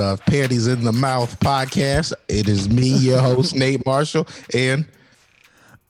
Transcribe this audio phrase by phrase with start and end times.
[0.00, 2.14] of Panties in the Mouth podcast.
[2.28, 4.86] It is me, your host, Nate Marshall, and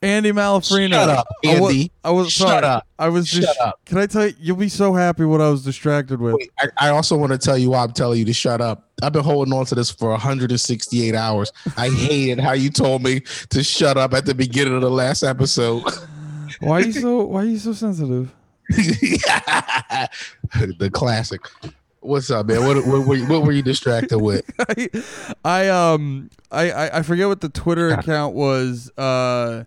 [0.01, 0.91] Andy Malafrino.
[0.91, 1.89] Shut up, I wa- Andy.
[2.03, 2.65] I was Shut sorry.
[2.65, 2.85] up.
[2.99, 3.79] I was Shut up.
[3.85, 4.33] Can I tell you?
[4.41, 6.33] You'll be so happy what I was distracted with.
[6.35, 8.89] Wait, I, I also want to tell you why I'm telling you to shut up.
[9.01, 11.53] I've been holding on to this for 168 hours.
[11.77, 15.23] I hated how you told me to shut up at the beginning of the last
[15.23, 15.81] episode.
[16.59, 17.23] Why are you so?
[17.23, 18.33] Why are you so sensitive?
[18.69, 19.19] the
[20.91, 21.39] classic.
[22.03, 22.65] What's up, man?
[22.65, 24.43] What, what, were you- what were you distracted with?
[24.59, 24.89] I,
[25.45, 28.91] I um I, I I forget what the Twitter account was.
[28.97, 29.63] Uh,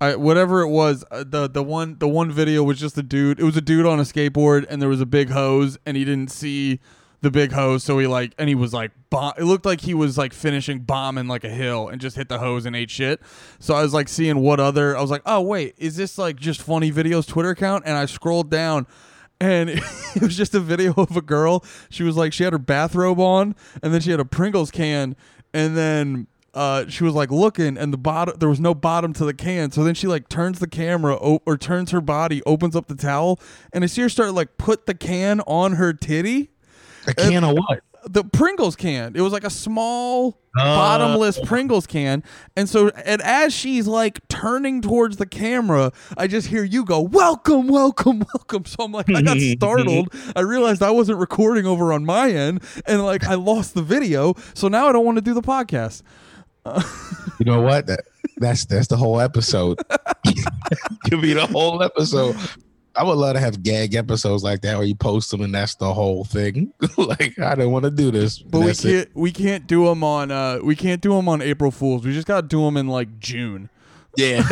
[0.00, 1.04] I whatever it was.
[1.10, 3.38] Uh, the the one the one video was just a dude.
[3.38, 6.04] It was a dude on a skateboard, and there was a big hose, and he
[6.04, 6.80] didn't see
[7.22, 9.34] the big hose, so he like and he was like bomb.
[9.38, 12.38] It looked like he was like finishing bombing like a hill, and just hit the
[12.38, 13.20] hose and ate shit.
[13.60, 14.96] So I was like seeing what other.
[14.96, 17.84] I was like, oh wait, is this like just funny videos Twitter account?
[17.86, 18.86] And I scrolled down
[19.40, 21.64] and it was just a video of a girl.
[21.88, 25.16] She was like, she had her bathrobe on, and then she had a Pringles can,
[25.54, 29.24] and then uh, she was like looking, and the bottom there was no bottom to
[29.24, 29.70] the can.
[29.70, 32.96] So then she like turns the camera o- or turns her body, opens up the
[32.96, 33.40] towel,
[33.72, 36.50] and I see her start like put the can on her titty.
[37.06, 37.82] A can of what?
[38.04, 39.14] The Pringles can.
[39.14, 42.22] It was like a small uh, bottomless Pringles can.
[42.56, 47.00] And so and as she's like turning towards the camera, I just hear you go,
[47.00, 50.12] "Welcome, welcome, welcome." So I'm like I got startled.
[50.34, 54.34] I realized I wasn't recording over on my end and like I lost the video.
[54.54, 56.02] So now I don't want to do the podcast.
[56.66, 57.86] You know what?
[57.86, 58.00] That,
[58.36, 59.78] that's that's the whole episode.
[61.04, 62.36] Give me the whole episode.
[62.96, 65.76] I would love to have gag episodes like that where you post them and that's
[65.76, 66.72] the whole thing.
[66.98, 68.38] like I don't want to do this.
[68.40, 71.70] But we can't we can't do them on uh we can't do them on April
[71.70, 72.04] Fools.
[72.04, 73.70] We just got to do them in like June.
[74.16, 74.42] Yeah.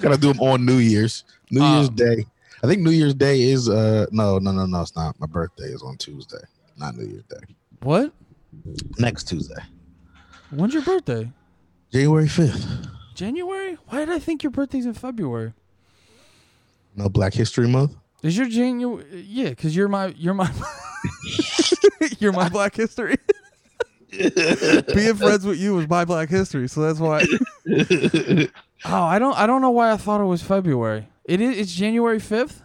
[0.00, 1.24] Gotta do them on New Year's.
[1.50, 2.24] New Year's Um, Day.
[2.62, 5.18] I think New Year's Day is uh no no no no it's not.
[5.18, 6.38] My birthday is on Tuesday,
[6.76, 7.54] not New Year's Day.
[7.82, 8.12] What?
[8.98, 9.62] Next Tuesday,
[10.50, 11.30] When's your birthday?
[11.92, 12.66] January fifth.
[13.14, 13.78] January?
[13.88, 15.54] Why did I think your birthday's in February?
[16.96, 17.96] No Black History Month.
[18.22, 19.04] Is your January?
[19.26, 20.50] Yeah, because you're my you're my
[22.18, 23.16] you're my Black History.
[24.10, 27.24] Being friends with you was my Black History, so that's why.
[28.84, 31.08] oh, I don't I don't know why I thought it was February.
[31.24, 32.62] It is it's January fifth.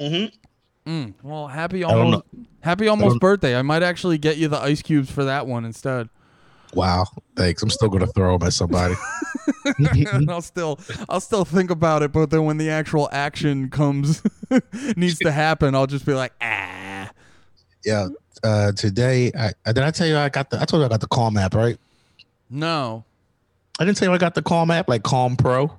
[0.00, 0.90] Mm-hmm.
[0.90, 2.24] Mm, well, happy almost
[2.62, 3.54] happy almost don't- birthday.
[3.56, 6.08] I might actually get you the ice cubes for that one instead.
[6.74, 7.62] Wow, thanks.
[7.62, 8.94] I'm still gonna throw them at somebody.
[10.28, 14.22] I'll still I'll still think about it, but then when the actual action comes
[14.96, 17.10] needs to happen, I'll just be like, ah.
[17.84, 18.08] yeah.
[18.42, 20.88] Uh, today, I, I did I tell you I got the I told you I
[20.88, 21.76] got the Calm app right.
[22.48, 23.04] No.
[23.78, 25.70] I didn't tell you I got the Calm app like Calm Pro.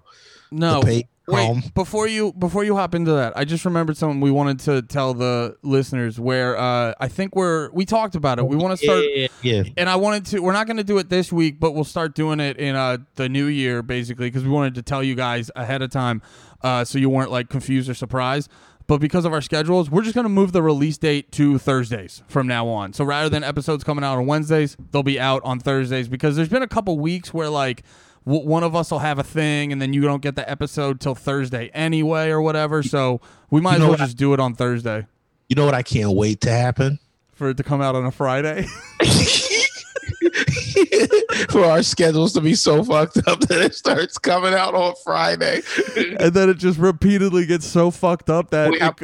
[0.52, 0.81] No.
[0.81, 4.31] The paid Wait, before you before you hop into that, I just remembered something we
[4.31, 8.45] wanted to tell the listeners where uh I think we're we talked about it.
[8.45, 9.63] We want to start Yeah, yeah.
[9.77, 12.15] and I wanted to we're not going to do it this week, but we'll start
[12.15, 15.49] doing it in uh the new year basically because we wanted to tell you guys
[15.55, 16.21] ahead of time
[16.61, 18.49] uh so you weren't like confused or surprised.
[18.87, 22.23] But because of our schedules, we're just going to move the release date to Thursdays
[22.27, 22.91] from now on.
[22.91, 26.49] So rather than episodes coming out on Wednesdays, they'll be out on Thursdays because there's
[26.49, 27.83] been a couple weeks where like
[28.25, 30.99] w- one of us will have a thing and then you don't get the episode
[30.99, 32.83] till Thursday anyway or whatever.
[32.83, 35.05] So we might You as well what I- just do it on Thursday
[35.49, 36.99] You know what I can't wait to happen?
[37.33, 38.67] for it to come out on a Friday.
[41.49, 45.61] For our schedules to be so fucked up that it starts coming out on Friday.
[46.19, 48.95] and then it just repeatedly gets so fucked up that Wait, it, how-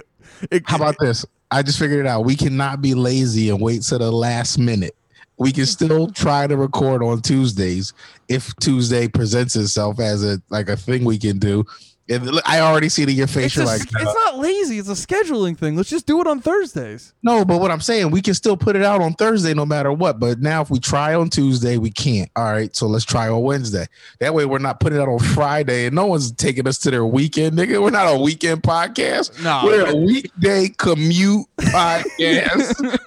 [0.52, 1.26] it, How about this?
[1.50, 2.26] I just figured it out.
[2.26, 4.97] We cannot be lazy and wait to the last minute.
[5.40, 7.94] We can still try to record on Tuesdays
[8.28, 11.66] if Tuesday presents itself as a like a thing we can do.
[12.10, 13.48] And I already see it in your face.
[13.48, 14.80] it's, You're a- like, it's not lazy.
[14.80, 15.76] It's a scheduling thing.
[15.76, 17.14] Let's just do it on Thursdays.
[17.22, 19.92] no, but what I'm saying, we can still put it out on Thursday no matter
[19.92, 20.18] what.
[20.18, 22.32] But now if we try on Tuesday, we can't.
[22.38, 23.88] All right, so let's try on Wednesday.
[24.22, 26.92] That way we're not putting it out on Friday and no one's taking us to
[26.92, 27.84] their weekend, nigga.
[27.84, 29.44] We're not a weekend podcast.
[29.44, 32.98] No, We're a weekday commute podcast.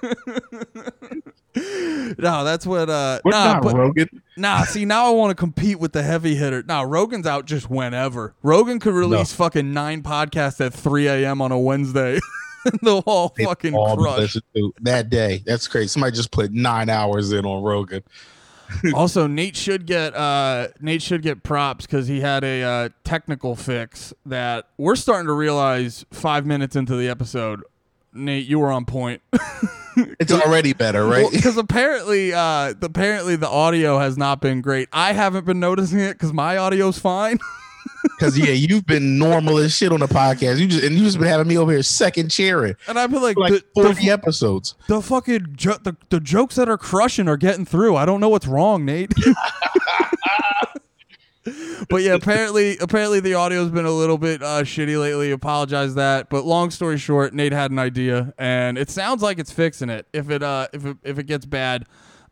[1.55, 2.89] no, that's what.
[2.89, 4.21] Uh, We're nah, but Rogan.
[4.37, 4.63] nah.
[4.63, 6.63] See, now I want to compete with the heavy hitter.
[6.63, 8.33] Nah, Rogan's out just whenever.
[8.43, 11.41] Rogan could release fucking nine podcasts at 3 a.m.
[11.41, 12.19] on a Wednesday.
[12.83, 14.37] They'll all They fucking all crush.
[14.81, 15.43] that day.
[15.45, 15.87] That's crazy.
[15.87, 18.03] Somebody just put nine hours in on Rogan.
[18.93, 23.55] also, Nate should get uh, Nate should get props because he had a uh, technical
[23.55, 27.63] fix that we're starting to realize five minutes into the episode.
[28.13, 29.21] Nate, you were on point.
[30.21, 31.25] It's already better, right?
[31.31, 34.87] Because apparently, uh, apparently the audio has not been great.
[34.93, 37.39] I haven't been noticing it because my audio's fine.
[38.03, 40.59] Because yeah, you've been normal as shit on the podcast.
[40.59, 43.21] You just and you just been having me over here second cheering And I've been
[43.21, 44.75] like, like the, the, forty episodes.
[44.87, 47.95] the fucking jo- the, the jokes that are crushing are getting through.
[47.95, 49.13] I don't know what's wrong, Nate.
[51.89, 55.31] but yeah, apparently apparently the audio's been a little bit uh, shitty lately.
[55.31, 56.29] Apologize that.
[56.29, 60.07] But long story short, Nate had an idea, and it sounds like it's fixing it.
[60.13, 61.85] If it uh if it, if it gets bad,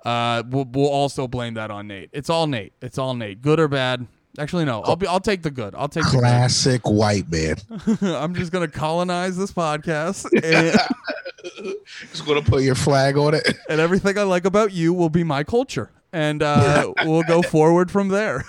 [0.05, 2.09] uh we'll, we'll also blame that on Nate.
[2.13, 2.73] It's all Nate.
[2.81, 3.41] It's all Nate.
[3.41, 4.07] Good or bad.
[4.37, 4.81] Actually, no.
[4.83, 5.07] I'll be.
[5.07, 5.73] I'll take the good.
[5.75, 7.55] I'll take the Classic white man.
[8.01, 10.79] I'm just gonna colonize this podcast, and,
[12.11, 13.57] Just gonna put your flag on it.
[13.69, 17.89] and everything I like about you will be my culture, and uh, we'll go forward
[17.89, 18.45] from there.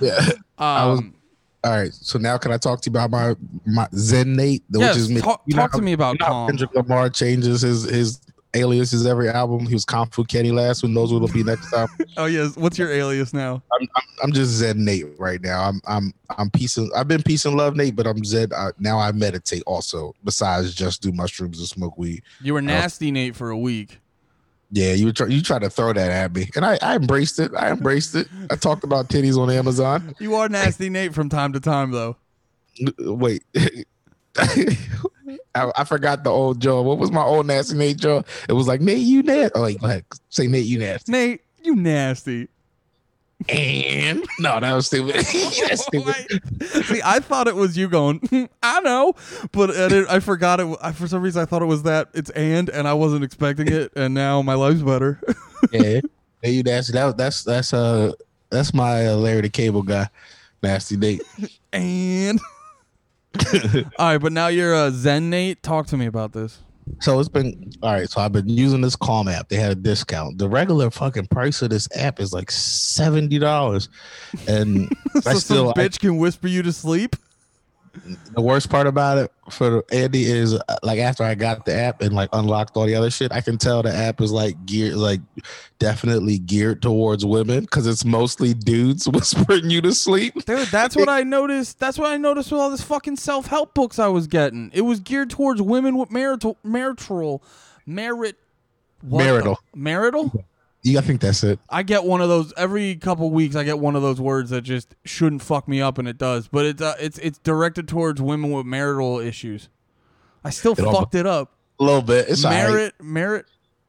[0.00, 0.16] Yeah.
[0.58, 1.14] was- Um,
[1.62, 1.92] All right.
[1.94, 3.34] So now can I talk to you about my
[3.66, 4.62] my Zen Nate?
[4.70, 5.20] which is me.
[5.20, 6.48] talk, You know talk to me about you know calm.
[6.48, 8.20] Kendrick Lamar changes his his
[8.52, 9.66] aliases every album.
[9.66, 10.82] He was Kung Fu Kenny last.
[10.82, 11.88] Who knows what it'll be next time?
[12.16, 13.62] Oh yes, what's your alias now?
[13.72, 15.62] I'm, I'm I'm just Zen Nate right now.
[15.62, 18.52] I'm I'm I'm peace and I've been peace and love Nate, but I'm Zen.
[18.54, 20.14] Uh, now I meditate also.
[20.22, 22.22] Besides just do mushrooms and smoke weed.
[22.42, 24.00] You were nasty Nate for a week.
[24.70, 27.52] Yeah, you try you try to throw that at me, and I I embraced it.
[27.56, 28.28] I embraced it.
[28.50, 30.14] I talked about titties on Amazon.
[30.18, 32.16] You are nasty Nate from time to time though.
[32.98, 33.44] Wait.
[35.54, 36.82] I, I forgot the old Joe.
[36.82, 38.24] What was my old nasty Nate Joe?
[38.48, 39.52] It was like Nate, you nasty.
[39.54, 40.04] Oh, wait, go ahead.
[40.28, 41.12] Say Nate, you nasty.
[41.12, 42.48] Nate, you nasty.
[43.48, 45.14] And no, that was stupid.
[45.16, 46.84] That's stupid.
[46.86, 48.18] See, I thought it was you going.
[48.30, 49.14] "Hmm, I know,
[49.52, 50.76] but I, didn't- I forgot it.
[50.82, 52.08] I, for some reason, I thought it was that.
[52.14, 55.20] It's and, and I wasn't expecting it, and now my life's better.
[55.72, 56.00] yeah,
[56.42, 56.92] Hey, you nasty.
[56.94, 58.12] That, that's that's uh
[58.50, 60.08] that's my uh, Larry the Cable guy,
[60.62, 61.22] nasty Nate.
[61.72, 62.40] and
[63.98, 65.62] all right, but now you're a Zen Nate.
[65.62, 66.58] Talk to me about this.
[67.00, 68.08] So it's been all right.
[68.08, 69.48] So I've been using this Calm app.
[69.48, 70.38] They had a discount.
[70.38, 73.88] The regular fucking price of this app is like seventy dollars,
[74.46, 77.16] and I so still some bitch can whisper you to sleep.
[78.34, 82.00] The worst part about it for Andy is uh, like after I got the app
[82.02, 84.94] and like unlocked all the other shit, I can tell the app is like geared,
[84.94, 85.20] like
[85.78, 90.44] definitely geared towards women because it's mostly dudes whispering you to sleep.
[90.44, 91.78] Dude, that's what I noticed.
[91.78, 94.70] That's what I noticed with all this fucking self help books I was getting.
[94.74, 97.42] It was geared towards women with marital, marital,
[97.86, 98.36] merit,
[99.02, 99.58] what Marital.
[99.74, 100.44] marital.
[100.84, 101.58] Yeah, I think that's it.
[101.70, 103.56] I get one of those every couple weeks.
[103.56, 106.46] I get one of those words that just shouldn't fuck me up, and it does.
[106.46, 109.70] But it's uh, it's it's directed towards women with marital issues.
[110.44, 111.52] I still all- fucked it up.
[111.80, 112.28] A little bit.
[112.28, 112.68] It's all right.
[112.68, 113.46] Merit, merit.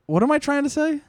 [0.08, 1.02] What am I trying to say?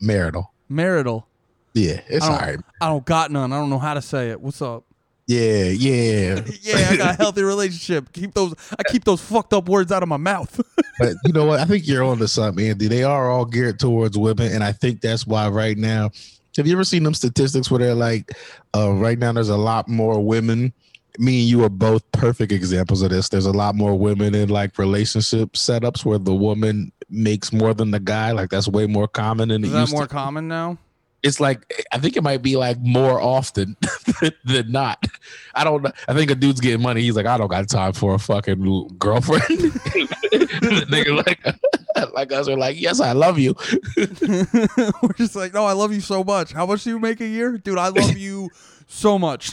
[0.00, 0.52] marital.
[0.68, 1.26] Marital.
[1.74, 2.60] Yeah, it's I all.
[2.80, 3.52] I don't got none.
[3.52, 4.40] I don't know how to say it.
[4.40, 4.84] What's up?
[5.26, 6.40] Yeah, yeah.
[6.62, 8.12] Yeah, I got a healthy relationship.
[8.12, 8.54] Keep those.
[8.78, 10.60] I keep those fucked up words out of my mouth.
[10.98, 11.58] but you know what?
[11.60, 12.88] I think you're on to something, Andy.
[12.88, 16.10] They are all geared towards women, and I think that's why right now.
[16.56, 18.32] Have you ever seen them statistics where they're like,
[18.74, 20.72] uh, right now there's a lot more women.
[21.18, 23.28] Me and you are both perfect examples of this.
[23.28, 27.90] There's a lot more women in like relationship setups where the woman makes more than
[27.90, 28.32] the guy.
[28.32, 30.08] Like that's way more common it Is that more to.
[30.08, 30.78] common now?
[31.26, 33.76] It's like I think it might be like more often
[34.44, 35.04] than not.
[35.56, 35.84] I don't.
[36.06, 37.02] I think a dude's getting money.
[37.02, 39.42] He's like, I don't got time for a fucking girlfriend.
[39.42, 41.44] the nigga like,
[42.14, 43.56] like us are like, yes, I love you.
[43.96, 46.52] We're just like, no, I love you so much.
[46.52, 47.76] How much do you make a year, dude?
[47.76, 48.48] I love you
[48.86, 49.50] so much.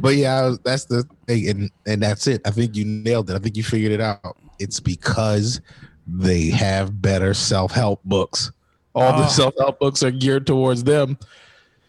[0.00, 2.42] but yeah, that's the thing, and and that's it.
[2.44, 3.36] I think you nailed it.
[3.36, 4.36] I think you figured it out.
[4.58, 5.60] It's because
[6.08, 8.50] they have better self help books.
[8.94, 9.28] All the Oh.
[9.28, 11.18] self help books are geared towards them.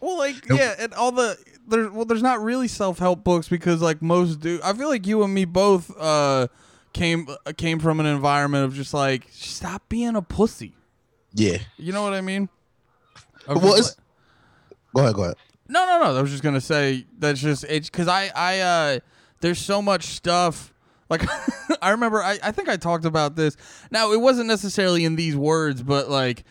[0.00, 1.36] Well, like, yeah, and all the
[1.68, 4.60] there's Well, there's not really self help books because, like, most do.
[4.62, 6.48] I feel like you and me both uh
[6.92, 10.74] came uh, came from an environment of just like stop being a pussy.
[11.34, 11.58] Yeah.
[11.76, 12.48] You know what I mean?
[13.46, 13.96] Of Well, just it's-
[14.94, 15.14] Go ahead.
[15.14, 15.36] Go ahead.
[15.68, 16.16] No, no, no.
[16.18, 18.98] I was just gonna say that's just it's because I, I, uh,
[19.40, 20.72] there's so much stuff.
[21.10, 21.22] Like
[21.82, 23.56] I remember, I, I think I talked about this.
[23.90, 26.44] Now it wasn't necessarily in these words, but like,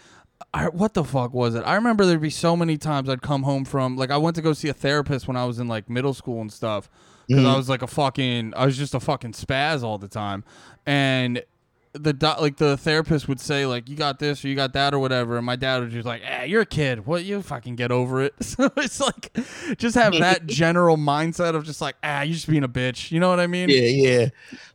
[0.55, 1.63] I, what the fuck was it?
[1.65, 4.41] I remember there'd be so many times I'd come home from like I went to
[4.41, 6.89] go see a therapist when I was in like middle school and stuff
[7.27, 10.45] because I was like a fucking I was just a fucking spaz all the time,
[10.85, 11.43] and
[11.91, 14.93] the doc, like the therapist would say like you got this or you got that
[14.93, 17.05] or whatever and my dad was just like eh, you're a kid.
[17.05, 18.33] What you fucking get over it.
[18.41, 19.35] So it's like
[19.77, 23.11] just have that general mindset of just like ah you're just being a bitch.
[23.11, 23.67] You know what i mean?
[23.69, 24.29] Yeah, yeah.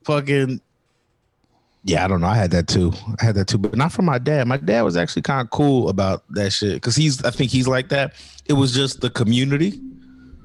[0.04, 0.60] Fucking
[1.82, 2.26] Yeah, I don't know.
[2.26, 2.92] I had that too.
[3.20, 4.46] I had that too, but not from my dad.
[4.46, 7.24] My dad was actually kind of cool about that shit because he's.
[7.24, 8.14] I think he's like that.
[8.46, 9.80] It was just the community.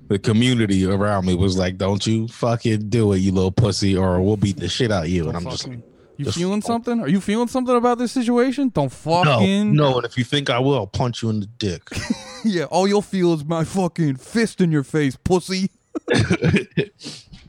[0.07, 4.21] The community around me was like, "Don't you fucking do it, you little pussy, or
[4.21, 5.79] we'll beat the shit out of you." And I'm just like,
[6.17, 7.01] You Just feeling fuck- something?
[7.01, 8.69] Are you feeling something about this situation?
[8.69, 11.47] Don't No, fucking no, and if you think I will, I'll punch you in the
[11.47, 11.83] dick.
[12.47, 15.71] Yeah, all you'll feel is my fucking fist in your face, pussy.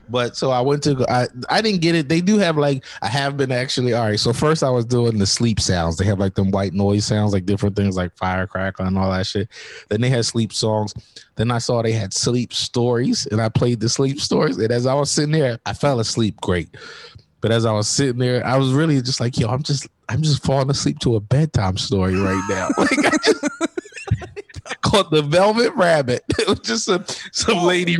[0.09, 2.09] but so I went to I I didn't get it.
[2.09, 4.19] They do have like I have been actually all right.
[4.19, 5.97] So first I was doing the sleep sounds.
[5.97, 9.27] They have like them white noise sounds, like different things like firecracker and all that
[9.27, 9.49] shit.
[9.89, 10.93] Then they had sleep songs.
[11.35, 14.57] Then I saw they had sleep stories, and I played the sleep stories.
[14.57, 16.75] And as I was sitting there, I fell asleep great.
[17.41, 20.21] But as I was sitting there, I was really just like, yo, I'm just I'm
[20.21, 22.69] just falling asleep to a bedtime story right now.
[22.77, 26.23] like I just called the Velvet Rabbit.
[26.39, 27.97] It was just some some lady.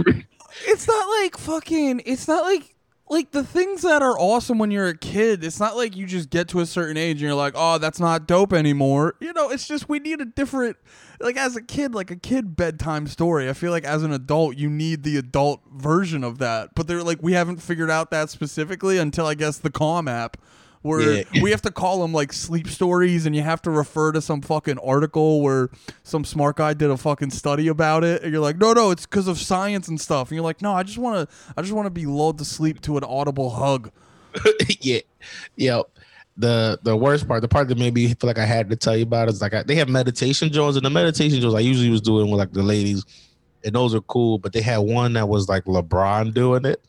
[0.65, 2.01] It's not like fucking.
[2.05, 2.75] It's not like
[3.09, 5.43] like the things that are awesome when you're a kid.
[5.43, 7.99] It's not like you just get to a certain age and you're like, oh, that's
[7.99, 9.15] not dope anymore.
[9.19, 10.77] You know, it's just we need a different.
[11.19, 13.49] Like as a kid, like a kid bedtime story.
[13.49, 16.75] I feel like as an adult, you need the adult version of that.
[16.75, 20.37] But they're like, we haven't figured out that specifically until I guess the Calm app.
[20.83, 21.23] Where Yeah.
[21.41, 24.41] we have to call them like sleep stories, and you have to refer to some
[24.41, 25.69] fucking article where
[26.03, 29.05] some smart guy did a fucking study about it, and you're like, no, no, it's
[29.05, 30.29] because of science and stuff.
[30.29, 32.45] And you're like, no, I just want to, I just want to be lulled to
[32.45, 33.91] sleep to an audible hug.
[34.81, 34.99] yeah,
[35.55, 35.81] yeah.
[36.39, 38.95] The the worst part, the part that made me feel like I had to tell
[38.95, 41.89] you about is like I, they have meditation joints, and the meditation joints I usually
[41.89, 43.03] was doing with like the ladies,
[43.67, 44.39] and those are cool.
[44.39, 46.81] But they had one that was like LeBron doing it,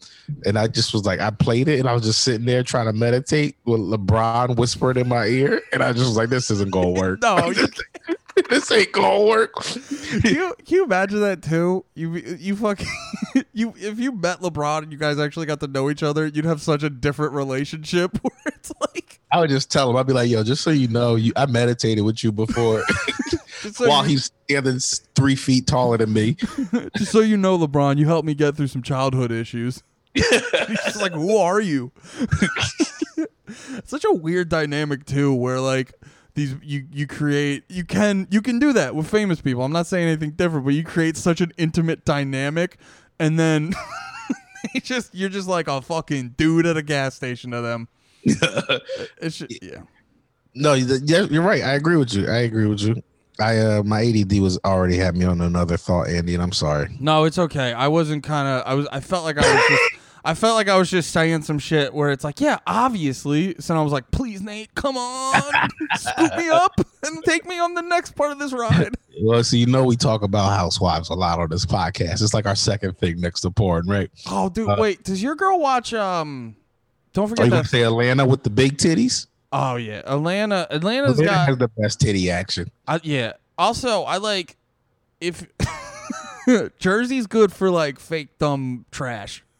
[0.46, 2.86] and I just was like, I played it, and I was just sitting there trying
[2.86, 6.70] to meditate with LeBron whispering in my ear, and I just was like, this isn't
[6.70, 7.20] gonna work.
[7.20, 7.52] No,
[8.50, 9.52] this ain't gonna work.
[9.54, 11.84] can you can you imagine that too?
[11.94, 12.86] You you fucking
[13.52, 16.44] you if you met LeBron and you guys actually got to know each other, you'd
[16.44, 20.12] have such a different relationship where it's like I would just tell him, I'd be
[20.14, 22.82] like, yo, just so you know, you I meditated with you before,
[23.72, 26.34] so while you- he's s- three feet taller than me.
[26.96, 29.82] just so you know, LeBron, you helped me get through some childhood issues.
[30.14, 30.28] He's
[30.84, 31.92] just like, who are you?
[33.84, 35.92] Such a weird dynamic too, where like
[36.34, 39.62] these you you create you can you can do that with famous people.
[39.62, 42.76] I'm not saying anything different, but you create such an intimate dynamic,
[43.18, 43.72] and then
[44.82, 47.88] just you're just like a fucking dude at a gas station to them.
[48.24, 49.82] It's just, yeah.
[50.54, 51.62] No, you- you're right.
[51.62, 52.28] I agree with you.
[52.28, 53.02] I agree with you.
[53.40, 56.96] I uh my ADD was already had me on another thought, Andy, and I'm sorry.
[57.00, 57.72] No, it's okay.
[57.72, 58.62] I wasn't kind of.
[58.66, 58.86] I was.
[58.90, 59.82] I felt like I was just.
[60.24, 63.54] I felt like I was just saying some shit where it's like, yeah, obviously.
[63.60, 65.40] So I was like, please, Nate, come on,
[65.96, 66.72] scoop me up
[67.06, 68.94] and take me on the next part of this ride.
[69.20, 72.22] Well, so you know we talk about housewives a lot on this podcast.
[72.22, 74.08] It's like our second thing next to porn, right?
[74.30, 75.02] Oh, dude, Uh, wait.
[75.02, 75.92] Does your girl watch?
[75.92, 76.54] Um,
[77.14, 77.68] don't Are forget you gonna that.
[77.68, 79.26] say Atlanta with the big titties?
[79.52, 80.66] Oh yeah, Atlanta.
[80.70, 81.48] Atlanta's Atlanta got.
[81.48, 82.70] has the best titty action.
[82.86, 83.32] I, yeah.
[83.56, 84.56] Also, I like
[85.20, 85.46] if
[86.78, 89.44] Jersey's good for like fake thumb trash.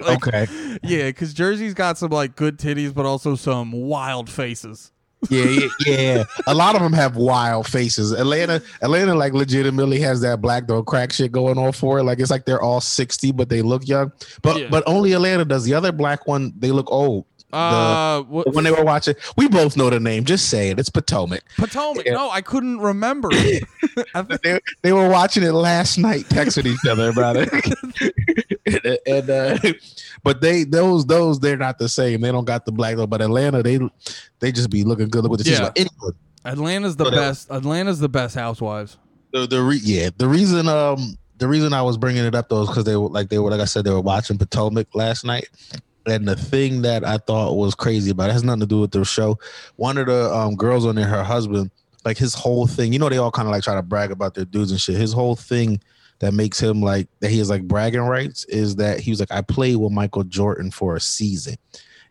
[0.00, 0.46] Like, okay.
[0.84, 4.92] Yeah, because Jersey's got some like good titties, but also some wild faces.
[5.28, 6.24] Yeah, yeah, yeah.
[6.46, 8.12] A lot of them have wild faces.
[8.12, 12.04] Atlanta, Atlanta, like legitimately has that black don't crack shit going on for it.
[12.04, 14.12] Like it's like they're all sixty, but they look young.
[14.42, 14.68] But Yeah.
[14.70, 15.64] but only Atlanta does.
[15.64, 17.26] The other black one, they look old.
[17.54, 20.24] Uh, what, When they were watching, we both know the name.
[20.24, 20.78] Just say it.
[20.78, 21.42] It's Potomac.
[21.56, 22.04] Potomac.
[22.06, 22.14] Yeah.
[22.14, 23.28] No, I couldn't remember.
[24.42, 27.48] They, they were watching it last night, texting each other about it.
[28.66, 29.72] and, and, uh,
[30.22, 32.20] but they those those they're not the same.
[32.20, 33.06] They don't got the black though.
[33.06, 33.78] But Atlanta, they
[34.40, 35.70] they just be looking good with the Yeah.
[35.76, 37.22] Anyway, Atlanta's the Whatever.
[37.22, 37.50] best.
[37.50, 38.96] Atlanta's the best housewives.
[39.32, 42.62] the the re- yeah the reason um the reason I was bringing it up though
[42.62, 45.24] is because they were like they were like I said they were watching Potomac last
[45.24, 45.48] night,
[46.06, 48.90] and the thing that I thought was crazy about it has nothing to do with
[48.90, 49.38] the show.
[49.76, 51.70] One of the um girls on there, her husband,
[52.04, 54.34] like his whole thing, you know, they all kind of like try to brag about
[54.34, 54.96] their dudes and shit.
[54.96, 55.80] His whole thing
[56.20, 59.32] that makes him like that he has like bragging rights is that he was like
[59.32, 61.56] I played with Michael Jordan for a season,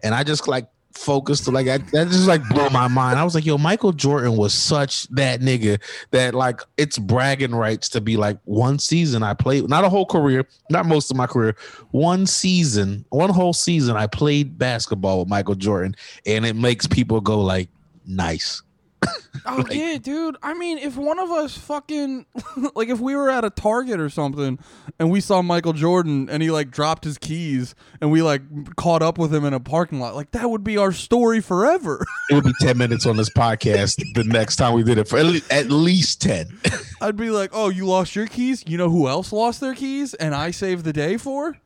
[0.02, 3.20] and I just like focused like I, that just like blew my mind.
[3.20, 5.80] I was like, yo, Michael Jordan was such that nigga
[6.12, 10.06] that like it's bragging rights to be like one season I played, not a whole
[10.06, 11.56] career, not most of my career,
[11.92, 15.96] one season, one whole season I played basketball with Michael Jordan,
[16.26, 17.70] and it makes people go like,
[18.06, 18.62] nice.
[19.46, 20.38] Oh yeah, dude.
[20.42, 22.26] I mean, if one of us fucking
[22.76, 24.58] like if we were at a Target or something
[25.00, 28.42] and we saw Michael Jordan and he like dropped his keys and we like
[28.78, 32.06] caught up with him in a parking lot, like that would be our story forever.
[32.30, 35.20] It would be ten minutes on this podcast the next time we did it for
[35.20, 36.58] at least, at least ten.
[37.02, 38.64] I'd be like, "Oh, you lost your keys?
[38.66, 41.58] You know who else lost their keys and I saved the day for?"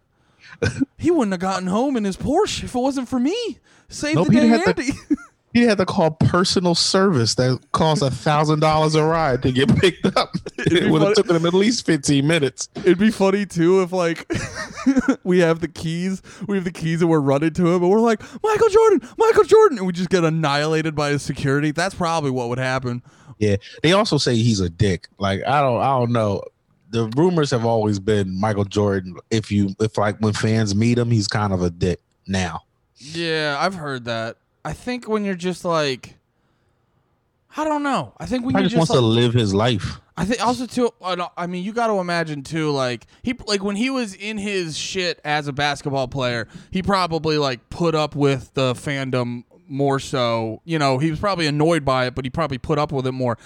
[0.98, 3.60] He wouldn't have gotten home in his Porsche if it wasn't for me.
[3.88, 4.94] Save Nope, the day, have to- Andy.
[5.54, 9.76] He had to call personal service that cost a thousand dollars a ride to get
[9.78, 10.34] picked up.
[10.60, 12.68] It would have funny- took him at least fifteen minutes.
[12.76, 14.30] It'd be funny too if like
[15.24, 18.00] we have the keys, we have the keys and we're running to him and we're
[18.02, 21.72] like, Michael Jordan, Michael Jordan, and we just get annihilated by his security.
[21.72, 23.02] That's probably what would happen.
[23.40, 23.58] Yeah.
[23.84, 25.08] They also say he's a dick.
[25.20, 26.42] Like I don't I don't know.
[26.90, 29.16] The rumors have always been Michael Jordan.
[29.30, 32.64] If you if like when fans meet him, he's kind of a dick now.
[32.96, 34.38] Yeah, I've heard that.
[34.68, 36.16] I think when you're just like
[37.56, 38.14] I don't know.
[38.20, 40.00] I think when He you just, just wants like, to live his life.
[40.18, 40.92] I think also too.
[41.02, 42.72] I I mean, you got to imagine too.
[42.72, 47.38] Like he, like when he was in his shit as a basketball player, he probably
[47.38, 50.62] like put up with the fandom more so.
[50.66, 53.14] You know, he was probably annoyed by it, but he probably put up with it
[53.14, 53.38] more.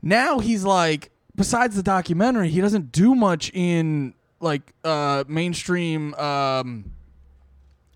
[0.00, 6.14] Now he's like, besides the documentary, he doesn't do much in like uh mainstream.
[6.14, 6.92] um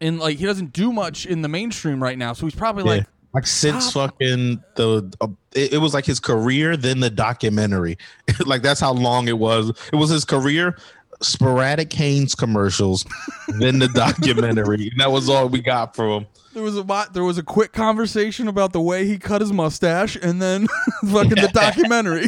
[0.00, 2.90] in like he doesn't do much in the mainstream right now, so he's probably Yeah.
[2.98, 4.12] like Like since Stop.
[4.18, 7.96] fucking the, uh, it, it was like his career, then the documentary.
[8.46, 9.70] like that's how long it was.
[9.92, 10.76] It was his career,
[11.20, 13.04] sporadic Hanes commercials,
[13.60, 14.88] then the documentary.
[14.88, 16.26] And that was all we got from him.
[16.54, 19.52] There was a mo- there was a quick conversation about the way he cut his
[19.52, 20.66] mustache, and then
[21.06, 22.26] fucking the documentary.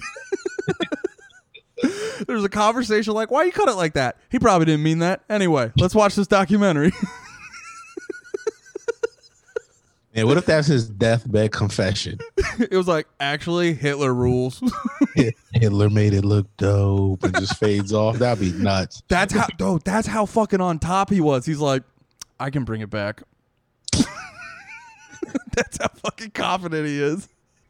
[2.27, 5.01] there was a conversation like, "Why you cut it like that?" He probably didn't mean
[5.01, 5.23] that.
[5.29, 6.93] Anyway, let's watch this documentary.
[10.15, 12.19] And what if that's his deathbed confession?
[12.59, 14.63] it was like, actually, Hitler rules.
[15.55, 18.19] Hitler made it look dope and just fades off.
[18.19, 19.03] That'd be nuts.
[19.09, 19.79] that's how, though.
[19.79, 21.47] That's how fucking on top he was.
[21.47, 21.83] He's like,
[22.39, 23.23] I can bring it back.
[25.55, 27.29] that's how fucking confident he is.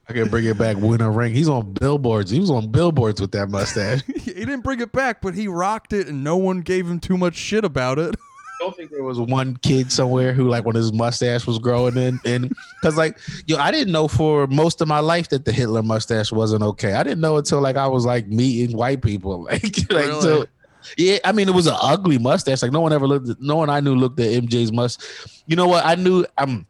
[0.09, 1.33] I can bring it back, win a ring.
[1.33, 2.31] He's on billboards.
[2.31, 4.03] He was on billboards with that mustache.
[4.03, 7.17] he didn't bring it back, but he rocked it, and no one gave him too
[7.17, 8.17] much shit about it.
[8.63, 11.97] I don't think there was one kid somewhere who like when his mustache was growing
[11.97, 12.49] in and
[12.81, 16.31] because like yo i didn't know for most of my life that the hitler mustache
[16.31, 16.93] wasn't okay.
[16.93, 20.21] I didn't know until like i was like meeting white people like like Really?
[20.21, 20.47] so
[20.97, 22.63] yeah i mean it was an ugly mustache.
[22.63, 25.03] Like no one ever looked at, no one i knew looked at mj's must
[25.49, 25.85] you know what?
[25.85, 26.65] I knew i'm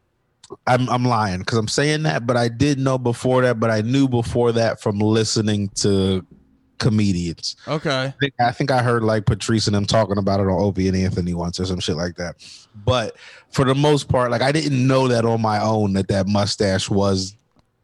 [0.67, 3.83] i'm, I'm lying because i'm saying that but i did know before that but i
[3.83, 6.25] knew before that from listening to
[6.83, 8.07] comedians Okay.
[8.07, 10.89] I think, I think I heard like Patrice and them talking about it on Opie
[10.89, 12.37] and Anthony once or some shit like that.
[12.85, 13.17] But
[13.51, 16.91] for the most part, like I didn't know that on my own that that mustache
[16.91, 17.35] was.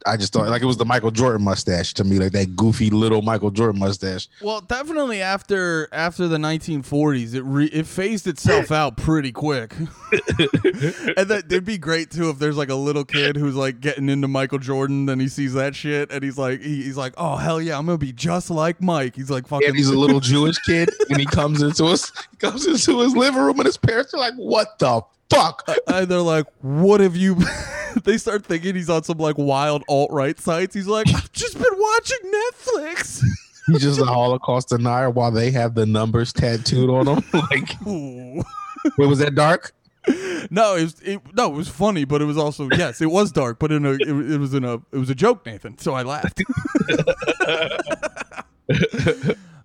[0.07, 2.91] I just thought like it was the Michael Jordan mustache to me, like that goofy
[2.91, 4.29] little Michael Jordan mustache.
[4.41, 9.75] Well, definitely after after the 1940s, it re- it phased itself out pretty quick.
[9.79, 9.89] and
[11.29, 14.29] that it'd be great too if there's like a little kid who's like getting into
[14.29, 17.61] Michael Jordan, then he sees that shit and he's like he, he's like, oh hell
[17.61, 19.17] yeah, I'm gonna be just like Mike.
[19.17, 19.69] He's like fucking.
[19.69, 23.41] And he's a little Jewish kid, and he comes into us, comes into his living
[23.41, 27.37] room, and his parents are like, "What the fuck?" and they're like, "What have you?"
[28.05, 30.75] they start thinking he's on some like wild alt right sites.
[30.75, 33.23] He's like, "I've just been watching Netflix."
[33.69, 37.25] He's just a Holocaust denier while they have the numbers tattooed on them.
[37.51, 39.73] like, wait, was that dark?
[40.51, 43.31] No, it was it, no, it was funny, but it was also yes, it was
[43.31, 45.77] dark, but in a it, it was in a it was a joke, Nathan.
[45.77, 46.43] So I laughed.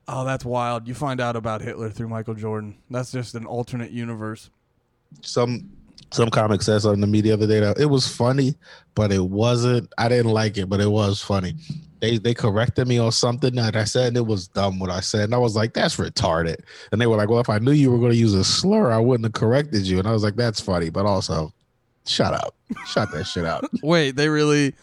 [0.07, 0.85] oh, that's wild!
[0.87, 2.77] You find out about Hitler through Michael Jordan.
[2.89, 4.49] That's just an alternate universe.
[5.21, 5.69] Some
[6.13, 8.55] some comic said something to me the other day that it was funny,
[8.95, 9.91] but it wasn't.
[9.97, 11.55] I didn't like it, but it was funny.
[12.01, 14.99] They they corrected me on something that I said and it was dumb what I
[14.99, 16.57] said, and I was like, "That's retarded."
[16.91, 18.91] And they were like, "Well, if I knew you were going to use a slur,
[18.91, 21.51] I wouldn't have corrected you." And I was like, "That's funny, but also,
[22.05, 24.75] shut up, shut that shit out." Wait, they really?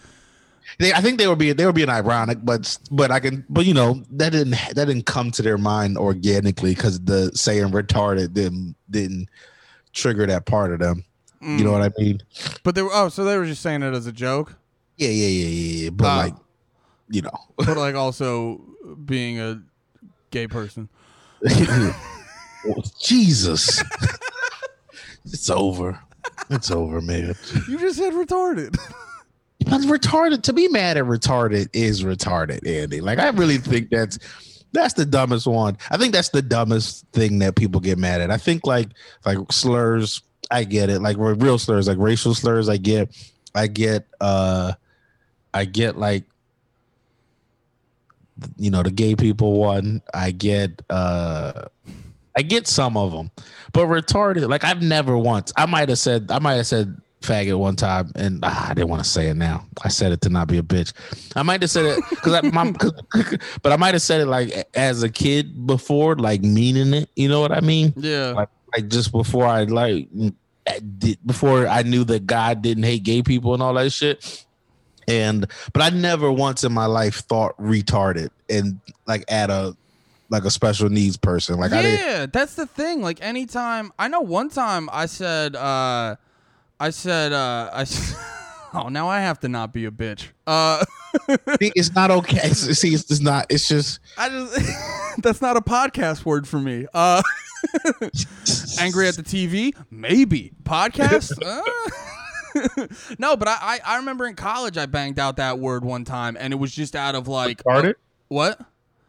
[0.79, 3.67] They, I think they were being they were being ironic, but but I can but
[3.67, 8.33] you know that didn't that didn't come to their mind organically because the saying retarded
[8.33, 9.29] didn't didn't
[9.93, 11.05] trigger that part of them.
[11.43, 12.21] You know what I mean?
[12.65, 14.57] But they were oh, so they were just saying it as a joke,
[14.99, 15.85] Yeah, yeah, yeah, yeah.
[15.85, 15.91] yeah.
[15.91, 16.17] But Ah.
[16.19, 16.35] like,
[17.09, 18.61] you know, but like also
[19.07, 19.63] being a
[20.31, 20.91] gay person.
[23.01, 23.83] Jesus,
[25.25, 25.99] it's over.
[26.51, 27.35] It's over, man.
[27.69, 28.77] You just said retarded.
[29.65, 33.01] But retarded to be mad at retarded is retarded, Andy.
[33.01, 34.19] Like I really think that's
[34.73, 35.77] that's the dumbest one.
[35.91, 38.31] I think that's the dumbest thing that people get mad at.
[38.31, 38.89] I think like
[39.25, 41.01] like slurs, I get it.
[41.01, 43.15] Like real slurs, like racial slurs, I get.
[43.55, 44.75] I get uh
[45.53, 46.25] I get like
[48.57, 50.03] you know the gay people one.
[50.15, 51.65] I get uh
[52.37, 53.31] I get some of them.
[53.73, 55.53] But retarded, like I've never once.
[55.57, 58.89] I might have said I might have said faggot one time, and ah, I didn't
[58.89, 59.67] want to say it now.
[59.85, 60.93] I said it to not be a bitch.
[61.37, 62.73] I might have said it because I, my,
[63.63, 67.11] but I might have said it like as a kid before, like meaning it.
[67.17, 67.93] You know what I mean?
[67.97, 68.33] yeah.
[68.33, 70.09] Like, like just before I like
[71.27, 74.45] before I knew that God didn't hate gay people and all that shit.
[75.09, 79.77] And but I never once in my life thought retarded and like at a
[80.29, 81.59] like a special needs person.
[81.59, 83.03] Like I didn't yeah, that's the thing.
[83.03, 86.17] Like anytime, I know one time I said, uh,
[86.81, 87.85] I said, uh, I.
[88.73, 90.29] Oh, now I have to not be a bitch.
[90.47, 90.85] Uh,
[91.61, 92.51] it's not okay.
[92.51, 93.47] See, it's, it's not.
[93.51, 96.87] It's just I just that's not a podcast word for me.
[96.95, 97.21] Uh,
[98.79, 99.75] angry at the TV?
[99.91, 101.33] Maybe podcast.
[101.45, 103.01] Uh.
[103.19, 106.37] no, but I, I I remember in college I banged out that word one time,
[106.39, 107.95] and it was just out of like retarded.
[108.29, 108.61] what?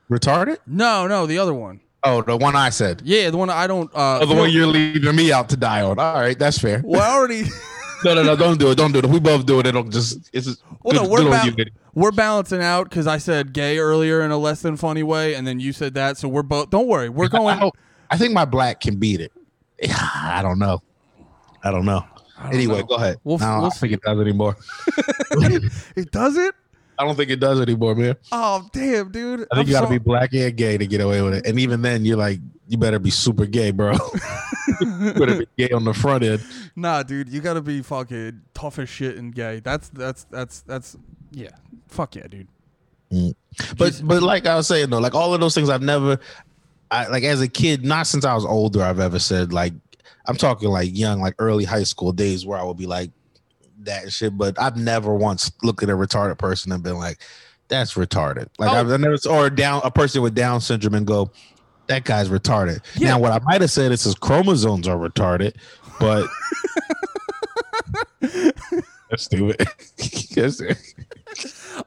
[0.10, 0.58] Retarded?
[0.66, 1.82] No, no, the other one.
[2.04, 3.02] Oh, the one I said.
[3.06, 3.90] Yeah, the one I don't.
[3.94, 6.00] Uh, Oh, the one you're leaving me out to die on.
[6.00, 6.82] All right, that's fair.
[6.84, 7.44] well, I already.
[8.04, 8.76] No, no, no, don't do it.
[8.80, 9.06] Don't do it.
[9.06, 11.66] If we both do it, it'll just it's just Well, no, we're, good ba- you,
[11.94, 15.46] we're balancing out because I said gay earlier in a less than funny way, and
[15.46, 16.18] then you said that.
[16.18, 16.72] So we're both.
[16.72, 17.60] Don't worry, we're going.
[17.60, 17.78] hope-
[18.10, 19.32] I think my black can beat it.
[19.96, 20.82] I don't know.
[21.64, 22.04] I don't know.
[22.52, 22.88] anyway, know.
[22.88, 23.18] go ahead.
[23.24, 24.58] We'll- no, we'll don't think it does anymore.
[25.96, 26.56] It does it?
[27.02, 28.16] I don't think it does anymore, man.
[28.32, 29.48] Oh damn, dude!
[29.52, 31.34] I think I'm you got to so- be black and gay to get away with
[31.34, 31.48] it.
[31.48, 33.94] And even then, you're like, you better be super gay, bro.
[34.82, 36.46] you better be gay on the front end.
[36.76, 39.62] Nah, dude, you gotta be fucking tough as shit and gay.
[39.62, 40.96] That's that's that's that's
[41.32, 41.50] yeah.
[41.88, 42.48] Fuck yeah, dude.
[43.12, 43.34] Mm.
[43.78, 46.20] But but like I was saying though, like all of those things I've never
[46.92, 49.74] I like as a kid, not since I was older, I've ever said like
[50.28, 53.10] I'm talking like young, like early high school days where I would be like
[53.86, 54.38] that and shit.
[54.38, 57.18] But I've never once looked at a retarded person and been like,
[57.68, 58.48] that's retarded.
[58.60, 58.76] Like Oh.
[58.76, 61.32] I've, I've never or down a person with Down syndrome and go,
[61.88, 62.82] that guy's retarded.
[62.96, 63.10] Yeah.
[63.10, 65.56] Now what I might have said is his chromosomes are retarded,
[66.00, 66.28] but
[69.10, 69.58] that's stupid.
[70.36, 70.96] That's-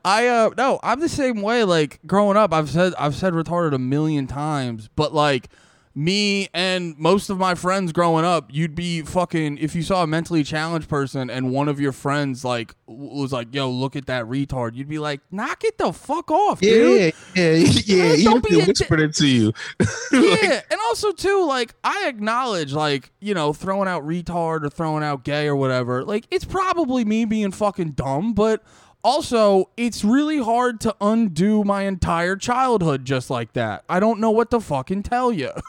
[0.04, 1.64] I uh no, I'm the same way.
[1.64, 5.48] Like growing up, I've said I've said retarded a million times, but like
[5.94, 10.06] me and most of my friends growing up, you'd be fucking if you saw a
[10.06, 14.24] mentally challenged person and one of your friends like was like, "Yo, look at that
[14.24, 18.24] retard," you'd be like, "Knock it the fuck off, dude." yeah, yeah, yeah.
[18.24, 19.52] Don't be whispered it to you.
[20.12, 25.04] yeah, and also too, like I acknowledge, like you know, throwing out retard or throwing
[25.04, 26.04] out gay or whatever.
[26.04, 28.64] Like it's probably me being fucking dumb, but
[29.04, 33.84] also it's really hard to undo my entire childhood just like that.
[33.88, 35.50] I don't know what to fucking tell you.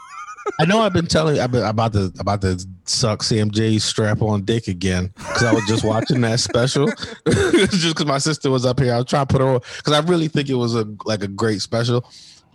[0.60, 4.22] I know I've been telling I've been about to about to suck Sam Jay's strap
[4.22, 6.88] on dick again because I was just watching that special.
[7.28, 9.94] just because my sister was up here, I was trying to put her on because
[9.94, 12.10] I really think it was a like a great special.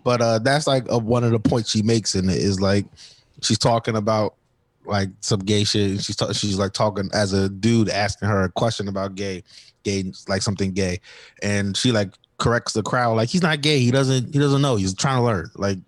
[0.04, 2.86] But uh that's like a, one of the points she makes in it is like
[3.42, 4.34] she's talking about
[4.84, 5.90] like some gay shit.
[5.90, 9.42] And she's ta- she's like talking as a dude asking her a question about gay,
[9.82, 11.00] gay like something gay,
[11.42, 13.80] and she like corrects the crowd like he's not gay.
[13.80, 14.76] He doesn't he doesn't know.
[14.76, 15.50] He's trying to learn.
[15.56, 15.78] Like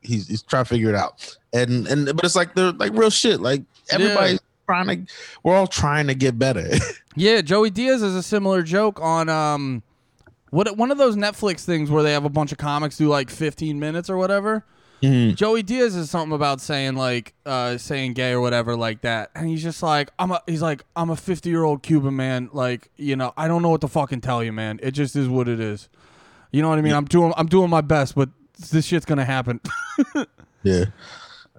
[0.00, 1.36] he's he's trying to figure it out.
[1.52, 3.40] And and but it's like they're like real shit.
[3.40, 5.12] Like everybody's trying to.
[5.42, 6.68] We're all trying to get better.
[7.16, 9.82] yeah, Joey Diaz is a similar joke on um,
[10.50, 13.30] what one of those Netflix things where they have a bunch of comics do like
[13.30, 14.64] 15 minutes or whatever.
[15.00, 19.30] Joey Diaz is something about saying like uh saying gay or whatever like that.
[19.34, 23.14] And he's just like I'm a he's like I'm a 50-year-old Cuban man like, you
[23.14, 24.80] know, I don't know what to fucking tell you, man.
[24.82, 25.88] It just is what it is.
[26.50, 26.94] You know what I mean?
[26.94, 29.60] I'm doing I'm doing my best, but this shit's to happen.
[30.64, 30.86] Yeah.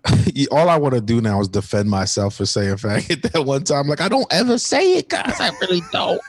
[0.52, 3.88] All I want to do now is defend myself for saying faggot that one time.
[3.88, 5.40] Like I don't ever say it, guys.
[5.40, 6.22] I really don't.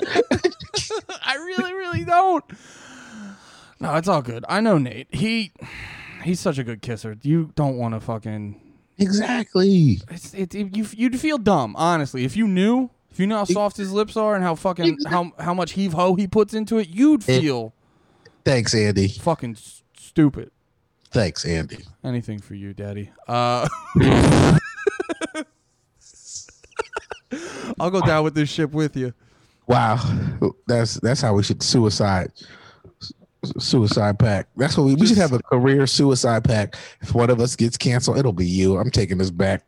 [1.25, 2.45] I really really don't.
[3.81, 4.45] No, it's all good.
[4.49, 5.09] I know Nate.
[5.11, 5.53] He
[6.23, 7.17] he's such a good kisser.
[7.23, 8.61] You don't want to fucking
[8.99, 10.01] exactly.
[10.11, 12.25] it's it, it you you'd feel dumb, honestly.
[12.25, 15.33] If you knew if you knew how soft his lips are and how fucking how
[15.39, 17.75] how much heave ho he puts into it, you'd It- feel
[18.45, 19.09] Thanks, Andy.
[19.09, 19.57] fucking
[19.97, 20.51] stupid.
[21.11, 21.79] Thanks, Andy.
[22.05, 23.11] Anything for you, Daddy.
[23.27, 23.69] Uh,
[27.81, 29.13] I'll go down with this ship with you.
[29.67, 29.99] Wow,
[30.67, 32.33] that's that's how we should suicide.
[33.59, 34.49] Suicide pack.
[34.57, 36.77] That's what we, we should have a career suicide pack.
[37.01, 38.77] If one of us gets canceled, it'll be you.
[38.77, 39.63] I'm taking this back.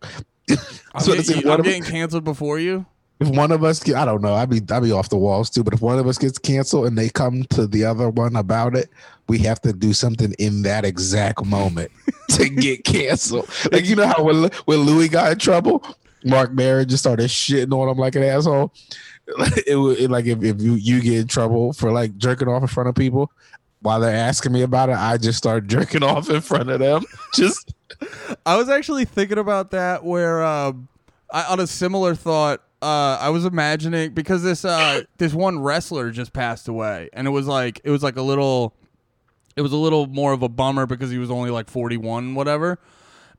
[0.50, 0.56] I'm,
[1.00, 2.84] So getting, it's one I'm getting canceled before you.
[3.20, 5.48] If one of us get, I don't know, I'd be I'd be off the walls
[5.48, 5.62] too.
[5.62, 8.74] But if one of us gets canceled and they come to the other one about
[8.74, 8.90] it,
[9.28, 11.90] we have to do something in that exact moment
[12.30, 13.48] to get canceled.
[13.70, 15.84] Like you know how when when Louis got in trouble,
[16.24, 18.72] Marc Maron just started shitting on him like an asshole.
[19.66, 22.68] It would like if, if you you get in trouble for like jerking off in
[22.68, 23.30] front of people.
[23.80, 27.04] While they're asking me about it, I just start jerking off in front of them.
[27.34, 27.72] Just
[28.44, 30.88] I was actually thinking about that where um,
[31.32, 36.10] I, on a similar thought, uh, I was imagining because this uh, this one wrestler
[36.10, 38.74] just passed away, and it was like it was like a little,
[39.56, 42.34] it was a little more of a bummer because he was only like forty one,
[42.34, 42.78] whatever.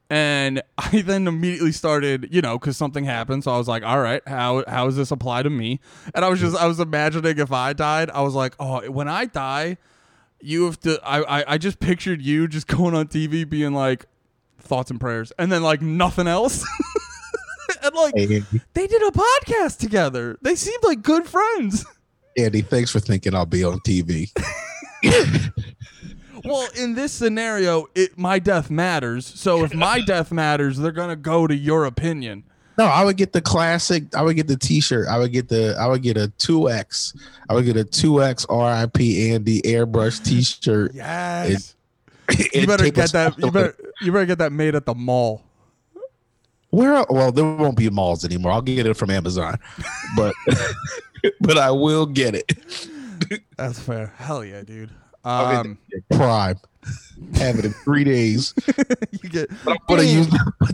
[0.10, 3.44] And I then immediately started, you know, because something happened.
[3.44, 5.80] So I was like, all right, how how does this apply to me?
[6.16, 9.10] And I was just I was imagining if I died, I was like, oh, when
[9.10, 9.78] I die,
[10.40, 11.00] you have to.
[11.04, 14.06] I I, I just pictured you just going on TV being like,
[14.60, 16.66] thoughts and prayers, and then like nothing else.
[17.84, 20.38] and like Hey, they did a podcast together.
[20.41, 21.86] They seemed like good friends.
[22.38, 24.32] Andy, thanks for thinking I'll be on TV.
[26.45, 29.26] Well, in this scenario, it my death matters.
[29.26, 32.43] So if my death matters, they're gonna go to your opinion.
[32.78, 34.15] No, I would get the classic.
[34.15, 35.08] I would get the T-shirt.
[35.08, 35.76] I would get the.
[35.80, 37.13] I would get a two X.
[37.47, 40.93] I would get a two X RIP Andy airbrush T-shirt.
[40.95, 41.76] Yes.
[42.54, 43.38] you better get that.
[43.38, 43.76] You better.
[44.02, 45.43] You better get that made at the mall.
[46.74, 47.06] Where?
[47.08, 48.52] Well, there won't be malls anymore.
[48.52, 49.60] I'll get it from Amazon,
[50.18, 50.34] but
[51.40, 52.52] but I will get it.
[53.58, 54.12] That's fair.
[54.18, 54.90] Hell yeah, dude.
[55.24, 55.78] I'll get Um,
[56.14, 56.56] Prime.
[57.36, 58.56] Have it in three days.
[59.12, 59.52] you get.
[59.64, 60.28] But I'm gonna use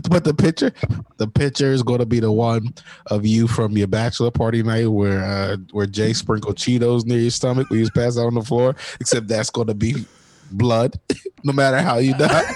[0.08, 0.72] but the picture.
[1.18, 2.72] The picture is gonna be the one
[3.08, 7.30] of you from your bachelor party night where uh where Jay sprinkled Cheetos near your
[7.30, 8.74] stomach when you was passed out on the floor.
[9.00, 10.06] Except that's gonna be
[10.50, 10.98] blood,
[11.44, 12.50] no matter how you die.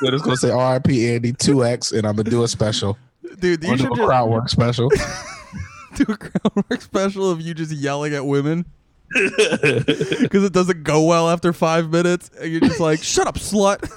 [0.00, 1.14] Then it's gonna say R.I.P.
[1.14, 2.96] Andy two X, and I'm gonna do a special.
[3.40, 4.90] Dude, you should do a just crowd work special.
[5.94, 8.64] do a crowd work special of you just yelling at women
[9.10, 13.90] because it doesn't go well after five minutes, and you're just like, "Shut up, slut."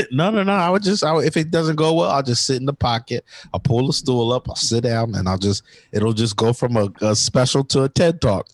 [0.10, 0.52] no, no, no.
[0.52, 2.72] I would just, I would, if it doesn't go well, I'll just sit in the
[2.72, 3.24] pocket.
[3.52, 4.48] I'll pull the stool up.
[4.48, 7.88] I'll sit down, and I'll just, it'll just go from a, a special to a
[7.88, 8.48] TED talk.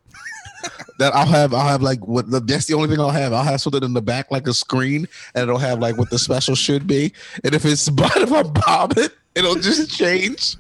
[0.99, 3.33] That I'll have, I'll have like what the, that's the only thing I'll have.
[3.33, 6.19] I'll have something in the back like a screen, and it'll have like what the
[6.19, 7.13] special should be.
[7.45, 10.57] And if it's, but if I'm bobbing, it'll just change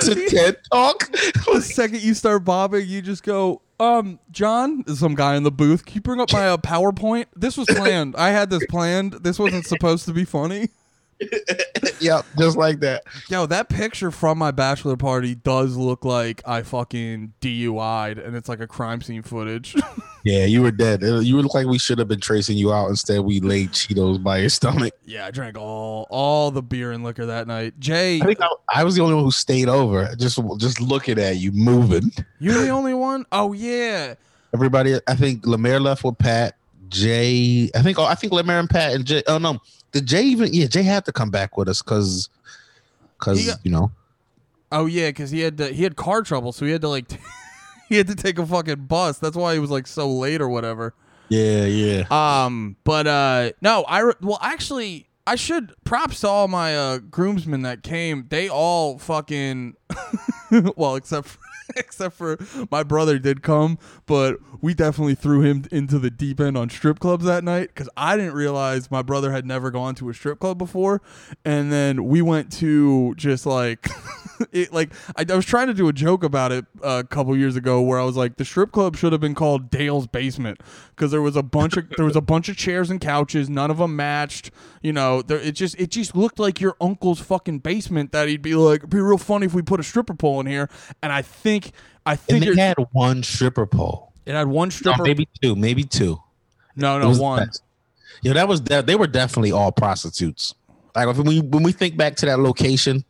[0.00, 1.10] to TED talk.
[1.10, 5.84] the second you start bobbing, you just go, um, John, some guy in the booth.
[5.86, 7.26] Can you bring up my uh, PowerPoint?
[7.34, 8.14] This was planned.
[8.16, 9.14] I had this planned.
[9.14, 10.68] This wasn't supposed to be funny.
[12.00, 13.04] yep, just like that.
[13.28, 18.48] Yo, that picture from my bachelor party does look like I fucking DUI'd and it's
[18.48, 19.74] like a crime scene footage.
[20.22, 21.02] Yeah, you were dead.
[21.02, 22.90] Uh, You look like we should have been tracing you out.
[22.90, 24.92] Instead, we laid Cheetos by your stomach.
[25.06, 27.80] yeah, I drank all all the beer and liquor that night.
[27.80, 31.18] Jay, I think I, I was the only one who stayed over, just just looking
[31.18, 32.12] at you moving.
[32.38, 33.24] You're the only one?
[33.32, 34.12] Oh yeah.
[34.52, 36.54] Everybody, I think Lemaire left with Pat,
[36.90, 37.70] Jay.
[37.74, 39.22] I think oh, I think Lemaire and Pat and Jay.
[39.26, 39.58] Oh no,
[39.92, 40.52] did Jay even?
[40.52, 42.28] Yeah, Jay had to come back with us because
[43.18, 43.90] because you know
[44.72, 47.06] Oh yeah, because he had to, he had car trouble, so he had to like
[47.88, 49.18] he had to take a fucking bus.
[49.18, 50.94] That's why he was like so late or whatever.
[51.28, 52.04] yeah yeah.
[52.10, 56.98] Um, but uh, no, I re- well actually I should props to all my uh
[56.98, 58.26] groomsmen that came.
[58.28, 59.74] They all fucking
[60.76, 61.38] well except for,
[61.76, 62.38] except for
[62.70, 66.98] my brother did come, but we definitely threw him into the deep end on strip
[66.98, 70.40] clubs that night because I didn't realize my brother had never gone to a strip
[70.40, 71.02] club before,
[71.44, 73.88] and then we went to just like.
[74.52, 77.36] It, like I, I was trying to do a joke about it uh, a couple
[77.36, 80.62] years ago where I was like the strip club should have been called Dale's basement
[80.96, 83.70] because there was a bunch of there was a bunch of chairs and couches none
[83.70, 87.58] of them matched you know there, it just it just looked like your uncle's fucking
[87.58, 90.46] basement that he'd be like be real funny if we put a stripper pole in
[90.46, 90.70] here
[91.02, 91.59] and I think
[92.06, 95.28] I And think they it, had one stripper pole, it had one no, stripper maybe
[95.42, 96.20] two, maybe two.
[96.76, 97.50] no no one.
[98.22, 98.86] Yeah, that was that.
[98.86, 100.54] They were definitely all prostitutes.
[100.94, 103.04] Like when we when we think back to that location,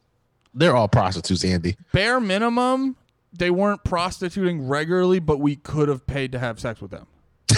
[0.54, 1.76] they're all prostitutes, Andy.
[1.92, 2.96] bare minimum
[3.32, 7.06] they weren't prostituting regularly but we could have paid to have sex with them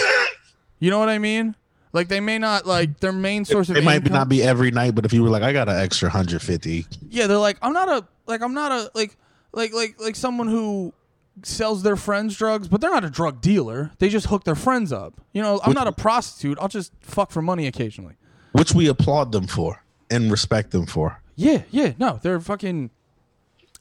[0.79, 1.55] you know what I mean
[1.93, 4.69] like they may not like their main source of It might income- not be every
[4.69, 7.57] night, but if you were like, I got an extra hundred fifty, yeah they're like
[7.63, 9.17] i'm not a like i'm not a like
[9.53, 10.93] like like like someone who
[11.41, 14.91] sells their friends drugs but they're not a drug dealer they just hook their friends
[14.93, 18.15] up you know i'm Which- not a prostitute i'll just fuck for money occasionally
[18.51, 21.21] which we applaud them for and respect them for.
[21.35, 22.91] yeah yeah no they're fucking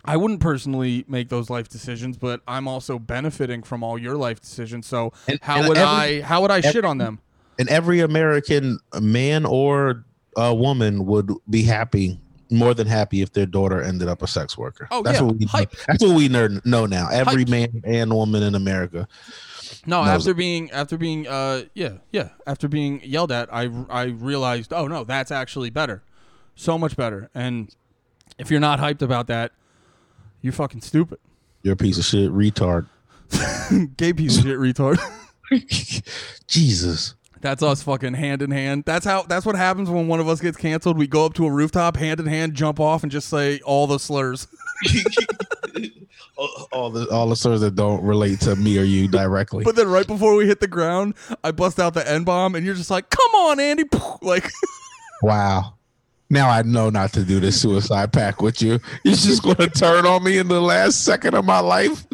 [0.05, 4.41] I wouldn't personally make those life decisions, but I'm also benefiting from all your life
[4.41, 4.85] decisions.
[4.89, 7.21] So And- how and would every- I how would I shit on them?
[7.57, 10.05] And every American man or
[10.37, 12.19] uh, woman would be happy,
[12.53, 14.87] more than happy, if their daughter ended up a sex worker.
[14.91, 15.27] Oh, that's yeah.
[15.27, 15.75] what we Hype.
[15.87, 17.09] that's what we know now.
[17.11, 17.49] Every Hype.
[17.49, 19.09] man and woman in America.
[19.87, 24.73] No, after being after being uh yeah yeah after being yelled at, I I realized
[24.73, 26.03] oh no that's actually better,
[26.55, 27.31] so much better.
[27.35, 27.75] And
[28.39, 29.53] if you're not hyped about that,
[30.41, 31.19] you're fucking stupid.
[31.63, 32.87] You're a piece of shit, retard.
[33.97, 34.99] Gay piece of shit retard.
[36.47, 37.15] Jesus.
[37.43, 38.85] That's us fucking hand in hand.
[38.87, 39.23] That's how.
[39.25, 40.97] That's what happens when one of us gets canceled.
[40.97, 43.87] We go up to a rooftop, hand in hand, jump off, and just say all
[43.87, 44.47] the slurs.
[46.73, 49.65] all, the all the slurs that don't relate to me or you directly.
[49.65, 52.65] But then right before we hit the ground, I bust out the N bomb, and
[52.65, 53.85] you're just like, "Come on, Andy!"
[54.23, 54.51] Like,
[55.21, 55.75] wow.
[56.33, 58.81] Now I know not to do this suicide pack with you.
[59.05, 62.07] You're just gonna turn on me in the last second of my life.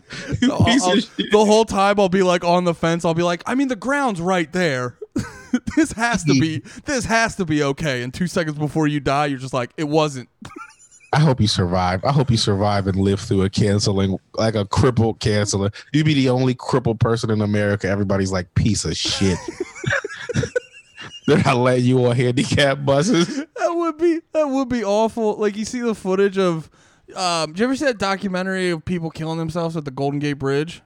[0.43, 1.31] You I'll- I'll- shit.
[1.31, 3.05] the whole time I'll be like on the fence.
[3.05, 4.97] I'll be like, I mean, the ground's right there.
[5.77, 6.63] this has to be.
[6.85, 8.03] This has to be okay.
[8.03, 10.29] And two seconds before you die, you're just like, it wasn't.
[11.13, 12.05] I hope you survive.
[12.05, 15.71] I hope you survive and live through a canceling, like a crippled canceling.
[15.93, 17.89] You'd be the only crippled person in America.
[17.89, 19.39] Everybody's like, piece of shit.
[21.29, 23.45] They're not letting you on handicap buses.
[23.59, 24.21] That would be.
[24.33, 25.37] That would be awful.
[25.37, 26.71] Like you see the footage of.
[27.15, 30.35] Um, did you ever see that documentary of people killing themselves at the Golden Gate
[30.35, 30.83] Bridge?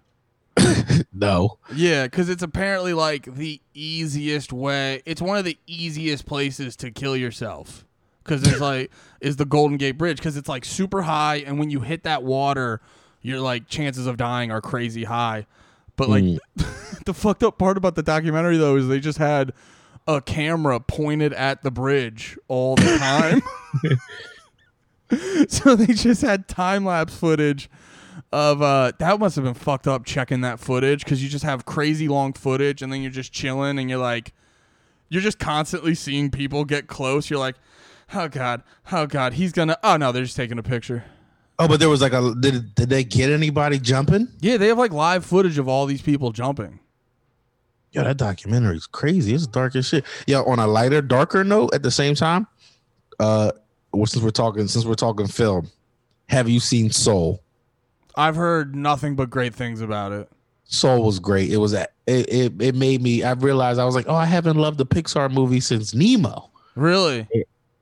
[1.12, 1.58] No.
[1.74, 5.02] Yeah, because it's apparently like the easiest way.
[5.06, 7.84] It's one of the easiest places to kill yourself.
[8.24, 11.70] Because it's like is the Golden Gate Bridge because it's like super high, and when
[11.70, 12.80] you hit that water,
[13.20, 15.46] your like chances of dying are crazy high.
[15.96, 16.38] But like Mm.
[17.04, 19.52] the fucked up part about the documentary though is they just had
[20.06, 23.42] a camera pointed at the bridge all the time.
[25.48, 27.68] so they just had time lapse footage
[28.30, 31.66] of uh that must have been fucked up checking that footage because you just have
[31.66, 34.32] crazy long footage and then you're just chilling and you're like
[35.12, 37.28] you're just constantly seeing people get close.
[37.28, 37.56] You're like,
[38.14, 39.76] oh god, oh god, he's gonna.
[39.84, 41.04] Oh no, they're just taking a picture.
[41.58, 44.28] Oh, but there was like a did did they get anybody jumping?
[44.40, 46.80] Yeah, they have like live footage of all these people jumping.
[47.92, 49.34] Yo, that documentary is crazy.
[49.34, 50.04] It's dark as shit.
[50.26, 52.46] Yeah, on a lighter, darker note at the same time,
[53.20, 53.52] uh
[53.92, 55.70] well, since we're talking since we're talking film,
[56.28, 57.42] have you seen Soul?
[58.16, 60.30] I've heard nothing but great things about it.
[60.64, 61.50] Soul was great.
[61.50, 64.24] It was a- it, it it made me I realized I was like, "Oh, I
[64.24, 67.28] haven't loved a Pixar movie since Nemo." Really?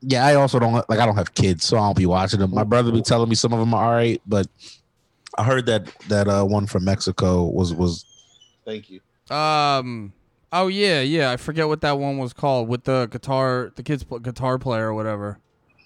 [0.01, 2.53] Yeah, I also don't like I don't have kids, so I don't be watching them.
[2.53, 4.47] My brother be telling me some of them are all right, but
[5.39, 8.05] I heard that that uh one from Mexico was was
[8.65, 9.01] Thank you.
[9.31, 10.13] Um.
[10.53, 11.31] Oh yeah, yeah.
[11.31, 14.89] I forget what that one was called with the guitar, the kid's pl- guitar player
[14.89, 15.39] or whatever.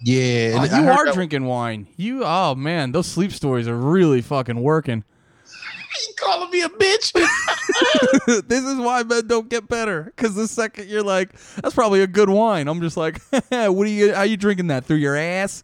[0.02, 1.86] Yeah, Oh, you are drinking wine.
[1.96, 2.24] You.
[2.24, 5.04] Oh man, those sleep stories are really fucking working.
[6.08, 7.12] You calling me a bitch?
[8.48, 10.02] this is why men don't get better.
[10.16, 11.30] Because the second you're like,
[11.62, 12.66] that's probably a good wine.
[12.66, 14.12] I'm just like, what are you?
[14.12, 15.62] How you drinking that through your ass?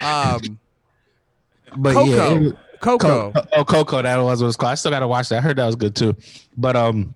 [0.00, 0.58] um,
[1.76, 2.40] but Coco.
[2.40, 3.32] yeah, Coco.
[3.32, 4.72] Co- oh, Coco, that was what it's called.
[4.72, 5.38] I still gotta watch that.
[5.38, 6.16] I heard that was good too.
[6.56, 7.14] But um,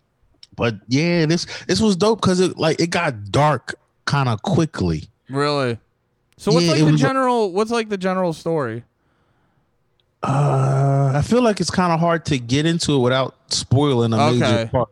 [0.56, 5.04] but yeah, this this was dope because it like it got dark kind of quickly.
[5.28, 5.78] Really?
[6.36, 7.52] So what's Yeah, like the was- general?
[7.52, 8.84] What's like the general story?
[10.22, 14.16] Uh, I feel like it's kind of hard to get into it without spoiling a
[14.28, 14.38] Okay.
[14.38, 14.88] major part.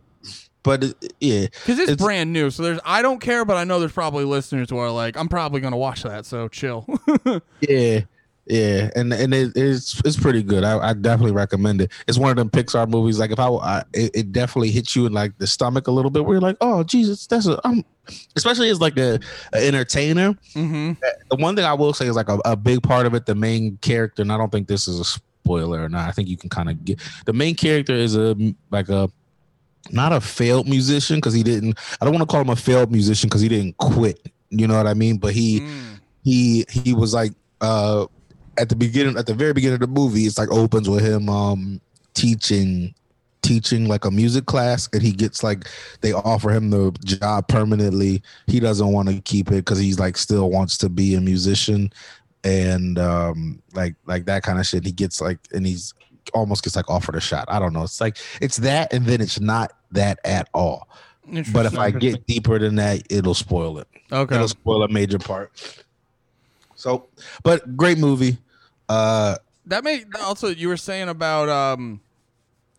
[0.62, 2.80] But it, yeah, Because it's, It's- brand new, so there's.
[2.84, 5.76] I don't care, but I know there's probably listeners who are like, I'm probably gonna
[5.76, 6.26] watch that.
[6.26, 6.86] So chill.
[7.60, 8.00] yeah,
[8.46, 10.62] yeah, and and it, it's it's pretty good.
[10.62, 11.90] I, I definitely recommend it.
[12.06, 13.18] It's one of them Pixar movies.
[13.18, 16.10] Like if I, I it, it definitely hits you in like the stomach a little
[16.10, 16.24] bit.
[16.24, 17.84] Where you're like, oh Jesus, that's a um,
[18.36, 19.18] especially as like a,
[19.52, 20.32] a entertainer.
[20.54, 20.92] mm-hmm.
[21.30, 23.34] the one thing I will say is like a, a big part of it, the
[23.34, 26.08] main character, and I don't think this is a spoiler or not.
[26.08, 28.36] I think you can kind of get the main character is a
[28.70, 29.08] like a
[29.90, 31.78] not a failed musician because he didn't.
[32.00, 34.30] I don't want to call him a failed musician because he didn't quit.
[34.50, 35.18] You know what I mean?
[35.18, 36.00] But he Mm.
[36.22, 38.06] he he was like uh
[38.58, 41.28] at the beginning at the very beginning of the movie it's like opens with him
[41.28, 41.80] um
[42.14, 42.94] teaching
[43.46, 45.68] teaching like a music class and he gets like
[46.00, 48.20] they offer him the job permanently.
[48.48, 51.92] He doesn't want to keep it because he's like still wants to be a musician.
[52.42, 55.94] And um like like that kind of shit he gets like and he's
[56.34, 57.44] almost gets like offered a shot.
[57.48, 57.84] I don't know.
[57.84, 60.88] It's like it's that and then it's not that at all.
[61.52, 63.88] But if i get deeper than that it'll spoil it.
[64.10, 65.52] Okay, it'll spoil a major part.
[66.74, 67.08] So,
[67.42, 68.38] but great movie.
[68.88, 72.00] Uh, that may also you were saying about um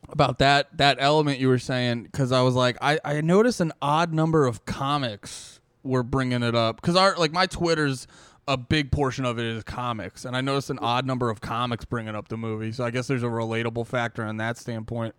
[0.10, 3.74] about that that element you were saying because I was like I I noticed an
[3.82, 8.08] odd number of comics were bringing it up because our like my Twitter's
[8.48, 11.84] a big portion of it is comics and I noticed an odd number of comics
[11.84, 15.14] bringing up the movie so I guess there's a relatable factor in that standpoint.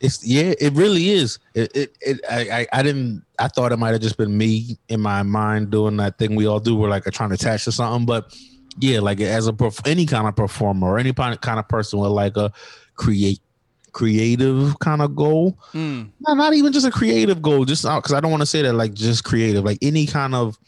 [0.00, 1.40] it's yeah, it really is.
[1.54, 3.24] It, it, it I, I, I didn't.
[3.40, 6.46] I thought it might have just been me in my mind doing that thing we
[6.46, 6.76] all do.
[6.76, 8.32] We're like trying to attach to something, but
[8.80, 12.10] yeah, like as a any kind of performer or any kind kind of person with
[12.10, 12.52] like a
[12.94, 13.40] create
[13.92, 15.58] creative kind of goal.
[15.72, 16.10] Mm.
[16.20, 17.64] No, not even just a creative goal.
[17.64, 20.58] Just because I don't want to say that like just creative, like any kind of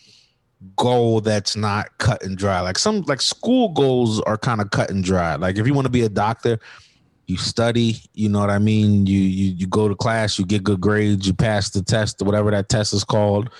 [0.76, 2.60] goal that's not cut and dry.
[2.60, 5.36] Like some like school goals are kind of cut and dry.
[5.36, 6.58] Like if you want to be a doctor,
[7.26, 8.02] you study.
[8.14, 9.06] You know what I mean.
[9.06, 12.50] You you you go to class, you get good grades, you pass the test, whatever
[12.50, 13.50] that test is called,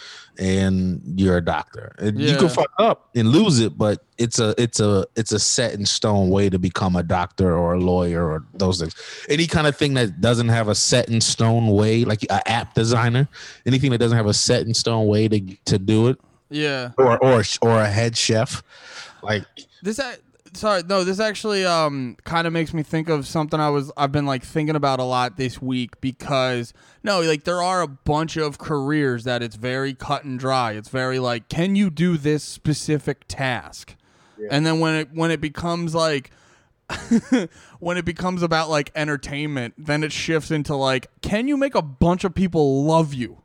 [0.41, 1.95] and you're a doctor.
[1.99, 5.39] And You can fuck up and lose it, but it's a it's a it's a
[5.39, 8.95] set in stone way to become a doctor or a lawyer or those things.
[9.29, 12.73] Any kind of thing that doesn't have a set in stone way, like an app
[12.75, 13.29] designer,
[13.67, 16.19] anything that doesn't have a set in stone way to to do it,
[16.49, 16.93] Yeah.
[16.97, 18.63] or or or a head chef,
[19.23, 19.45] like
[19.83, 20.01] This
[20.55, 24.13] sorry, no, this actually um kind of makes me think of something I was I've
[24.13, 26.73] been like thinking about a lot this week because
[27.03, 30.73] no, like there are a bunch of careers that it's very cut and dry.
[30.73, 33.97] It's very like can you do this specific task?
[34.51, 36.31] And then when it when it becomes like
[37.79, 41.83] when it becomes about like entertainment, then it shifts into like can you make a
[41.83, 43.43] bunch of people love you?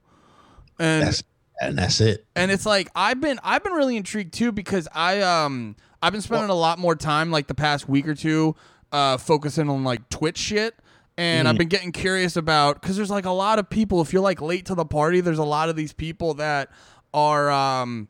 [0.80, 1.24] And that's
[1.62, 2.26] and that's it.
[2.36, 5.76] and it's like I've been I've been really intrigued too because I um
[6.06, 8.56] I've been spending a lot more time like the past week or two
[8.91, 10.76] uh focusing on like Twitch shit
[11.18, 14.22] and I've been getting curious about cuz there's like a lot of people if you're
[14.22, 16.70] like late to the party there's a lot of these people that
[17.14, 18.08] are um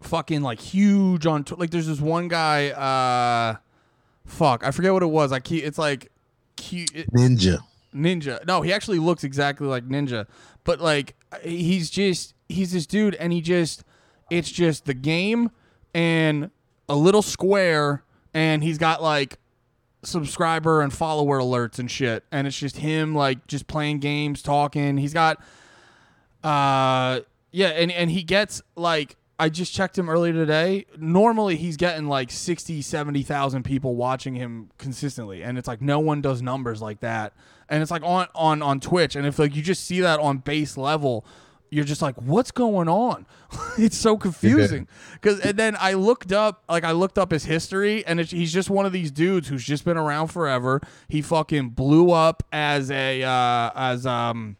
[0.00, 3.56] fucking like huge on Tw- like there's this one guy uh
[4.26, 6.10] fuck I forget what it was I keep it's like
[6.56, 7.58] cute Ninja.
[7.94, 8.44] Ninja.
[8.46, 10.26] No, he actually looks exactly like Ninja,
[10.64, 13.84] but like he's just he's this dude, and he just
[14.30, 15.50] it's just the game
[15.94, 16.50] and
[16.88, 18.02] a little square,
[18.34, 19.38] and he's got like
[20.02, 24.96] subscriber and follower alerts and shit, and it's just him like just playing games, talking.
[24.96, 25.38] He's got
[26.42, 27.20] uh
[27.50, 30.86] yeah, and and he gets like I just checked him earlier today.
[30.96, 36.20] Normally he's getting like 60, 70,000 people watching him consistently and it's like no one
[36.20, 37.32] does numbers like that.
[37.68, 40.38] And it's like on on on Twitch and if like you just see that on
[40.38, 41.24] base level,
[41.70, 43.26] you're just like what's going on?
[43.78, 44.88] it's so confusing.
[45.20, 48.52] Cuz and then I looked up like I looked up his history and it's, he's
[48.52, 50.80] just one of these dudes who's just been around forever.
[51.08, 54.56] He fucking blew up as a uh as um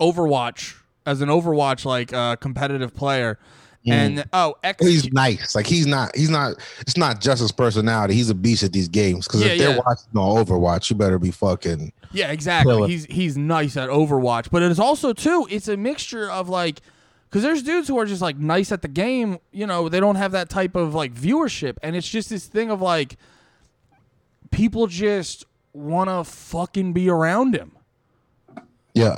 [0.00, 3.38] Overwatch as an Overwatch like uh, competitive player,
[3.86, 4.84] and oh, X.
[4.84, 5.54] He's nice.
[5.54, 6.14] Like he's not.
[6.16, 6.54] He's not.
[6.80, 8.14] It's not just his personality.
[8.14, 9.26] He's a beast at these games.
[9.26, 9.80] Because Yeah, if they're yeah.
[9.84, 11.92] watching on Overwatch, you better be fucking.
[12.12, 12.88] Yeah, exactly.
[12.88, 15.46] He's he's nice at Overwatch, but it's also too.
[15.50, 16.80] It's a mixture of like.
[17.28, 20.16] Because there's dudes who are just like nice at the game, you know, they don't
[20.16, 21.78] have that type of like viewership.
[21.82, 23.16] And it's just this thing of like,
[24.50, 27.72] people just want to fucking be around him.
[28.92, 29.16] Yeah,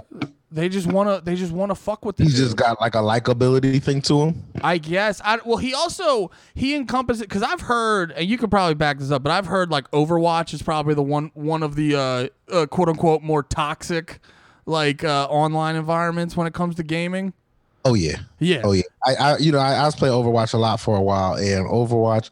[0.54, 2.44] They just want to, they just want to fuck with the he's dude.
[2.44, 4.44] just got like a likability thing to him.
[4.62, 5.20] I guess.
[5.24, 9.10] I well, he also he encompasses because I've heard, and you could probably back this
[9.10, 12.66] up, but I've heard like Overwatch is probably the one one of the uh, uh,
[12.66, 14.20] quote unquote more toxic
[14.64, 17.32] like uh, online environments when it comes to gaming.
[17.84, 18.20] Oh yeah.
[18.38, 18.82] Yeah, Oh yeah.
[19.04, 21.66] I, I you know I, I was playing Overwatch a lot for a while, and
[21.68, 22.30] Overwatch,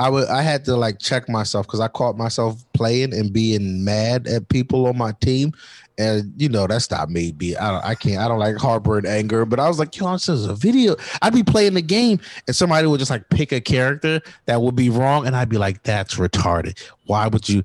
[0.00, 3.84] I would I had to like check myself because I caught myself playing and being
[3.84, 5.52] mad at people on my team,
[5.98, 7.32] and you know that's not me.
[7.32, 9.94] Be I don't, I can't I don't like harbor and anger, but I was like,
[9.94, 10.96] yo, this is a video.
[11.20, 14.74] I'd be playing the game, and somebody would just like pick a character that would
[14.74, 16.80] be wrong, and I'd be like, that's retarded.
[17.04, 17.62] Why would you?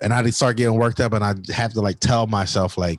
[0.00, 2.98] And I'd start getting worked up, and I'd have to like tell myself like.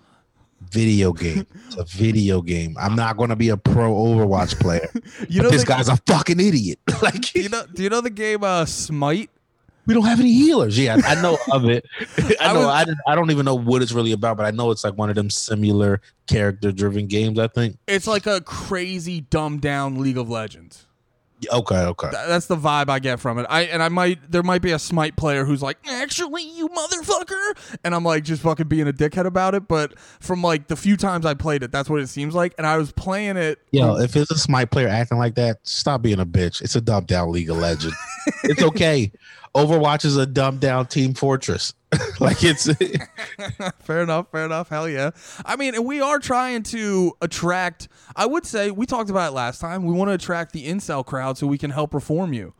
[0.71, 1.45] Video game.
[1.67, 2.75] It's a video game.
[2.79, 4.89] I'm not going to be a pro Overwatch player.
[5.29, 6.79] you But know this the, guy's a fucking idiot.
[7.01, 9.29] like do you know do you know the game uh, Smite?
[9.87, 10.77] We don't have any healers.
[10.77, 11.85] Yeah, I know of it.
[12.17, 12.59] I I know.
[12.67, 14.93] was- I, I don't even know what it's really about, but I know it's like
[14.95, 17.39] one of them similar character-driven games.
[17.39, 17.77] I think.
[17.87, 20.85] It's like a crazy dumbed down League of Legends.
[21.51, 22.09] Okay, okay.
[22.09, 23.45] Th- That's the vibe I get from it.
[23.49, 27.77] I and I might there might be a Smite player who's like, actually, you motherfucker,
[27.83, 29.67] and I'm like just fucking being a dickhead about it.
[29.67, 32.53] But from like the few times I played it, that's what it seems like.
[32.57, 33.59] And I was playing it.
[33.71, 36.61] Yo, if it's a Smite player acting like that, stop being a bitch.
[36.61, 37.95] It's a dumbed down League of Legends.
[38.43, 39.11] it's okay.
[39.55, 41.73] Overwatch is a dumbed down Team Fortress.
[42.21, 42.69] like it's
[43.79, 44.69] fair enough, fair enough.
[44.69, 45.11] Hell yeah.
[45.45, 47.89] I mean, and we are trying to attract.
[48.15, 49.85] I would say we talked about it last time.
[49.85, 52.53] We want to attract the incel crowd so we can help reform you.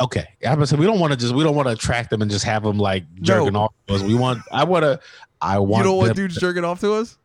[0.00, 0.26] okay.
[0.46, 2.30] I'm gonna say we don't want to just we don't want to attract them and
[2.30, 4.02] just have them like jerking off to us.
[4.02, 4.40] We want.
[4.52, 5.00] I want to.
[5.40, 5.84] I want.
[5.84, 7.18] You don't want dudes to- jerking off to us?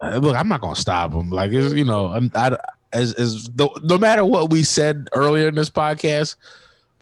[0.00, 1.30] Uh, look, I'm not gonna stop them.
[1.30, 2.56] Like, it's, you know, I'm, I,
[2.92, 6.36] as as no, no matter what we said earlier in this podcast,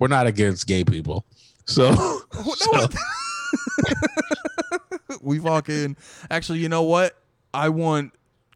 [0.01, 1.25] we're not against gay people.
[1.67, 1.95] So,
[2.57, 2.71] so
[5.21, 5.97] we fucking
[6.31, 7.17] actually you know what
[7.55, 8.13] i want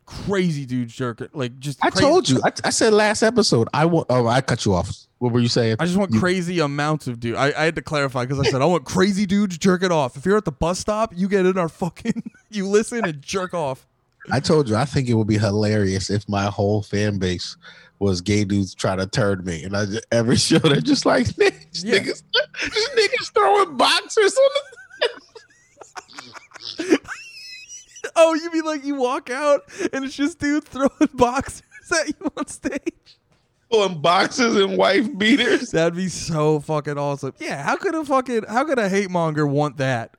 [0.07, 2.41] crazy dudes jerking like just I crazy- told you.
[2.45, 3.69] I, I said last episode.
[3.73, 4.07] I want.
[4.11, 4.91] Oh, I cut you off.
[5.19, 5.77] What were you saying?
[5.79, 8.61] i just want crazy amounts of dude I, I had to clarify because i said
[8.61, 11.57] i want crazy dudes jerking off if you're at the bus stop you get in
[11.57, 13.87] our fucking you listen and jerk off
[14.31, 14.77] I told you.
[14.77, 17.57] I think it would be hilarious if my whole fan base
[17.99, 21.27] was gay dudes trying to turn me, and I just, every show they're just like
[21.73, 21.99] just Yeah.
[21.99, 22.23] niggas,
[22.97, 24.51] niggas throwing boxers on
[26.79, 26.99] the.
[28.17, 32.33] Oh, you mean like you walk out and it's just dudes throwing boxers at you
[32.37, 33.19] on stage?
[33.71, 35.71] Pulling boxes and wife beaters.
[35.71, 37.33] That'd be so fucking awesome.
[37.39, 40.15] Yeah, how could a fucking how could a hate monger want that?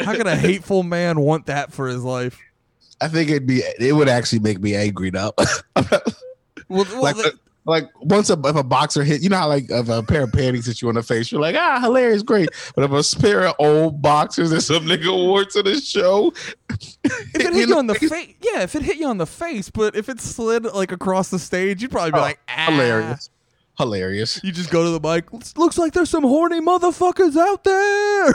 [0.00, 2.38] How could a hateful man want that for his life?
[3.00, 5.32] I think it'd be it would actually make me angry now.
[6.68, 9.66] Well, well like the- like once a if a boxer hit, you know how like
[9.68, 12.48] if a pair of panties hit you in the face, you're like ah hilarious, great.
[12.74, 16.32] But if a pair of old boxers and some nigga wore to the show,
[16.70, 19.68] if it hit you on the face, yeah, if it hit you on the face,
[19.70, 22.66] but if it slid like across the stage, you'd probably be Oh, like, ah.
[22.70, 23.30] hilarious,
[23.78, 24.40] hilarious.
[24.44, 25.32] You just go to the mic.
[25.32, 28.34] "Looks- Looks like there's some horny motherfuckers out there.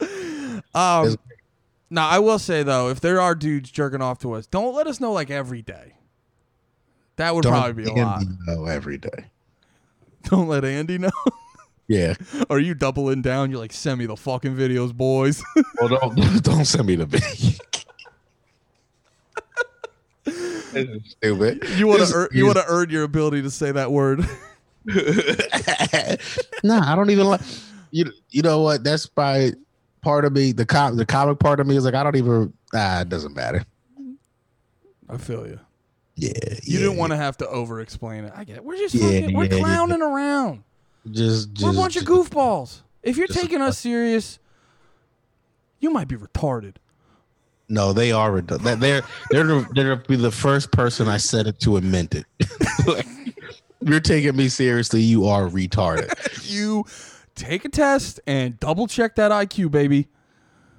[0.74, 1.16] um,
[1.90, 4.86] now I will say though, if there are dudes jerking off to us, don't let
[4.86, 5.94] us know like every day.
[7.16, 8.22] That would probably be a lot.
[8.46, 9.26] know every day.
[10.24, 11.10] Don't let Andy know.
[11.86, 12.14] Yeah.
[12.50, 13.50] Are you doubling down?
[13.50, 15.42] You're like, send me the fucking videos, boys.
[15.80, 17.56] Well, don't don't send me the video.
[21.04, 21.64] Stupid.
[21.76, 24.20] you want to earn, you want to earn your ability to say that word.
[26.62, 27.40] nah, I don't even like
[27.90, 28.12] you.
[28.28, 28.84] You know what?
[28.84, 29.52] That's by
[30.02, 30.52] part of me.
[30.52, 32.52] The the comic part of me is like I don't even.
[32.74, 33.64] Ah, it doesn't matter.
[35.08, 35.58] I feel you.
[36.16, 36.32] Yeah,
[36.62, 38.32] You didn't want to have to over explain it.
[38.36, 38.64] I get it.
[38.64, 39.60] We're just Yeah, fucking, we're yeah, yeah.
[39.62, 40.62] clowning around.
[41.10, 42.80] just, just We're a bunch of goofballs.
[43.02, 44.38] If you're just- taking us serious,
[45.80, 46.76] you might be retarded.
[47.68, 48.40] No, they are.
[48.42, 52.26] that- They're they're they're be the first person I said it to and meant it.
[53.82, 55.00] You're taking me seriously.
[55.00, 56.10] You are retarded.
[56.50, 56.84] You
[57.40, 60.08] take a test and double check that IQ, baby.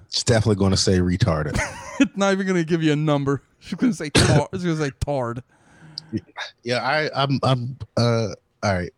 [0.07, 1.59] It's definitely going to say retarded.
[2.01, 3.43] It's not even gonna give you a number.
[3.59, 4.49] She's gonna say tar.
[4.51, 5.43] It's gonna say tard.
[6.63, 8.29] Yeah, I, I'm, I'm, uh,
[8.63, 8.91] all right.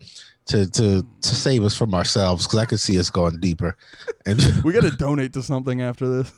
[0.46, 3.76] To to to save us from ourselves because I could see us going deeper.
[4.26, 6.32] And We gotta donate to something after this.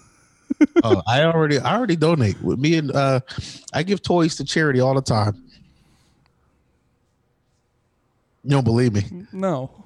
[0.84, 2.42] oh, I already, I already donate.
[2.42, 3.20] With me and uh,
[3.72, 5.44] I give toys to charity all the time.
[8.44, 9.28] You don't believe me?
[9.32, 9.85] No,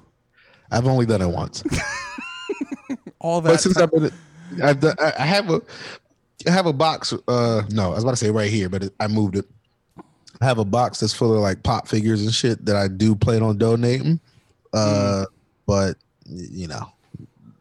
[0.70, 1.62] I've only done it once.
[3.20, 3.50] all that.
[3.50, 4.12] But since ti- I've been,
[4.62, 5.60] I've done, I have a,
[6.46, 7.12] I have a box.
[7.28, 9.46] Uh, no, I was about to say right here, but it, I moved it.
[10.40, 13.14] I have a box that's full of like pop figures and shit that I do
[13.14, 14.20] plan on donating.
[14.72, 15.26] Uh,
[15.66, 15.96] but
[16.26, 16.90] you know,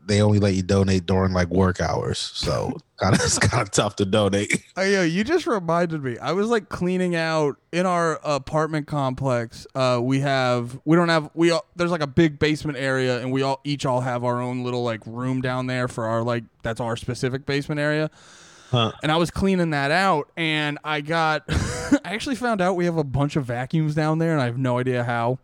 [0.09, 3.69] they only let you donate during like work hours, so kind of it's kind of
[3.69, 4.65] tough to donate.
[4.75, 6.17] Oh, yeah, you just reminded me.
[6.17, 9.67] I was like cleaning out in our apartment complex.
[9.75, 13.31] Uh, we have we don't have we all, there's like a big basement area, and
[13.31, 16.43] we all each all have our own little like room down there for our like
[16.63, 18.09] that's our specific basement area.
[18.71, 18.91] Huh.
[19.01, 22.97] And I was cleaning that out, and I got I actually found out we have
[22.97, 25.37] a bunch of vacuums down there, and I have no idea how.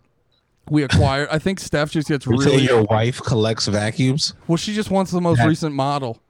[0.70, 1.30] We acquired.
[1.32, 4.34] I think Steph just gets You really your wife collects vacuums?
[4.48, 4.58] well.
[4.58, 6.22] She just wants the most That- recent model.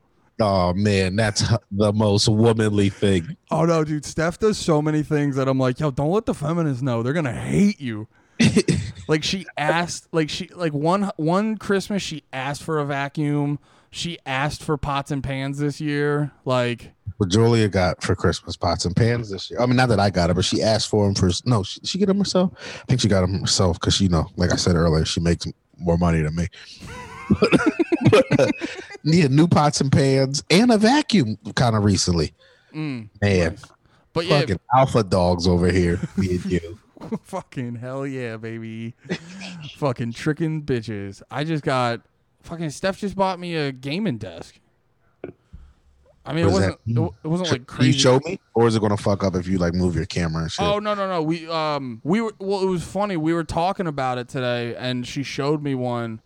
[0.42, 3.38] Oh man, that's the most womanly thing.
[3.52, 4.04] Oh no, dude!
[4.04, 7.02] Steph does so many things that I'm like, yo, don't let the feminists know.
[7.04, 8.10] They're gonna hate you.
[9.08, 13.60] like she asked, like she, like one one Christmas she asked for a vacuum.
[13.92, 16.32] She asked for pots and pans this year.
[16.44, 19.62] Like, What Julia got for Christmas pots and pans this year.
[19.62, 21.30] I mean, not that I got it, but she asked for them for.
[21.46, 22.52] No, she, she get them herself.
[22.82, 25.48] I think she got them herself because you know, like I said earlier, she makes
[25.78, 26.48] more money than me.
[28.10, 28.48] but, uh,
[29.04, 32.34] yeah, new pots and pans and a vacuum kind of recently.
[32.74, 33.64] mm, Man, nice.
[34.14, 36.00] but yeah, fucking alpha dogs over here.
[36.18, 36.80] Me and you.
[37.24, 38.94] fucking hell yeah, baby,
[39.78, 41.22] fucking tricking bitches.
[41.32, 42.02] I just got
[42.42, 44.60] fucking Steph just bought me a gaming desk.
[46.26, 47.10] I mean, it What wasn't mean?
[47.24, 48.00] it wasn't like Can you crazy.
[48.00, 50.52] show me, or is it gonna fuck up if you like move your camera and
[50.52, 50.66] shit?
[50.66, 51.22] Oh no no no!
[51.22, 52.62] We um we were well.
[52.62, 53.16] It was funny.
[53.18, 56.22] We were talking about it today, and she showed me one,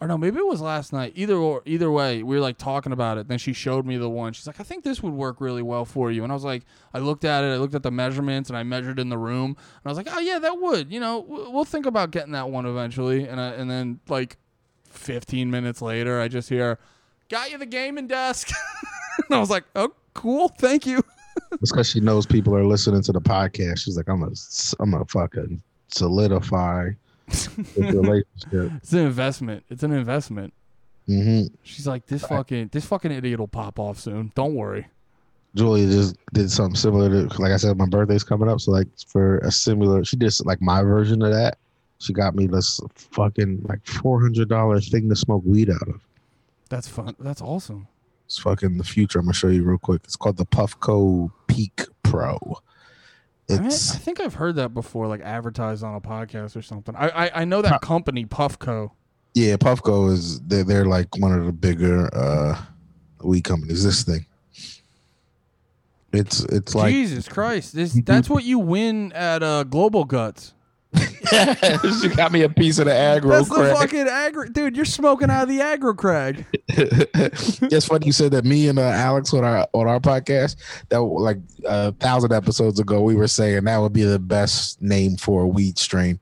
[0.00, 1.12] or no, maybe it was last night.
[1.16, 3.28] Either or either way, we were like talking about it.
[3.28, 4.32] Then she showed me the one.
[4.32, 6.62] She's like, "I think this would work really well for you." And I was like,
[6.94, 7.48] I looked at it.
[7.48, 9.50] I looked at the measurements, and I measured in the room.
[9.50, 10.90] And I was like, "Oh yeah, that would.
[10.90, 14.38] You know, we'll think about getting that one eventually." And I, and then like,
[14.88, 16.78] fifteen minutes later, I just hear,
[17.28, 18.48] "Got you the gaming desk."
[19.28, 21.02] and I was like, "Oh, cool, thank you."
[21.52, 23.78] It's because she knows people are listening to the podcast.
[23.78, 24.34] She's like, I'm gonna,
[24.80, 26.90] I'm gonna fucking solidify
[27.26, 28.26] this relationship.
[28.82, 29.64] It's an investment.
[29.70, 30.52] It's an investment.
[31.06, 34.30] hmm She's like, this fucking this fucking idiot will pop off soon.
[34.34, 34.86] Don't worry.
[35.54, 38.60] Julia just did something similar to, like I said, my birthday's coming up.
[38.60, 41.56] So like for a similar, she did like my version of that.
[41.98, 46.00] She got me this fucking like four hundred dollar thing to smoke weed out of.
[46.68, 47.16] That's fun.
[47.18, 47.86] That's awesome.
[48.32, 49.18] It's fucking the future.
[49.18, 50.00] I'm gonna show you real quick.
[50.04, 52.38] It's called the Puffco Peak Pro.
[53.50, 56.96] I, mean, I think I've heard that before, like advertised on a podcast or something.
[56.96, 58.92] I I, I know that company Puffco.
[59.34, 62.58] Yeah, Puffco is they're, they're like one of the bigger uh
[63.22, 63.84] weed companies.
[63.84, 64.24] This thing.
[66.14, 67.74] It's it's like Jesus Christ!
[67.74, 70.54] This that's what you win at uh, Global Guts.
[72.00, 73.76] she got me a piece of the aggro That's the crack.
[73.76, 74.76] fucking aggro, dude.
[74.76, 76.44] You're smoking out of the aggro crag.
[76.68, 78.44] it's funny you said that.
[78.44, 80.56] Me and uh, Alex on our on our podcast
[80.88, 85.16] that like a thousand episodes ago, we were saying that would be the best name
[85.16, 86.18] for a weed strain,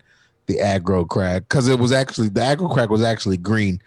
[0.47, 3.81] the aggro crack, because it was actually the aggro crack was actually green.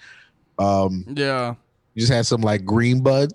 [0.60, 1.56] Um, Yeah.
[1.94, 3.34] you just had some like green bud,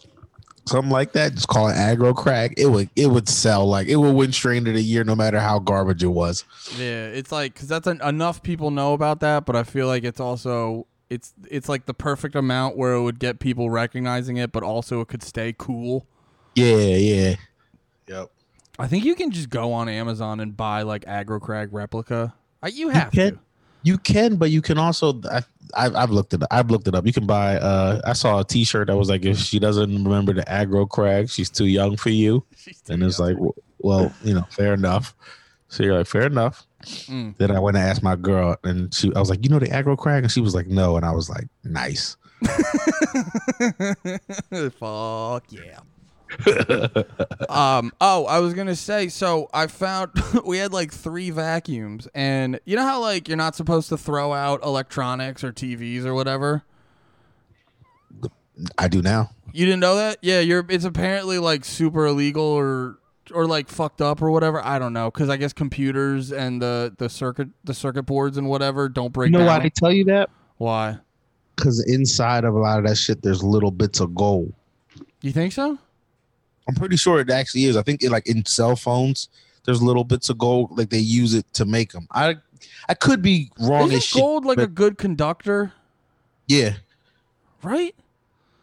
[0.69, 1.35] something like that.
[1.35, 2.55] Just call it aggro crack.
[2.57, 5.41] It would it would sell like it would win strain of the year no matter
[5.41, 6.45] how garbage it was.
[6.77, 10.05] Yeah, it's like because that's an, enough people know about that, but I feel like
[10.05, 14.53] it's also it's it's like the perfect amount where it would get people recognizing it,
[14.53, 16.07] but also it could stay cool.
[16.55, 17.37] Yeah, yeah.
[18.09, 18.31] Yep.
[18.79, 22.35] I think you can just go on Amazon and buy like aggro crack replica.
[22.63, 23.33] Uh, you have can.
[23.33, 23.39] to.
[23.83, 25.21] You can, but you can also.
[25.31, 25.43] I,
[25.77, 26.43] I've, I've looked it.
[26.43, 26.49] Up.
[26.51, 27.07] I've looked it up.
[27.07, 27.57] You can buy.
[27.57, 31.31] Uh, I saw a T-shirt that was like, if she doesn't remember the aggro crag,
[31.31, 32.45] she's too young for you.
[32.91, 33.37] And it's like,
[33.79, 35.15] well, you know, fair enough.
[35.69, 36.67] So you're like, fair enough.
[36.83, 37.37] Mm.
[37.37, 39.69] Then I went and asked my girl, and she, I was like, you know the
[39.69, 42.17] aggro crag, and she was like, no, and I was like, nice.
[44.79, 45.81] Fuck yeah.
[47.49, 47.93] um.
[48.01, 49.09] Oh, I was gonna say.
[49.09, 50.11] So I found
[50.45, 54.33] we had like three vacuums, and you know how like you're not supposed to throw
[54.33, 56.65] out electronics or TVs or whatever.
[58.77, 59.31] I do now.
[59.53, 60.19] You didn't know that?
[60.21, 60.65] Yeah, you're.
[60.69, 62.99] It's apparently like super illegal or
[63.33, 64.65] or like fucked up or whatever.
[64.65, 68.49] I don't know because I guess computers and the the circuit the circuit boards and
[68.49, 69.63] whatever don't break You know why down.
[69.63, 70.31] they tell you that?
[70.59, 70.99] why?
[71.57, 74.53] Because inside of a lot of that shit, there's little bits of gold.
[75.23, 75.79] You think so?
[76.69, 77.77] I'm pretty sure it actually is.
[77.77, 79.29] I think it, like in cell phones,
[79.65, 82.07] there's little bits of gold, like they use it to make them.
[82.13, 82.37] I
[82.89, 84.21] I could be wrong Isn't shit.
[84.21, 85.73] gold like a good conductor?
[86.47, 86.75] Yeah,
[87.63, 87.95] Right?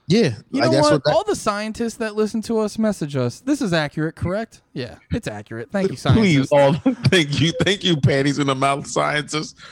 [0.08, 0.36] Yeah.
[0.52, 1.04] You know that's what?
[1.04, 3.40] that- All the scientists that listen to us message us.
[3.40, 4.62] This is accurate, correct?
[4.74, 5.72] Yeah, it's accurate.
[5.72, 6.22] Thank you, scientists.
[6.50, 6.74] Please, all
[7.08, 9.56] thank you, thank you, panties in the mouth scientists.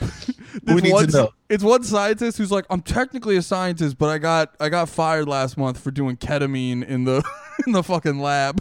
[0.66, 1.30] we It's need one, to know.
[1.48, 5.28] It's one scientist who's like, I'm technically a scientist, but I got I got fired
[5.28, 7.22] last month for doing ketamine in the
[7.66, 8.58] in the fucking lab.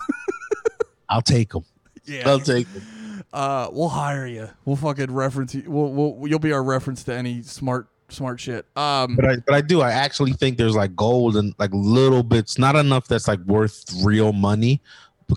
[1.09, 1.63] I'll take them.
[2.05, 2.27] yeah.
[2.29, 2.83] I'll take them.
[3.31, 4.47] Uh, we'll hire you.
[4.65, 5.63] We'll fucking reference you.
[5.67, 8.65] We'll, we'll you'll be our reference to any smart smart shit.
[8.75, 9.81] Um, But I, but I do.
[9.81, 13.83] I actually think there's like gold and like little bits, not enough that's like worth
[14.03, 14.81] real money,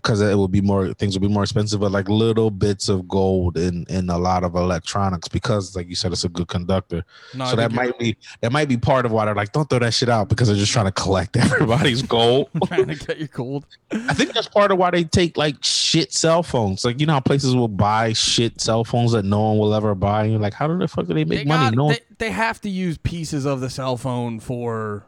[0.03, 1.81] because it would be more things would be more expensive.
[1.81, 5.95] But like little bits of gold in in a lot of electronics, because like you
[5.95, 7.05] said, it's a good conductor.
[7.35, 9.79] no, so that might be that might be part of why they're like, don't throw
[9.81, 12.49] that shit out because they're just trying to collect everybody's gold.
[12.67, 13.67] trying to get you gold.
[13.93, 16.85] I think that's part of why they take like shit cell phones.
[16.85, 19.95] Like you know how places will buy shit cell phones that no one will ever
[19.95, 20.23] buy.
[20.23, 21.67] And you're like, how the fuck do they make They, money?
[21.71, 25.05] got, no, one- they, they have to use pieces of the cell phone for,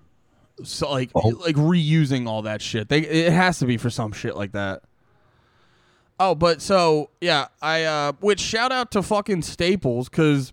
[0.65, 1.29] so like Oh.
[1.29, 2.89] like reusing all that shit.
[2.89, 4.83] They it has to be for some shit like that.
[6.21, 10.53] Oh, but so yeah, I uh, which shout out to fucking Staples because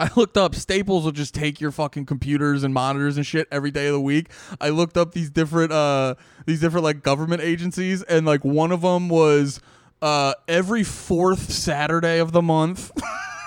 [0.00, 3.70] I looked up Staples will just take your fucking computers and monitors and shit every
[3.70, 4.30] day of the week.
[4.60, 6.14] I looked up these different uh
[6.46, 9.60] these different like government agencies and like one of them was
[10.00, 12.90] uh every fourth Saturday of the month.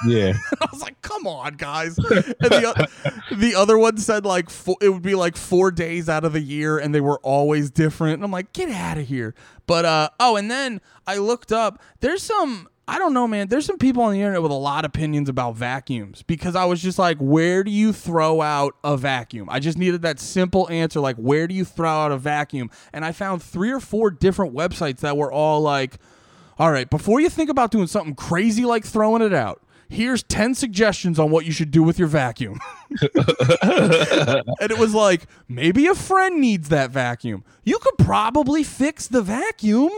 [0.05, 0.33] yeah.
[0.61, 2.89] I was like, "Come on, guys!" And the,
[3.35, 6.41] the other one said like fo- it would be like four days out of the
[6.41, 8.15] year, and they were always different.
[8.15, 9.35] And I'm like, "Get out of here!"
[9.67, 11.81] But uh, oh, and then I looked up.
[11.99, 13.47] There's some I don't know, man.
[13.47, 16.65] There's some people on the internet with a lot of opinions about vacuums because I
[16.65, 20.69] was just like, "Where do you throw out a vacuum?" I just needed that simple
[20.69, 24.11] answer, like, "Where do you throw out a vacuum?" And I found three or four
[24.11, 25.97] different websites that were all like.
[26.57, 30.55] All right, before you think about doing something crazy like throwing it out, here's 10
[30.55, 32.59] suggestions on what you should do with your vacuum.
[33.01, 33.11] and
[34.71, 37.43] it was like, maybe a friend needs that vacuum.
[37.63, 39.91] You could probably fix the vacuum,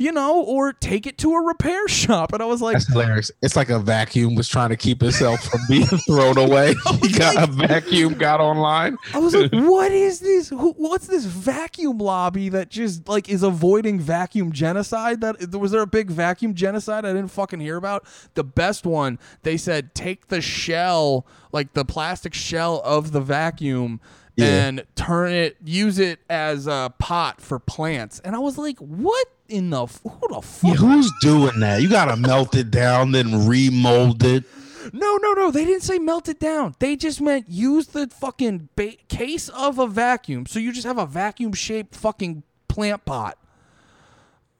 [0.00, 2.32] you know, or take it to a repair shop.
[2.32, 3.30] And I was like, That's hilarious.
[3.42, 6.74] It's like a vacuum was trying to keep itself from being thrown away.
[7.02, 8.96] He got a vacuum, got online.
[9.12, 10.48] I was like, what is this?
[10.48, 15.20] Who, what's this vacuum lobby that just like is avoiding vacuum genocide?
[15.20, 18.06] That was there a big vacuum genocide I didn't fucking hear about?
[18.34, 24.00] The best one, they said take the shell, like the plastic shell of the vacuum.
[24.40, 24.66] Yeah.
[24.66, 29.26] And turn it, use it as a pot for plants, and I was like, "What
[29.48, 31.82] in the f- who the fuck?" Yeah, who's doing that?
[31.82, 34.44] You gotta melt it down, then remold it.
[34.92, 35.50] No, no, no.
[35.50, 36.74] They didn't say melt it down.
[36.78, 40.46] They just meant use the fucking ba- case of a vacuum.
[40.46, 43.36] So you just have a vacuum shaped fucking plant pot.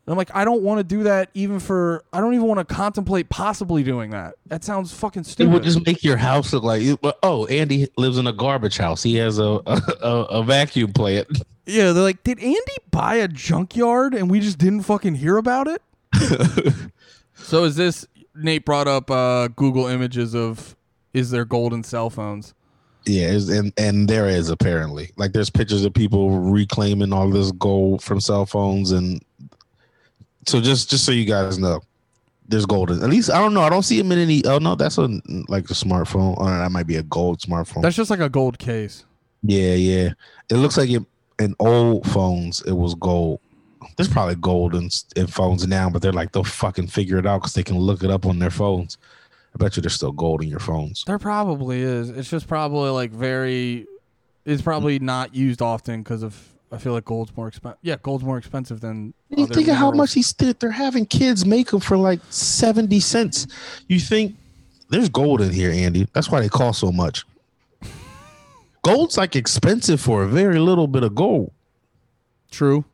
[0.07, 2.05] And I'm like, I don't want to do that even for.
[2.13, 4.35] I don't even want to contemplate possibly doing that.
[4.47, 5.51] That sounds fucking stupid.
[5.51, 6.83] It would just make your house look like
[7.23, 9.03] oh, Andy lives in a garbage house.
[9.03, 11.29] He has a a, a vacuum plant.
[11.67, 15.69] yeah, they're like, did Andy buy a junkyard and we just didn't fucking hear about
[15.69, 15.83] it?
[17.35, 18.07] so is this?
[18.35, 20.77] Nate brought up uh, Google images of
[21.13, 22.55] is there golden cell phones?
[23.07, 28.03] Yeah, and and there is apparently like there's pictures of people reclaiming all this gold
[28.03, 29.23] from cell phones, and
[30.47, 31.81] so just just so you guys know,
[32.49, 32.91] there's gold.
[32.91, 33.63] in- At least I don't know.
[33.63, 34.45] I don't see them in any.
[34.45, 35.03] Oh no, that's a
[35.49, 36.35] like a smartphone.
[36.39, 37.83] Oh, that might be a gold smartphone.
[37.83, 39.05] That's just like a gold case.
[39.43, 40.11] yeah, yeah.
[40.49, 41.03] It looks like it,
[41.39, 43.41] in old phones it was gold.
[43.97, 47.41] There's probably gold in, in phones now, but they're like they'll fucking figure it out
[47.41, 48.99] because they can look it up on their phones.
[49.55, 51.03] I bet you there's still gold in your phones.
[51.07, 52.11] There probably is.
[52.11, 53.87] It's just probably like very.
[54.45, 56.37] It's probably not used often because of.
[56.73, 57.79] I feel like gold's more expensive.
[57.83, 59.13] Yeah, gold's more expensive than.
[59.29, 63.01] You think of how much he's th- they're having kids make them for like 70
[63.01, 63.47] cents.
[63.89, 64.37] You think
[64.89, 66.07] there's gold in here, Andy.
[66.13, 67.25] That's why they cost so much.
[68.83, 71.53] Gold's like expensive for a very little bit of gold.
[72.51, 72.85] True.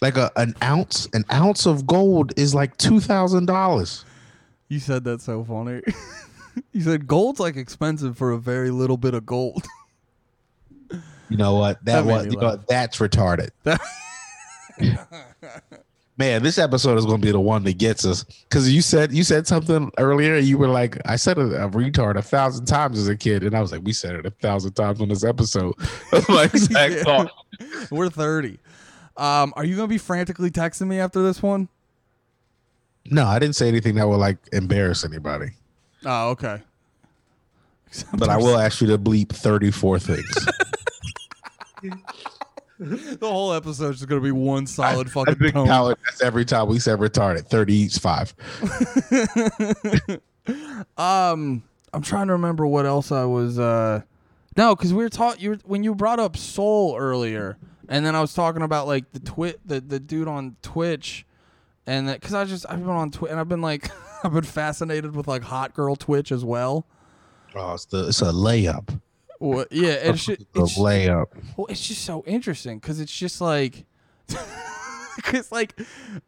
[0.00, 4.04] Like a, an ounce, an ounce of gold is like two thousand dollars.
[4.68, 5.82] You said that so funny.
[6.72, 9.66] you said gold's like expensive for a very little bit of gold.
[11.30, 11.82] You know what?
[11.84, 13.50] That, That was you know, that's retarded.
[16.18, 19.10] Man, this episode is going to be the one that gets us because you said
[19.10, 20.36] you said something earlier.
[20.36, 23.56] You were like, "I said a, a retard a thousand times as a kid," and
[23.56, 25.72] I was like, "We said it a thousand times on this episode."
[26.28, 27.02] My exact Yeah.
[27.04, 27.30] thought.
[27.90, 28.58] We're 30.
[29.16, 31.68] Um, are you going to be frantically texting me after this one?
[33.06, 35.52] No, I didn't say anything that would like embarrass anybody,
[36.04, 36.60] Oh, okay.
[38.14, 40.48] but I will ask you to bleep thirty-four things.
[42.78, 45.66] The whole episode is going to be one solid I fucking think tone.
[45.66, 47.46] how that's every time we said retarded.
[47.46, 48.34] Thirty each five.
[50.96, 51.62] um,
[51.92, 53.58] I'm trying to remember what else I was.
[53.58, 54.00] uh
[54.56, 57.58] No, because we were taught you were, when you brought up Soul earlier,
[57.88, 61.26] and then I was talking about like the twit the the dude on Twitch,
[61.86, 63.90] and that because I just I've been on Twitch and I've been like
[64.24, 66.86] I've been fascinated with like hot girl Twitch as well.
[67.54, 69.00] Oh, it's the it's a layup.
[69.40, 71.26] Well, yeah, it's, ju- It's a it's, layup.
[71.56, 73.84] well, it's just so interesting because it's just like.
[75.22, 75.78] Cause like,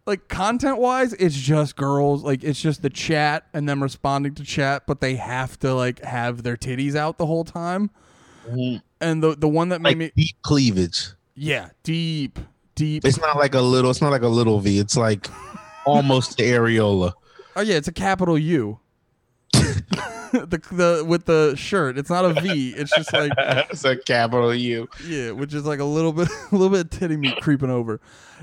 [0.06, 2.24] like content wise, it's just girls.
[2.24, 6.02] Like it's just the chat and them responding to chat, but they have to like
[6.02, 7.90] have their titties out the whole time.
[8.46, 8.78] Mm-hmm.
[9.00, 11.08] And the the one that made me, deep cleavage.
[11.34, 12.38] yeah, deep,
[12.74, 13.04] deep.
[13.06, 13.90] It's not like a little.
[13.90, 14.78] It's not like a little V.
[14.78, 15.26] It's like
[15.86, 17.12] almost the areola.
[17.56, 18.78] Oh yeah, it's a capital U.
[20.48, 22.70] the the with the shirt, it's not a V.
[22.70, 24.88] It's just like it's a capital U.
[25.06, 28.00] yeah, which is like a little bit a little bit of titty meat creeping over.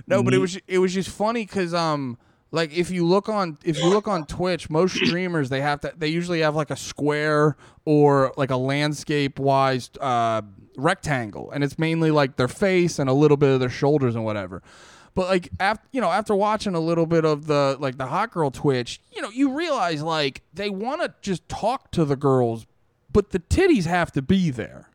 [0.07, 2.17] No, but it was it was just funny because um
[2.51, 5.93] like if you look on if you look on Twitch, most streamers they have to
[5.97, 10.41] they usually have like a square or like a landscape wise uh
[10.77, 14.23] rectangle, and it's mainly like their face and a little bit of their shoulders and
[14.23, 14.61] whatever.
[15.19, 18.31] But like after you know after watching a little bit of the like the hot
[18.31, 22.65] girl Twitch, you know you realize like they want to just talk to the girls,
[23.11, 24.89] but the titties have to be there.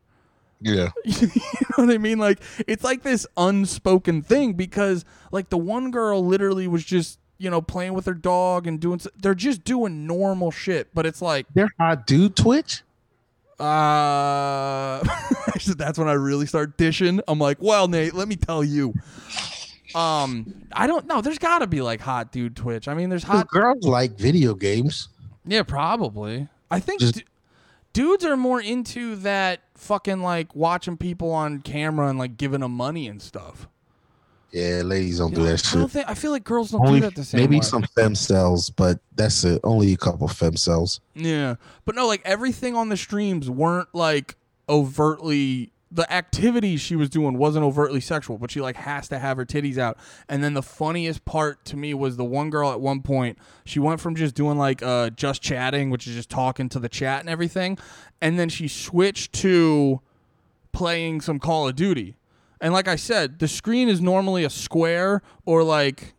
[0.62, 0.92] Yeah.
[1.04, 1.26] you
[1.76, 2.16] know what I mean?
[2.16, 7.50] Like it's like this unspoken thing because like the one girl literally was just you
[7.50, 9.02] know playing with her dog and doing.
[9.20, 12.82] They're just doing normal shit, but it's like They're hot dude Twitch.
[13.60, 15.04] uh,
[15.76, 17.20] that's when I really start dishing.
[17.28, 18.94] I'm like, well, Nate, let me tell you.
[19.94, 21.20] Um, I don't know.
[21.20, 22.88] There's got to be like hot dude Twitch.
[22.88, 23.48] I mean, there's hot.
[23.48, 25.08] girls like video games.
[25.44, 26.48] Yeah, probably.
[26.70, 27.22] I think Just- du-
[27.92, 32.72] dudes are more into that fucking like watching people on camera and like giving them
[32.72, 33.68] money and stuff.
[34.52, 35.90] Yeah, ladies don't You do know, that I don't shit.
[35.90, 37.62] think I feel like girls don't Only do that the same maybe way.
[37.62, 39.60] some femcels, but that's it.
[39.64, 41.00] Only a couple femcels.
[41.16, 44.36] Yeah, but no, like everything on the streams weren't like
[44.68, 45.70] overtly.
[45.94, 49.46] The activities she was doing wasn't overtly sexual, but she like has to have her
[49.46, 49.96] titties out.
[50.28, 53.38] And then the funniest part to me was the one girl at one point.
[53.64, 56.88] She went from just doing like uh just chatting, which is just talking to the
[56.88, 57.78] chat and everything,
[58.20, 60.00] and then she switched to
[60.72, 62.16] playing some Call of Duty.
[62.60, 66.14] And like I said, the screen is normally a square or like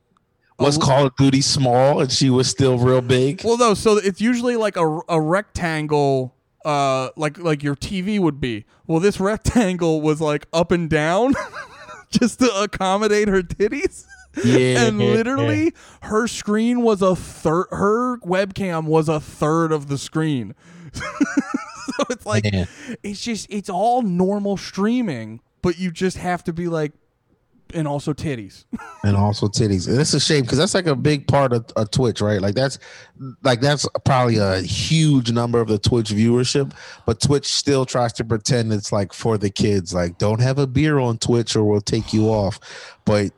[0.59, 3.43] Was Call of Duty small and she was still real big?
[3.43, 3.73] Well, no.
[3.73, 6.34] So it's usually like a, a rectangle,
[6.65, 8.65] uh, like like your TV would be.
[8.87, 11.33] Well, this rectangle was like up and down,
[12.09, 14.05] just to accommodate her titties.
[14.43, 17.67] Yeah, and literally, her screen was a third.
[17.71, 20.55] Her webcam was a third of the screen.
[20.93, 22.67] so it's like Man.
[23.03, 26.93] it's just it's all normal streaming, but you just have to be like
[27.73, 28.65] and also titties.
[29.03, 29.87] and also titties.
[29.87, 32.41] And it's a shame because that's like a big part of, of Twitch, right?
[32.41, 32.79] Like that's
[33.43, 36.73] like that's probably a huge number of the Twitch viewership,
[37.05, 39.93] but Twitch still tries to pretend it's like for the kids.
[39.93, 42.59] Like, don't have a beer on Twitch or we'll take you off.
[43.05, 43.31] But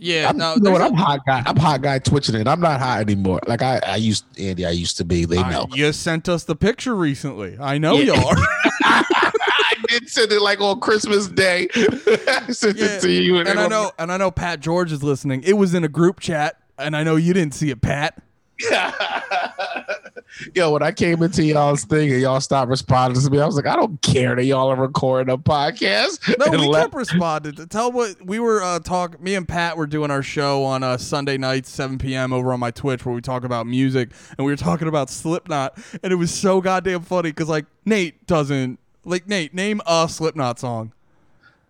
[0.00, 0.78] Yeah, I'm, no, you know what?
[0.78, 1.42] there's I'm hot guy.
[1.44, 2.46] I'm hot guy twitching it.
[2.46, 3.40] I'm not hot anymore.
[3.48, 4.64] Like I, I used Andy.
[4.64, 5.24] I used to be.
[5.24, 5.66] They a- know.
[5.74, 7.56] you sent us the picture recently.
[7.60, 8.14] I know Yeah.
[8.14, 8.36] you are.
[8.84, 11.68] I did send it like on Christmas Day.
[11.76, 14.92] I sent Yeah, it to you, and it I know, and I know Pat George
[14.92, 15.42] is listening.
[15.42, 18.20] It was in a group chat, and I know you didn't see it, Pat.
[20.54, 23.56] Yo, when I came into y'all's thing and y'all stopped responding to me, I was
[23.56, 26.36] like, I don't care that y'all are recording a podcast.
[26.38, 27.54] No, And we let- kept responding.
[27.54, 29.20] To tell what we were uh, talk.
[29.20, 32.32] Me and Pat were doing our show on uh, Sunday nights, 7 p.m.
[32.32, 35.78] over on my Twitch, where we talk about music, and we were talking about Slipknot,
[36.02, 40.58] and it was so goddamn funny because like Nate doesn't like Nate name a Slipknot
[40.60, 40.92] song.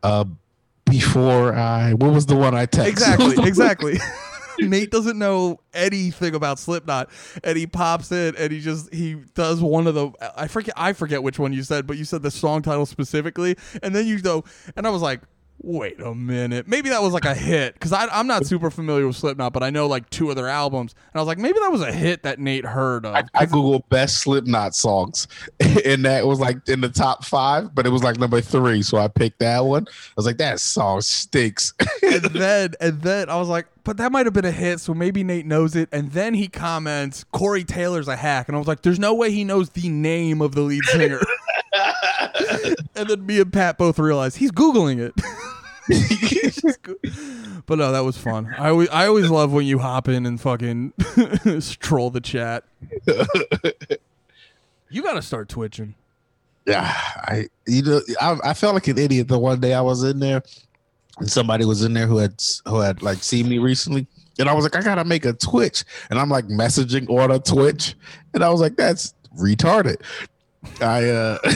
[0.02, 0.24] uh,
[0.84, 2.86] before I, what was the one I texted?
[2.86, 3.98] Exactly, exactly.
[4.58, 7.10] Nate doesn't know anything about Slipknot,
[7.44, 10.92] and he pops in and he just he does one of the I forget I
[10.92, 14.20] forget which one you said, but you said the song title specifically, and then you
[14.20, 14.44] go
[14.76, 15.20] and I was like,
[15.60, 19.16] wait a minute, maybe that was like a hit because I'm not super familiar with
[19.16, 21.70] Slipknot, but I know like two of their albums, and I was like, maybe that
[21.70, 23.14] was a hit that Nate heard of.
[23.14, 25.26] I, I googled best Slipknot songs,
[25.84, 28.98] and that was like in the top five, but it was like number three, so
[28.98, 29.86] I picked that one.
[29.88, 31.74] I was like, that song stinks.
[32.02, 34.92] and then and then I was like, but that might have been a hit, so
[34.94, 35.88] maybe Nate knows it.
[35.92, 39.30] And then he comments, Corey Taylor's a hack, and I was like, there's no way
[39.30, 41.20] he knows the name of the lead singer.
[42.96, 45.14] and then me and Pat both realized he's googling it.
[45.88, 46.96] He's just go-
[47.66, 48.54] but no, that was fun.
[48.58, 50.92] I always I always love when you hop in and fucking
[51.80, 52.64] troll the chat.
[54.90, 55.94] You got to start twitching.
[56.66, 60.02] Yeah, I you know I, I felt like an idiot the one day I was
[60.02, 60.42] in there,
[61.18, 64.06] and somebody was in there who had who had like seen me recently,
[64.38, 67.38] and I was like, I gotta make a Twitch, and I'm like messaging on a
[67.38, 67.94] Twitch,
[68.34, 70.00] and I was like, that's retarded.
[70.80, 71.38] I uh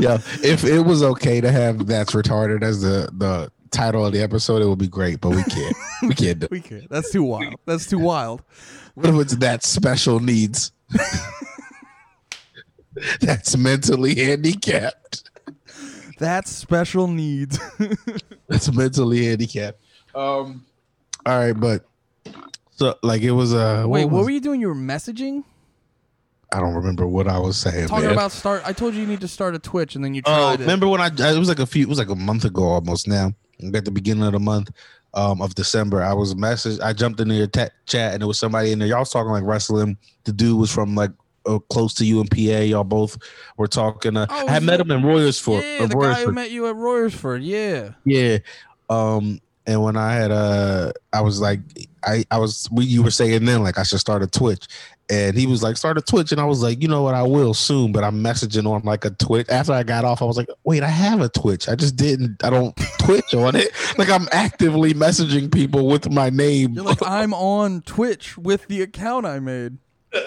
[0.00, 4.20] yeah, if it was okay to have that's retarded as the the title of the
[4.22, 5.76] episode, it would be great, but we can't.
[6.02, 6.48] we can't do.
[6.50, 6.88] We can't.
[6.88, 7.54] That's too wild.
[7.66, 8.42] That's too wild.
[8.94, 10.72] What if it's that special needs?
[13.20, 15.28] that's mentally handicapped.
[16.18, 17.58] That's special needs.
[18.48, 19.80] That's mentally handicapped.
[20.14, 20.64] Um,
[21.26, 21.84] all right, but
[22.76, 24.60] so like it was uh Wait, what what was- were you doing?
[24.60, 25.42] You were messaging?
[26.54, 27.88] I don't remember what I was saying.
[27.88, 28.12] talking man.
[28.12, 28.62] about start.
[28.64, 30.60] I told you you need to start a Twitch, and then you Oh, tried it.
[30.60, 31.08] remember when I?
[31.08, 31.82] It was like a few.
[31.82, 33.32] It was like a month ago almost now.
[33.74, 34.70] At the beginning of the month
[35.14, 36.80] um, of December, I was message.
[36.80, 37.72] I jumped into your chat
[38.12, 38.88] and there was somebody in there.
[38.88, 39.96] Y'all was talking like wrestling.
[40.24, 41.10] The dude was from like
[41.46, 42.62] uh, close to you in PA.
[42.62, 43.16] Y'all both
[43.56, 44.16] were talking.
[44.16, 45.62] Uh, Oh, I had met him in Royersford.
[45.62, 47.40] yeah, uh, the guy who met you at Royersford.
[47.42, 47.90] Yeah.
[48.04, 48.38] Yeah.
[48.90, 51.60] Um, and when I had uh I was like
[52.04, 54.66] I I was we you were saying then like I should start a Twitch.
[55.10, 56.32] And he was like, start a Twitch.
[56.32, 59.04] And I was like, you know what, I will soon, but I'm messaging on like
[59.04, 59.48] a Twitch.
[59.50, 61.68] After I got off, I was like, wait, I have a Twitch.
[61.68, 63.68] I just didn't I don't Twitch on it.
[63.98, 66.72] Like I'm actively messaging people with my name.
[66.72, 69.78] You're like, I'm on Twitch with the account I made.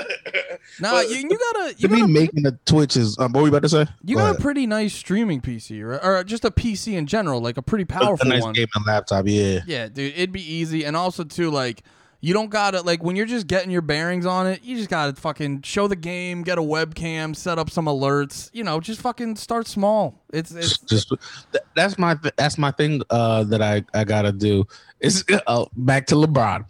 [0.79, 3.31] Nah, you, you got a you to me, got a, making a Twitch is um,
[3.31, 3.85] what were you about to say?
[4.03, 5.99] you Go got a pretty nice streaming PC, right?
[6.03, 8.53] Or just a PC in general, like a pretty a powerful nice one.
[8.53, 9.61] gaming laptop, yeah.
[9.65, 11.83] Yeah, dude, it'd be easy, and also too, like,
[12.21, 14.63] you don't gotta like when you're just getting your bearings on it.
[14.63, 18.49] You just gotta fucking show the game, get a webcam, set up some alerts.
[18.53, 20.23] You know, just fucking start small.
[20.33, 21.09] It's it's just
[21.51, 24.65] th- that's my that's my thing uh that i i gotta do
[24.99, 26.65] is uh, back to lebron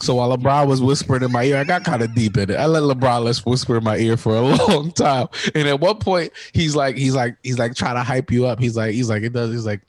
[0.00, 2.56] so while lebron was whispering in my ear i got kind of deep in it
[2.56, 5.96] i let lebron let's whisper in my ear for a long time and at one
[5.98, 9.08] point he's like he's like he's like trying to hype you up he's like he's
[9.08, 9.80] like it does he's like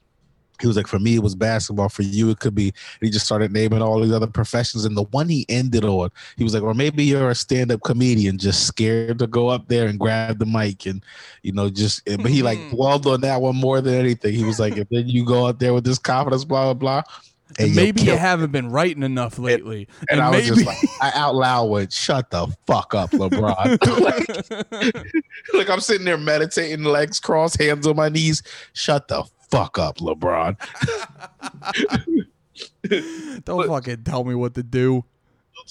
[0.59, 1.89] he was like, for me, it was basketball.
[1.89, 2.69] For you, it could be.
[2.69, 4.85] And he just started naming all these other professions.
[4.85, 7.83] And the one he ended on, he was like, or maybe you're a stand up
[7.83, 10.85] comedian, just scared to go up there and grab the mic.
[10.85, 11.03] And,
[11.43, 12.71] you know, just, but he like Mhm.
[12.71, 14.33] dwelled on that one more than anything.
[14.33, 17.03] He was like, if then you go out there with this confidence, blah, blah, blah.
[17.59, 19.87] And you'll maybe you haven't been writing enough lately.
[20.11, 23.77] And, I was maybe just like, I out loud went, shut the fuck up, LeBron.
[24.83, 25.05] like,
[25.53, 28.43] like I'm sitting there meditating, legs crossed, hands on my knees.
[28.73, 30.57] Shut the fuck up, LeBron.
[33.45, 35.03] don't fucking tell me what to do.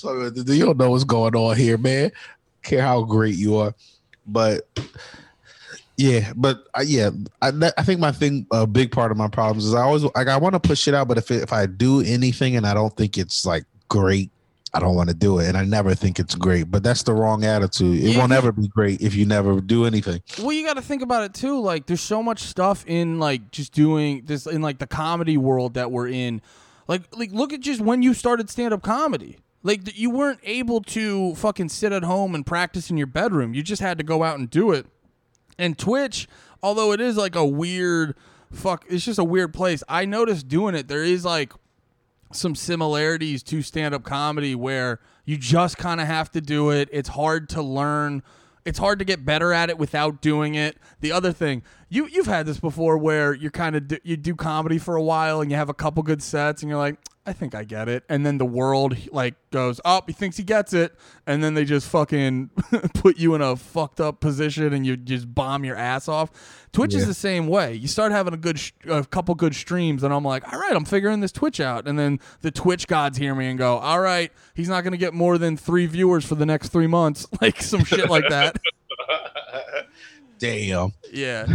[0.02, 2.12] You don't know what's going on here, man.
[2.62, 3.74] Care how great you are,
[4.26, 4.68] but
[5.96, 7.10] yeah, but uh, yeah,
[7.40, 10.28] I, I think my thing, a big part of my problems is I always like
[10.28, 12.74] I want to push it out, but if it, if I do anything and I
[12.74, 14.30] don't think it's like great,
[14.76, 16.70] I don't want to do it, and I never think it's great.
[16.70, 18.02] But that's the wrong attitude.
[18.02, 20.20] It Yeah, won't ever be great if you never do anything.
[20.38, 21.60] Well, you got to think about it too.
[21.60, 25.74] Like, there's so much stuff in like just doing this in like the comedy world
[25.74, 26.42] that we're in.
[26.88, 29.38] Like, like look at just when you started stand up comedy.
[29.62, 33.54] Like, you weren't able to fucking sit at home and practice in your bedroom.
[33.54, 34.86] You just had to go out and do it.
[35.58, 36.28] And Twitch,
[36.62, 38.14] although it is like a weird
[38.52, 39.82] fuck, it's just a weird place.
[39.88, 40.86] I noticed doing it.
[40.86, 41.52] There is like
[42.32, 46.88] some similarities to stand up comedy where you just kind of have to do it.
[46.92, 48.22] It's hard to learn.
[48.64, 50.76] It's hard to get better at it without doing it.
[51.00, 54.34] The other thing, you you've had this before where you're kind of do, you do
[54.34, 57.32] comedy for a while and you have a couple good sets and you're like, I
[57.32, 58.04] think I get it.
[58.08, 60.94] And then the world like goes, "Oh, he thinks he gets it."
[61.26, 62.50] And then they just fucking
[62.94, 66.30] put you in a fucked up position and you just bomb your ass off.
[66.72, 67.74] Twitch is the same way.
[67.74, 70.74] You start having a good sh- a couple good streams and I'm like, "All right,
[70.74, 74.00] I'm figuring this Twitch out." And then the Twitch gods hear me and go, "All
[74.00, 77.26] right, he's not going to get more than 3 viewers for the next 3 months."
[77.40, 78.56] Like some shit like that.
[80.38, 80.92] Damn.
[81.12, 81.46] Yeah.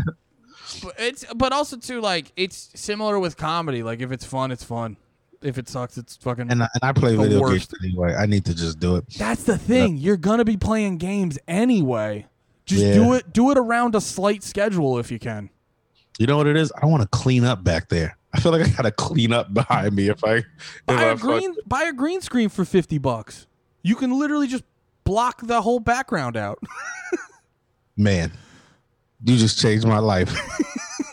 [0.83, 3.83] But it's but also too like it's similar with comedy.
[3.83, 4.97] Like if it's fun, it's fun.
[5.41, 8.13] If it sucks, it's fucking And I, and I play video games anyway.
[8.13, 9.05] I need to just do it.
[9.17, 9.97] That's the thing.
[9.97, 12.27] You're gonna be playing games anyway.
[12.65, 12.93] Just Yeah.
[12.93, 13.33] do it.
[13.33, 15.49] Do it around a slight schedule if you can.
[16.19, 16.71] You know what it is?
[16.81, 18.17] I want to clean up back there.
[18.33, 20.45] I feel like I gotta clean up behind me if I if
[20.85, 21.55] Buy I a fuck- green.
[21.65, 23.47] Buy a green screen for fifty bucks.
[23.83, 24.63] You can literally just
[25.03, 26.59] block the whole background out,
[27.97, 28.31] man.
[29.23, 30.35] You just changed my life.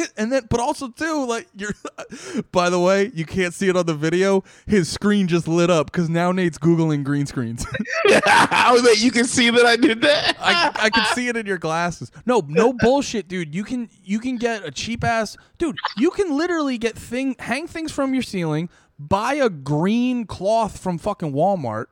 [0.17, 0.47] and then.
[0.49, 1.73] But also too, like you're.
[2.53, 4.45] By the way, you can't see it on the video.
[4.67, 7.67] His screen just lit up because now Nate's googling green screens.
[8.09, 10.37] oh, wait, you can see that I did that.
[10.41, 12.11] I, I can see it in your glasses.
[12.27, 13.55] No, no bullshit, dude.
[13.55, 15.77] You can you can get a cheap ass dude.
[15.97, 20.99] You can literally get thing hang things from your ceiling, buy a green cloth from
[20.99, 21.87] fucking Walmart.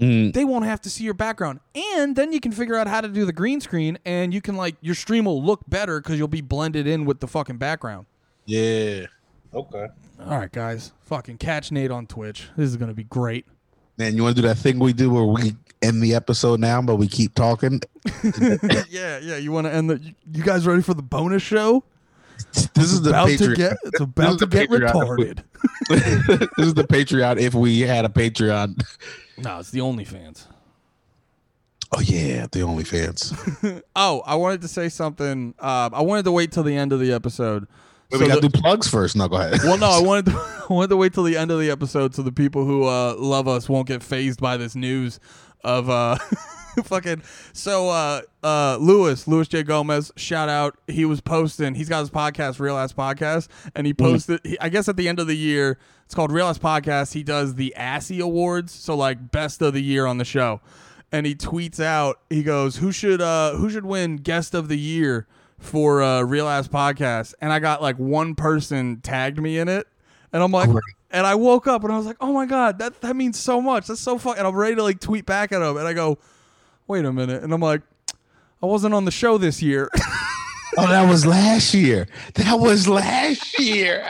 [0.00, 0.32] Mm.
[0.32, 1.60] They won't have to see your background,
[1.94, 4.56] and then you can figure out how to do the green screen, and you can
[4.56, 8.06] like your stream will look better because you'll be blended in with the fucking background.
[8.46, 9.06] Yeah.
[9.54, 9.86] Okay.
[10.20, 12.48] All right, guys, fucking catch Nate on Twitch.
[12.56, 13.46] This is gonna be great.
[13.98, 16.80] Man, you want to do that thing we do where we end the episode now,
[16.80, 17.80] but we keep talking?
[18.88, 19.36] yeah, yeah.
[19.36, 19.98] You want to end the?
[19.98, 21.84] You, you guys ready for the bonus show?
[22.74, 23.56] This is the about to Patreon.
[23.56, 24.90] get it's about to get Patreon.
[24.90, 25.42] retarded.
[26.56, 28.82] this is the Patreon if we had a Patreon.
[29.38, 30.46] No, it's the OnlyFans.
[31.94, 33.82] Oh yeah, the OnlyFans.
[33.96, 35.54] Oh, I wanted to say something.
[35.58, 37.66] Um, I wanted to wait till the end of the episode.
[38.10, 39.14] Wait, So we got to do plugs first.
[39.16, 39.60] No, go ahead.
[39.64, 40.32] well, no, I wanted to,
[40.70, 43.14] I wanted to wait till the end of the episode so the people who uh,
[43.18, 45.20] love us won't get phased by this news
[45.64, 46.16] of uh,
[46.84, 47.22] fucking.
[47.52, 50.78] So uh, uh, Louis, Louis J Gomez, shout out.
[50.86, 51.74] He was posting.
[51.74, 54.40] He's got his podcast, Real Ass Podcast, and he posted.
[54.44, 57.12] He, I guess at the end of the year, it's called Real Ass Podcast.
[57.14, 60.60] He does the Assy Awards, so like best of the year on the show.
[61.10, 64.78] And he tweets out, he goes, "Who should uh, who should win Guest of the
[64.78, 65.26] Year
[65.58, 69.86] for uh, Real Ass Podcast?" And I got like one person tagged me in it,
[70.32, 70.82] and I'm like, Great.
[71.10, 73.60] and I woke up and I was like, "Oh my god, that that means so
[73.60, 73.88] much.
[73.88, 76.18] That's so fun." And I'm ready to like tweet back at him, and I go,
[76.86, 77.82] "Wait a minute," and I'm like,
[78.62, 79.90] "I wasn't on the show this year."
[80.78, 82.06] oh, that was last year.
[82.34, 83.98] That was last year.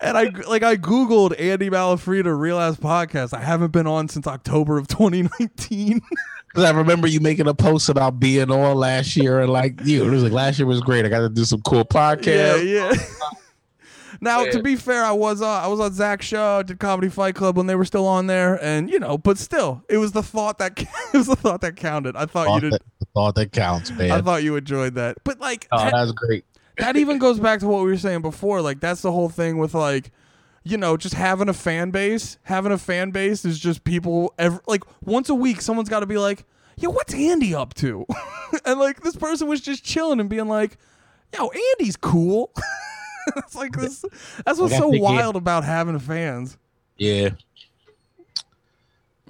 [0.00, 3.34] and I like I googled Andy Malafrida Real Ass Podcast.
[3.34, 6.00] I haven't been on since October of 2019.
[6.48, 10.04] Because I remember you making a post about being on last year, and like you,
[10.04, 11.04] it was like last year was great.
[11.04, 12.64] I got to do some cool yeah, podcasts.
[12.64, 12.92] yeah.
[14.20, 17.34] Now, to be fair, I was uh, I was on Zach's show, did Comedy Fight
[17.34, 20.22] Club when they were still on there, and you know, but still, it was the
[20.22, 20.78] thought that
[21.14, 22.16] it was the thought that counted.
[22.16, 22.72] I thought Thought you did.
[22.74, 24.10] that, the thought that counts, man.
[24.10, 26.44] I thought you enjoyed that, but like oh, that- that was great.
[26.78, 28.60] that even goes back to what we were saying before.
[28.60, 30.10] Like that's the whole thing with like,
[30.64, 32.38] you know, just having a fan base.
[32.42, 34.34] Having a fan base is just people.
[34.38, 36.44] Every, like once a week, someone's got to be like,
[36.76, 38.04] "Yo, what's Andy up to?"
[38.64, 40.76] and like this person was just chilling and being like,
[41.36, 41.48] "Yo,
[41.78, 42.52] Andy's cool."
[43.36, 44.04] it's like this.
[44.44, 46.56] That's what's so think he- wild about having fans.
[46.96, 47.30] Yeah.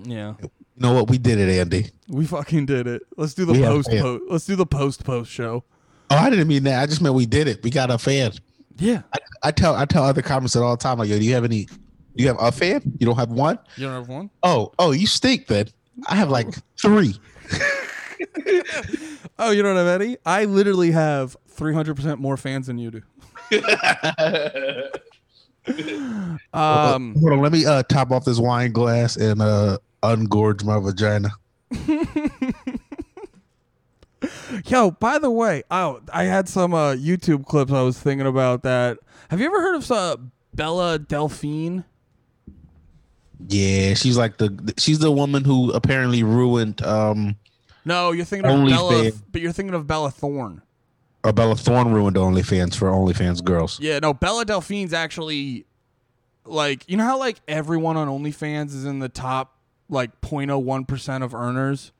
[0.04, 1.10] Yeah, You know what?
[1.10, 1.90] We did it, Andy.
[2.08, 3.02] we fucking did it.
[3.16, 4.22] Let's do the We post post.
[4.28, 5.64] Let's do the post post show.
[6.08, 6.80] Oh, I didn't mean that.
[6.80, 7.64] I just meant we did it.
[7.64, 8.30] We got a fan.
[8.78, 10.98] Yeah, I, I tell I tell other comments at all the time.
[10.98, 11.64] Like, yo, do you have any?
[11.64, 11.74] Do
[12.14, 12.80] you have a fan?
[13.00, 13.58] You don't have one?
[13.76, 14.30] you don't have one.
[14.44, 15.66] Oh, oh, you stink then.
[16.06, 16.46] I have like
[16.80, 17.14] three.
[19.40, 20.16] Oh, you don't have any?
[20.26, 23.02] I literally have 300% more fans than you do.
[26.54, 30.78] Um, Hold on, let me uh top off this wine glass and uh ungorge my
[30.78, 31.28] vagina.
[34.64, 38.62] yo, by the way, oh, I had some uh, YouTube clips I was thinking about
[38.62, 38.98] that.
[39.30, 40.16] Have you ever heard of uh,
[40.54, 41.84] Bella Delphine?
[43.46, 47.36] Yeah, she's like the she's the woman who apparently ruined um
[47.84, 50.60] No, you're thinking of Bella, but you're thinking of Bella Thorne.
[51.24, 53.78] Or Bella Thorne ruined OnlyFans for OnlyFans girls.
[53.80, 55.66] Yeah, no, Bella Delphine's actually
[56.44, 59.56] like you know how like everyone on OnlyFans is in the top
[59.88, 61.92] like 0.01 percent of earners.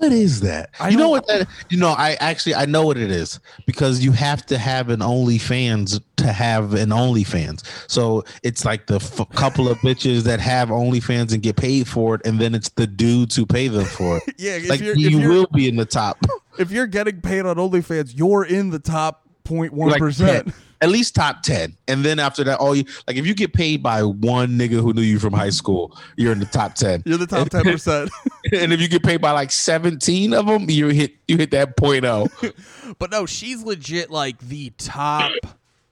[0.00, 0.70] What is that?
[0.80, 1.46] I you know what that?
[1.68, 5.00] You know, I actually I know what it is because you have to have an
[5.00, 7.66] OnlyFans to have an OnlyFans.
[7.86, 12.14] So it's like the f- couple of bitches that have OnlyFans and get paid for
[12.14, 14.22] it, and then it's the dudes who pay them for it.
[14.38, 16.16] Yeah, if like you're you if you're, will be in the top.
[16.58, 21.42] if you're getting paid on OnlyFans, you're in the top 0.1 like at least top
[21.42, 24.80] 10 and then after that all you like if you get paid by one nigga
[24.80, 27.64] who knew you from high school you're in the top 10 You're the top 10
[27.64, 28.10] percent.
[28.52, 31.76] and if you get paid by like 17 of them you hit you hit that
[31.76, 32.28] point oh
[32.98, 35.32] But no, she's legit like the top,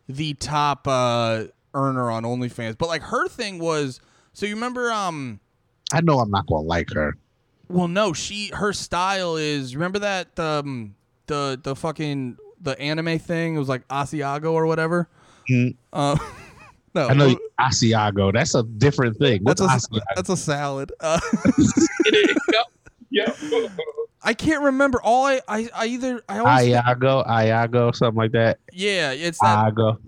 [0.08, 1.44] the top uh
[1.74, 2.76] earner on OnlyFans.
[2.76, 4.00] But like her thing was,
[4.32, 5.40] so you remember, um,
[5.92, 7.16] i know i'm not gonna like her.
[7.68, 10.94] Well, no, she her style is remember that um
[11.26, 13.56] the the fucking the anime thing.
[13.56, 15.08] It was like Asiago or whatever.
[15.50, 15.76] Mhm.
[15.92, 16.16] Uh,
[16.94, 20.90] no, i know asiago that's a different thing that's a asiago that's a salad.
[21.00, 21.20] Uh,
[23.10, 23.32] yeah
[24.22, 25.00] I can't remember.
[25.02, 29.66] All I I, I either I always iago iago something like that yeah, it's that
[29.66, 29.98] iago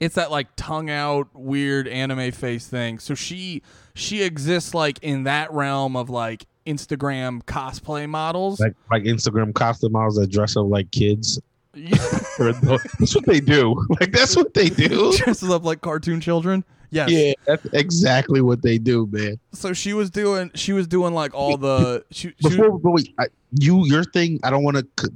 [0.00, 2.98] it's that like tongue out weird anime face thing.
[2.98, 3.62] So she
[3.94, 8.58] she exists like in that realm of like Instagram cosplay models.
[8.60, 11.40] like like instagram costume models that dress up like kids Yeah.
[11.40, 11.53] Or
[12.38, 16.64] that's what they do like that's what they do Dresses up like cartoon children.
[16.90, 17.10] Yes.
[17.10, 21.34] yeah that's exactly what they do man So she was doing she was doing like
[21.34, 23.26] all the she, she before but wait, I,
[23.58, 25.10] you your thing i don't want to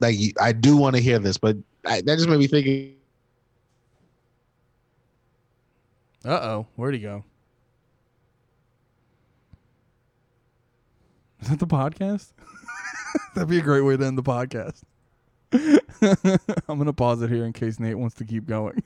[0.00, 2.96] like i do want to hear this but I, that just made me think
[6.24, 7.24] Uh oh, where'd he go?
[11.40, 12.30] Is that the podcast?
[13.34, 14.82] That'd be a great way to end the podcast.
[16.68, 18.82] I'm gonna pause it here in case Nate wants to keep going.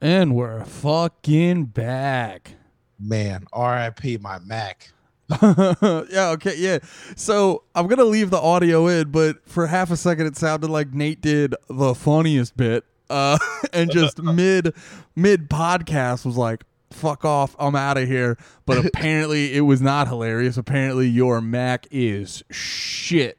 [0.00, 2.56] And we're fucking back.
[2.98, 4.92] man rip my mac
[5.42, 6.78] yeah, okay, yeah.
[7.16, 10.92] So I'm gonna leave the audio in, but for half a second it sounded like
[10.92, 12.84] Nate did the funniest bit.
[13.08, 13.38] Uh
[13.72, 14.74] and just mid
[15.16, 18.36] mid podcast was like, fuck off, I'm out of here.
[18.66, 20.56] But apparently it was not hilarious.
[20.56, 23.38] Apparently your Mac is shit.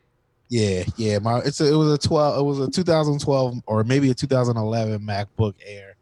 [0.50, 4.12] Yeah yeah my it's a, it was a 12 it was a 2012 or maybe
[4.12, 5.96] a 2011 macbook air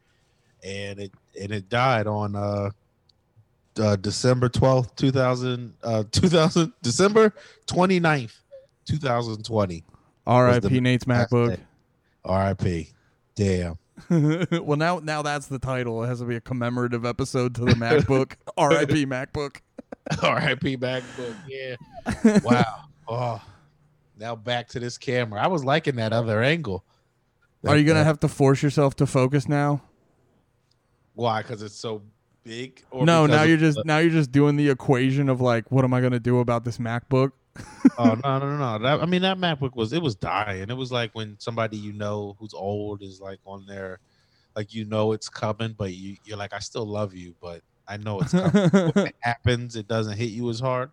[0.63, 2.69] and it and it died on uh
[3.79, 7.33] uh, December 12th, 2000, uh, 2000, December
[7.67, 8.33] 29th,
[8.85, 9.83] 2020.
[10.25, 10.79] R.I.P.
[10.79, 11.59] Nate's MacBook.
[12.25, 12.87] RIP.
[13.35, 13.77] Damn.
[14.65, 16.03] well, now now that's the title.
[16.03, 18.33] It has to be a commemorative episode to the MacBook.
[18.57, 19.05] R.I.P.
[19.05, 19.57] MacBook.
[20.09, 21.35] RIP MacBook.
[21.47, 22.39] Yeah.
[22.43, 22.85] Wow.
[23.07, 23.41] Oh,
[24.17, 25.41] now back to this camera.
[25.41, 26.83] I was liking that other angle.
[27.65, 29.81] Are you gonna have to force yourself to focus now?
[31.15, 31.41] Why?
[31.41, 32.01] Because it's so
[32.43, 32.83] big?
[32.91, 35.83] Or No, now you're just the- now you're just doing the equation of like, what
[35.85, 37.31] am I gonna do about this MacBook?
[37.99, 38.79] oh no no no no!
[38.79, 40.69] That, I mean that MacBook was it was dying.
[40.69, 43.99] It was like when somebody you know who's old is like on there,
[44.55, 47.97] like you know it's coming, but you you're like I still love you, but I
[47.97, 48.69] know it's coming.
[48.93, 50.89] when it happens, it doesn't hit you as hard.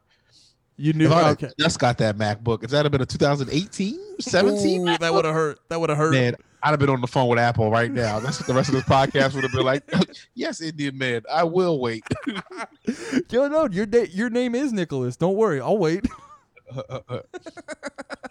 [0.81, 1.51] You knew If I okay.
[1.59, 5.35] just got that MacBook, if that had been a 2018, 17, Ooh, that would have
[5.35, 5.59] hurt.
[5.68, 6.12] That would have hurt.
[6.12, 8.18] man, I'd have been on the phone with Apple right now.
[8.18, 9.83] That's what the rest of this podcast would have been like.
[10.35, 12.03] yes, Indian man, I will wait.
[13.31, 15.16] Yo, no, your da- your name is Nicholas.
[15.16, 16.07] Don't worry, I'll wait.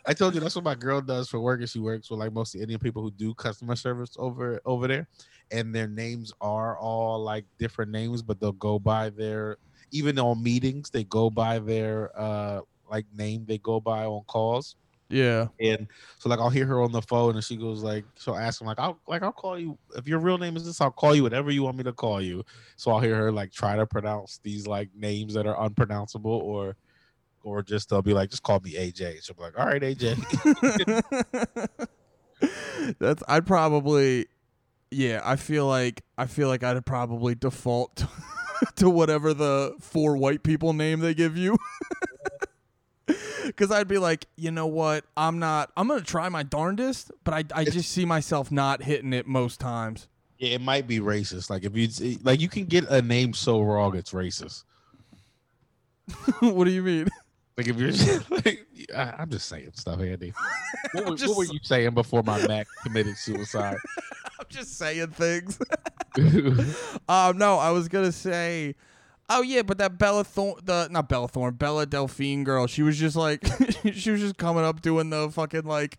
[0.06, 1.60] I told you that's what my girl does for work.
[1.60, 4.62] And she works with like most of the Indian people who do customer service over
[4.66, 5.08] over there,
[5.52, 9.58] and their names are all like different names, but they'll go by their
[9.92, 14.76] even on meetings they go by their uh like name they go by on calls.
[15.10, 15.48] Yeah.
[15.60, 15.88] And
[16.20, 18.68] so like I'll hear her on the phone and she goes like she'll ask him
[18.68, 21.24] like I'll like I'll call you if your real name is this I'll call you
[21.24, 22.44] whatever you want me to call you.
[22.76, 26.76] So I'll hear her like try to pronounce these like names that are unpronounceable or
[27.44, 29.26] or just they'll be like just call me AJ.
[29.26, 30.18] She'll be like all right AJ.
[33.00, 34.28] That's I'd probably
[34.92, 38.06] yeah, I feel like I feel like I'd probably default
[38.60, 41.58] to, to whatever the four white people name they give you.
[43.56, 45.04] Cause I'd be like, you know what?
[45.18, 45.72] I'm not.
[45.76, 49.60] I'm gonna try my darndest, but I, I just see myself not hitting it most
[49.60, 50.08] times.
[50.38, 51.50] yeah, it might be racist.
[51.50, 54.66] Like if you like you can get a name so wrong it's racist.
[56.42, 57.08] what do you mean?
[57.58, 57.92] Like if you're
[58.46, 60.32] like I, I'm just saying stuff, Andy.
[60.92, 63.78] What, were- just- what were you saying before my Mac committed suicide?
[64.40, 65.60] I'm just saying things.
[67.10, 68.76] um, no, I was gonna say,
[69.30, 72.98] oh yeah, but that Bella Thorne, the not Bella Thorne, Bella Delphine girl, she was
[72.98, 73.46] just like,
[73.94, 75.98] she was just coming up doing the fucking like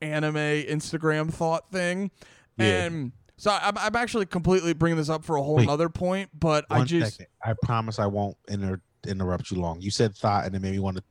[0.00, 2.10] anime Instagram thought thing,
[2.56, 2.84] Yeah.
[2.84, 5.68] and so I'm, I'm actually completely bringing this up for a whole Wait.
[5.68, 7.26] other point, but I just second.
[7.44, 9.80] I promise I won't inter- interrupt you long.
[9.80, 11.02] You said thought, and it made me want to.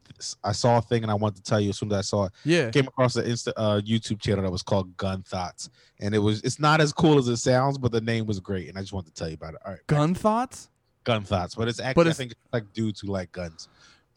[0.43, 2.25] I saw a thing, and I wanted to tell you as soon as I saw
[2.25, 2.31] it.
[2.45, 5.69] yeah, Came across an Insta uh, YouTube channel that was called Gun Thoughts,
[5.99, 6.41] and it was.
[6.43, 8.93] It's not as cool as it sounds, but the name was great, and I just
[8.93, 9.59] wanted to tell you about it.
[9.65, 10.69] All right, gun thoughts.
[11.05, 13.69] Gun Thoughts, but it's actually it's- I think it's like dudes who like guns,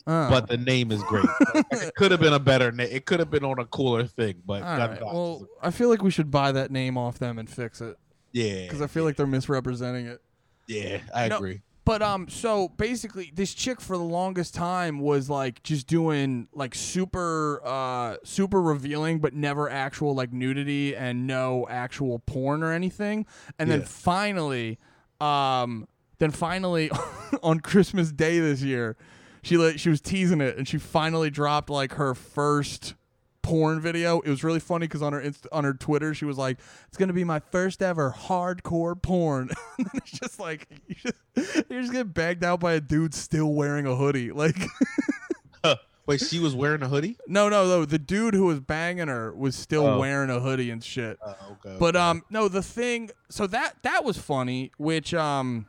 [0.06, 0.28] Oh.
[0.28, 1.24] but the name is great.
[1.70, 2.88] It could have been a better name.
[2.90, 5.00] It could have been on a cooler thing, but right, Thoughts.
[5.14, 7.96] well, I feel like we should buy that name off them and fix it.
[8.32, 10.20] yeah, because I feel like they're misrepresenting it.
[10.66, 11.62] yeah, I No, agree.
[11.84, 16.74] But um, so basically, this chick for the longest time was like just doing like
[16.76, 23.26] super, uh, super revealing, but never actual like nudity and no actual porn or anything.
[23.59, 23.86] And then Yeah.
[23.86, 24.78] finally,
[25.20, 25.88] um,
[26.18, 26.88] then finally
[27.42, 28.96] on Christmas Day this year,
[29.42, 32.94] she like she was teasing it, and she finally dropped like her first
[33.43, 34.20] porn video.
[34.20, 36.59] It was really funny because on her Inst- on her Twitter, she was like,
[36.89, 41.14] "It's gonna be my first ever hardcore porn." and it's just like you just
[41.70, 44.31] you just get bagged out by a dude still wearing a hoodie.
[44.32, 44.56] Like,
[46.06, 47.16] Wait, she was wearing a hoodie.
[47.28, 47.85] no, no, no.
[47.85, 49.98] The dude who was banging her was still Oh.
[50.01, 51.16] wearing a hoodie and shit.
[51.24, 51.77] Oh, okay.
[51.78, 52.02] But okay.
[52.05, 53.10] um, no, the thing.
[53.31, 54.73] So that that was funny.
[54.78, 55.66] Which um,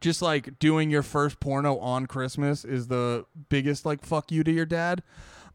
[0.00, 4.52] just like doing your first porno on Christmas is the biggest like fuck you to
[4.52, 5.02] your dad.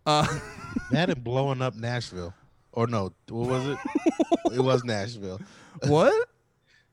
[0.06, 0.28] Uh,
[0.92, 2.34] that and blowing up Nashville,
[2.72, 3.78] or no, what was it?
[4.54, 5.40] it was Nashville.
[5.88, 6.30] what?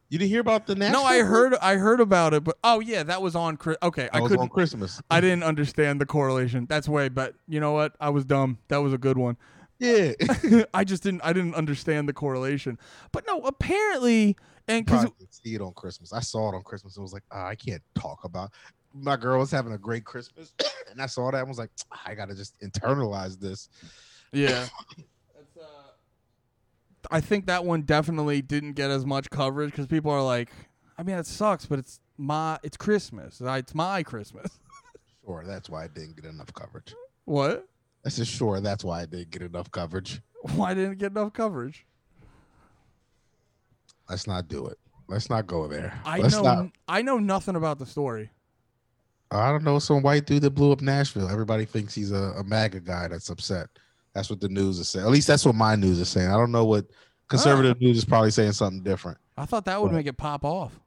[0.08, 1.02] You didn't hear about the Nashville?
[1.02, 3.58] No, I heard I heard about it, but oh yeah, that was on.
[3.82, 4.42] Okay, I I was couldn't.
[4.42, 5.00] on Christmas.
[5.10, 6.66] I didn't understand the correlation.
[6.68, 7.94] That's way, but you know what?
[8.00, 8.58] I was dumb.
[8.68, 9.36] That was a good one.
[9.78, 10.12] Yeah,
[10.74, 11.22] I just didn't.
[11.22, 12.76] I didn't understand the correlation.
[13.12, 14.36] But no, apparently,
[14.68, 16.12] and didn't see it on Christmas.
[16.12, 16.96] I saw it on Christmas.
[16.96, 18.50] and was like, ah, I can't talk about.
[18.92, 20.52] My girl was having a great Christmas,
[20.90, 23.68] and I saw that and was like, "Ah, I gotta just internalize this.
[24.32, 24.66] yeah,
[25.36, 25.90] That's, uh,
[27.10, 30.50] I think that one definitely didn't get as much coverage because people are like,
[30.98, 33.40] I mean, it sucks, but it's my it's Christmas.
[33.40, 34.58] It's my Christmas.
[35.26, 36.92] Sure, that's why I didn't get enough coverage.
[37.24, 37.68] what?
[38.04, 40.22] I said, sure, that's why I didn't get enough coverage.
[40.56, 41.86] Why didn't get enough coverage?
[44.08, 44.78] Let's not do it.
[45.08, 46.00] Let's not go there.
[46.04, 46.42] I Let's know.
[46.42, 46.66] not.
[46.88, 48.30] I know nothing about the story.
[49.32, 51.28] I don't know some white dude that blew up Nashville.
[51.28, 53.68] Everybody thinks he's a, a MAGA guy that's upset.
[54.14, 55.06] That's what the news is saying.
[55.06, 56.28] At least that's what my news is saying.
[56.28, 56.86] I don't know what
[57.28, 59.18] conservative news is probably saying something different.
[59.36, 59.96] I thought that would What?
[59.96, 60.78] make it pop off.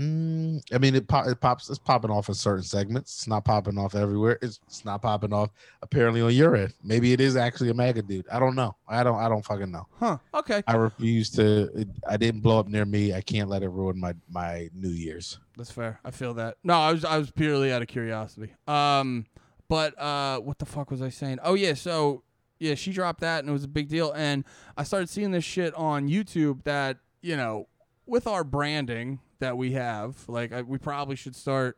[0.00, 1.68] Mm, I mean, it, pop, it pops.
[1.68, 3.18] It's popping off in certain segments.
[3.18, 4.38] It's not popping off everywhere.
[4.40, 5.50] It's, it's not popping off
[5.82, 6.72] apparently on your end.
[6.82, 8.26] Maybe it is actually a MAGA dude.
[8.32, 8.76] I don't know.
[8.88, 9.18] I don't.
[9.18, 9.86] I don't fucking know.
[9.98, 10.16] Huh.
[10.32, 10.62] Okay.
[10.66, 11.70] I refuse to.
[11.74, 13.12] It, I didn't blow up near me.
[13.12, 15.38] I can't let it ruin my my New Year's.
[15.58, 16.00] That's fair.
[16.02, 16.56] I feel that.
[16.64, 18.54] No, I was I was purely out of curiosity.
[18.66, 19.26] Um,
[19.68, 21.40] but uh, what the fuck was I saying?
[21.42, 22.22] Oh yeah, so
[22.58, 24.12] yeah, she dropped that and it was a big deal.
[24.12, 24.44] And
[24.78, 27.68] I started seeing this shit on YouTube that you know,
[28.06, 31.76] with our branding that we have, like I, we probably should start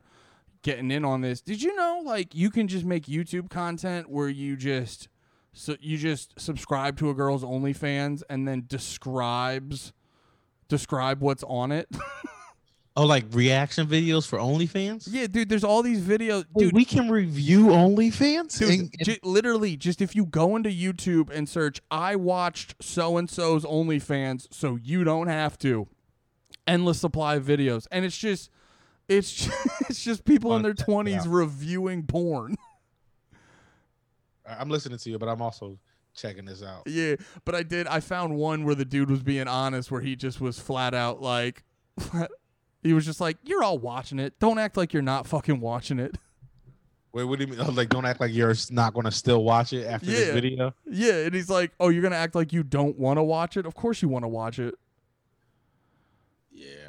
[0.63, 1.41] getting in on this.
[1.41, 5.09] Did you know like you can just make YouTube content where you just
[5.55, 9.93] so you just subscribe to a girl's OnlyFans and then describes
[10.69, 11.89] describe what's on it.
[12.95, 15.09] Oh, like reaction videos for OnlyFans?
[15.11, 16.45] Yeah, dude, there's all these videos.
[16.53, 18.59] Wait, Dude, we can review OnlyFans.
[18.59, 22.75] dude And- and- ju- literally, just if you go into YouTube and search, I watched
[22.83, 25.89] so and so's OnlyFans, so you don't have to.
[26.67, 27.87] Endless supply of videos.
[27.91, 28.51] And it's just,
[29.09, 31.33] it's just, it's just people in their Wanna check it 20s out.
[31.33, 32.57] reviewing porn.
[34.47, 35.79] I'm listening to you, but I'm also
[36.15, 36.83] checking this out.
[36.87, 37.15] yeah,
[37.45, 40.41] but I did, I found one where the dude was being honest, where he just
[40.41, 41.63] was flat out like,
[42.83, 44.39] he was just like, you're all watching it.
[44.39, 46.17] Don't act like you're not fucking watching it.
[47.13, 47.61] Wait, what do you mean?
[47.61, 50.75] Oh, like, don't act like you're not going to still watch it after this video.
[50.87, 53.67] Yeah, and he's like, "Oh, you're gonna act like you don't want to watch it?
[53.67, 54.75] Of course you want to watch it."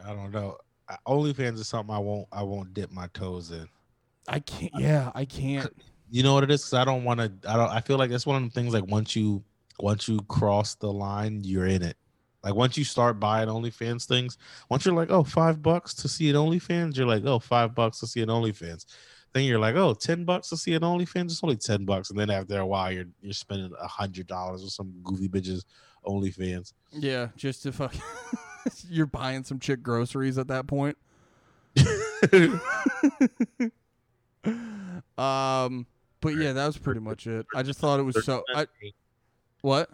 [0.06, 0.58] I don't know.
[1.08, 2.28] OnlyFans is something I won't.
[2.32, 3.68] I won't dip my toes in.
[4.28, 4.72] I can't.
[4.78, 5.72] Yeah, I can't.
[6.12, 6.64] You know what it is?
[6.64, 7.50] 'Cause I don't want to.
[7.50, 7.72] I don't.
[7.72, 8.72] I feel like it's one of the things.
[8.72, 9.44] Like once you
[9.80, 11.98] once you cross the line, you're in it.
[12.44, 14.38] Like once you start buying OnlyFans things,
[14.70, 18.00] once you're like, oh, five bucks to see an OnlyFans, you're like, oh, five bucks
[18.02, 18.86] to see an OnlyFans.
[19.34, 21.26] Then you're like, oh, 10 bucks to see an OnlyFans.
[21.32, 22.12] It's only 10 bucks.
[22.12, 25.64] And then after a while, you're you're spending a hundred dollars or some goofy bitches
[26.06, 26.74] OnlyFans.
[26.92, 27.96] Yeah, just to fuck.
[28.90, 30.98] you're buying some chick groceries at that point.
[35.18, 35.86] Um,
[36.22, 37.46] but yeah, that was pretty much it.
[37.56, 38.44] I just thought it was so.
[38.56, 38.68] I,
[39.62, 39.90] what?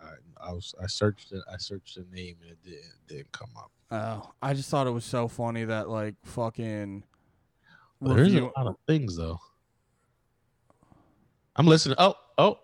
[0.00, 1.42] All right, I was I searched it.
[1.52, 3.70] I searched the name and it didn't didn't come up.
[3.90, 7.04] Oh, I just thought it was so funny that like fucking.
[8.00, 9.40] But there's a lot of things though.
[11.56, 11.96] I'm listening.
[11.98, 12.58] Oh, oh,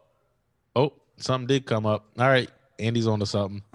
[0.75, 0.95] oh!
[1.19, 2.07] Something did come up.
[2.19, 3.63] All right, Andy's on to something.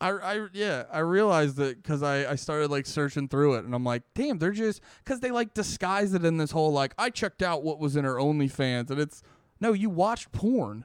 [0.00, 3.74] I, I yeah I realized it because I, I started like searching through it and
[3.74, 7.10] I'm like damn they're just because they like disguise it in this whole like I
[7.10, 9.22] checked out what was in her OnlyFans and it's
[9.60, 10.84] no you watched porn.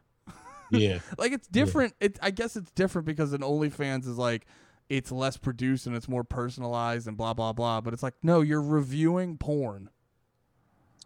[0.72, 4.45] Yeah, like it's different it I guess it's different because an OnlyFans is like
[4.90, 8.41] it's less produced and it's more personalized and blah blah blah but it's like no
[8.41, 9.90] you're reviewing porn.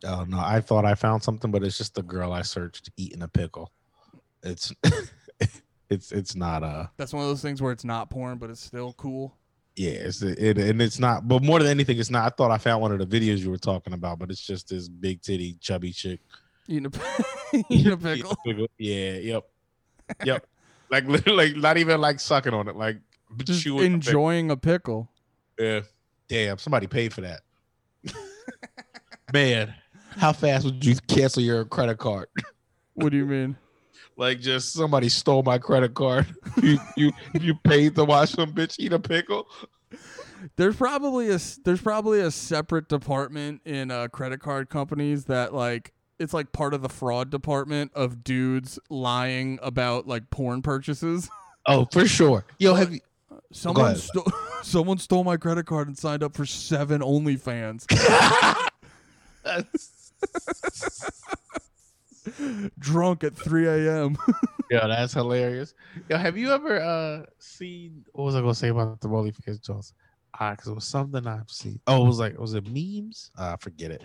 [0.05, 3.21] Oh no, I thought I found something, but it's just the girl I searched eating
[3.21, 3.71] a pickle.
[4.43, 4.73] It's
[5.91, 8.61] it's it's not uh that's one of those things where it's not porn but it's
[8.61, 9.37] still cool
[9.75, 12.57] yeah, it's it and it's not but more than anything, it's not I thought I
[12.57, 15.57] found one of the videos you were talking about, but it's just this big titty
[15.61, 16.19] chubby chick.
[16.67, 18.35] eating a, eating a pickle
[18.77, 19.43] Yeah, yep.
[20.25, 20.45] Yep.
[20.89, 22.97] like literally like not even like sucking on it, like
[23.43, 24.09] just chewing the pickle.
[24.09, 25.09] enjoying a pickle
[25.57, 25.81] Yeah.
[26.27, 27.41] Damn, somebody paid for that.
[29.33, 29.73] Man,
[30.17, 32.27] how fast would you cancel your credit card?
[32.93, 33.55] what do you mean
[34.21, 36.27] like just somebody stole my credit card.
[36.61, 39.47] you you you paid to watch some bitch eat a pickle.
[40.55, 45.55] There's probably a s- there's probably a separate department in uh, credit card companies that
[45.55, 51.27] like it's like part of the fraud department of dudes lying about like porn purchases.
[51.65, 52.45] Oh, for sure.
[52.59, 52.99] Yo, have you
[53.51, 54.31] Someone stole
[54.61, 57.87] someone stole my credit card and signed up for seven OnlyFans.
[62.79, 64.17] Drunk at 3 a.m.
[64.71, 65.73] Yo, that's hilarious.
[66.09, 69.93] Yo, have you ever uh seen what was I gonna say about the OnlyFans Jones?
[70.39, 71.79] Ah, because it was something I've seen.
[71.87, 73.31] Oh, it was like was it memes?
[73.37, 74.03] Uh forget it.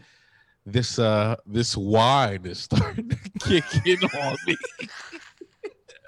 [0.65, 4.57] This uh this wine is starting to kick in on me.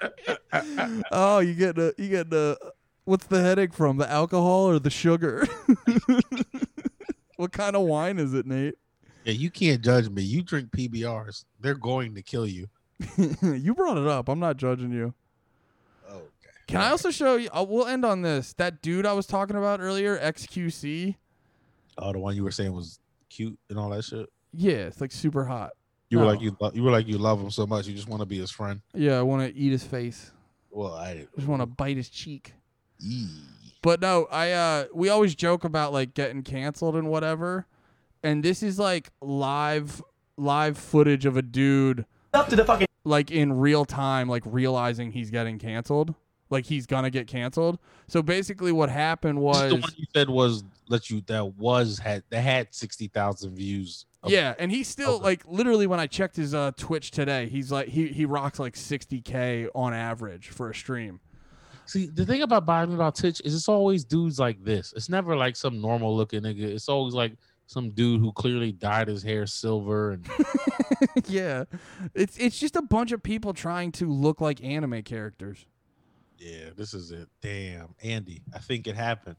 [1.11, 2.57] oh, you get the you get the
[3.05, 3.97] what's the headache from?
[3.97, 5.47] The alcohol or the sugar?
[7.37, 8.75] what kind of wine is it, Nate?
[9.29, 10.23] Yeah, you can't judge me.
[10.23, 12.67] You drink PBRs, they're going to kill you.
[13.43, 14.27] you brought it up.
[14.27, 15.13] I'm not judging you.
[16.09, 16.23] Okay.
[16.65, 17.47] Can I also show you?
[17.51, 18.53] Uh, we'll end on this.
[18.53, 21.15] That dude I was talking about earlier, XQC.
[21.99, 22.99] Oh, the one you were saying was
[23.29, 24.27] cute and all that shit.
[24.51, 25.73] Yeah, it's like super hot.
[26.09, 28.09] You were like you lo- you were like you love him so much you just
[28.09, 28.81] want to be his friend.
[28.95, 30.31] Yeah, I want to eat his face.
[30.71, 32.53] Well, I I just want to bite his cheek.
[32.99, 33.29] Eee.
[33.83, 37.67] But no, I uh we always joke about like getting canceled and whatever.
[38.23, 40.01] And this is like live
[40.37, 45.11] live footage of a dude up to the fucking like in real time like realizing
[45.11, 46.13] he's getting canceled.
[46.49, 47.77] Like he's gonna get canceled.
[48.07, 52.23] So basically what happened was the one you said was let you that was had
[52.31, 54.05] that had sixty thousand views.
[54.23, 55.23] of- Yeah, and he's still Okay.
[55.23, 58.73] like literally when I checked his uh Twitch today, he's like he he rocks like
[58.73, 61.19] 60k on average for a stream.
[61.85, 64.93] See, the thing about buying about Twitch is it's always dudes like this.
[64.95, 66.61] It's never like some normal looking nigga.
[66.61, 67.33] It's always like
[67.69, 70.27] some dude who clearly dyed his hair silver and
[71.27, 71.65] yeah.
[72.15, 75.67] It's it's just a bunch of people trying to look like anime characters.
[76.39, 77.29] yeah, this is it.
[77.41, 79.35] Damn, Andy, I think it happened.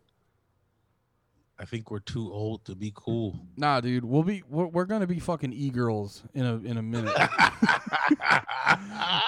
[1.58, 3.40] I think we're too old to be cool.
[3.56, 6.82] Nah, dude, we'll be we're, we're gonna be fucking e girls in a in a
[6.82, 7.12] minute.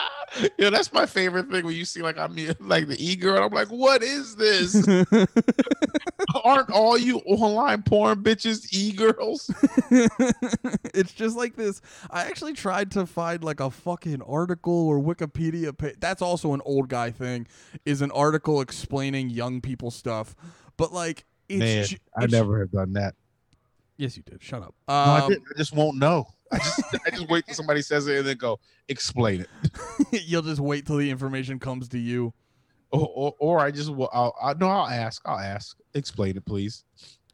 [0.58, 3.44] yeah, that's my favorite thing when you see like I'm like the e girl.
[3.44, 4.74] I'm like, what is this?
[6.44, 9.50] Aren't all you online porn bitches e girls?
[10.94, 11.80] it's just like this.
[12.10, 15.96] I actually tried to find like a fucking article or Wikipedia page.
[16.00, 17.46] That's also an old guy thing.
[17.84, 20.34] Is an article explaining young people stuff,
[20.76, 23.14] but like it's Man, ju- I never have done that.
[23.98, 24.42] Yes, you did.
[24.42, 24.74] Shut up.
[24.88, 25.44] No, I, Um, didn't.
[25.54, 26.28] I just won't know.
[26.52, 29.48] I just I just wait till somebody says it and then go explain it,
[30.26, 32.32] you'll just wait till the information comes to you.
[32.90, 34.10] or or, or I just will.
[34.12, 35.22] I'll, i no, I'll ask.
[35.24, 35.76] I'll ask.
[35.94, 36.84] Explain it, please.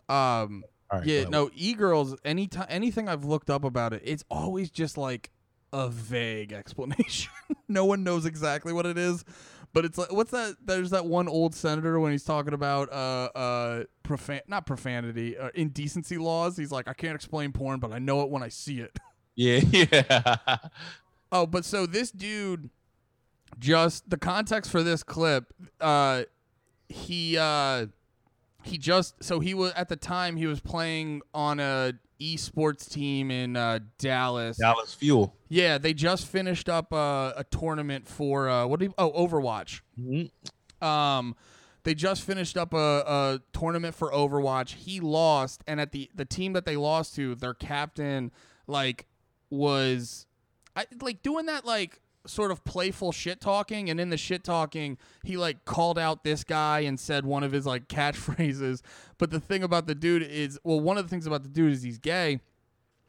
[0.08, 1.04] Um, right.
[1.04, 2.16] yeah, no, e girls.
[2.24, 5.30] Any anything I've looked up about it, it's always just like
[5.72, 7.32] a vague explanation.
[7.68, 9.24] no one knows exactly what it is,
[9.72, 10.56] but it's like what's that?
[10.64, 15.50] There's that one old senator when he's talking about uh uh profan not profanity, uh,
[15.54, 16.56] indecency laws.
[16.56, 18.96] He's like, I can't explain porn, but I know it when I see it.
[19.38, 19.60] Yeah,
[19.92, 20.56] yeah.
[21.30, 22.70] Oh, but so this dude
[23.58, 26.24] just the context for this clip, uh
[26.88, 27.86] he uh
[28.64, 33.30] he just so he was at the time he was playing on a esports team
[33.30, 34.56] in uh Dallas.
[34.58, 35.36] Dallas Fuel.
[35.48, 39.82] Yeah, they just finished up uh, a tournament for uh what do you, oh Overwatch.
[40.00, 40.30] Mhm.
[40.84, 41.36] Um,
[41.84, 44.74] they just finished up a, a tournament for Overwatch.
[44.74, 48.32] He lost, and at the the team that they lost to, their captain
[48.66, 49.06] like
[49.50, 50.26] was
[50.76, 54.98] I like doing that like sort of playful shit talking, and in the shit talking,
[55.24, 58.82] he like called out this guy and said one of his like catchphrases.
[59.18, 61.72] But the thing about the dude is, well, one of the things about the dude
[61.72, 62.40] is he's gay.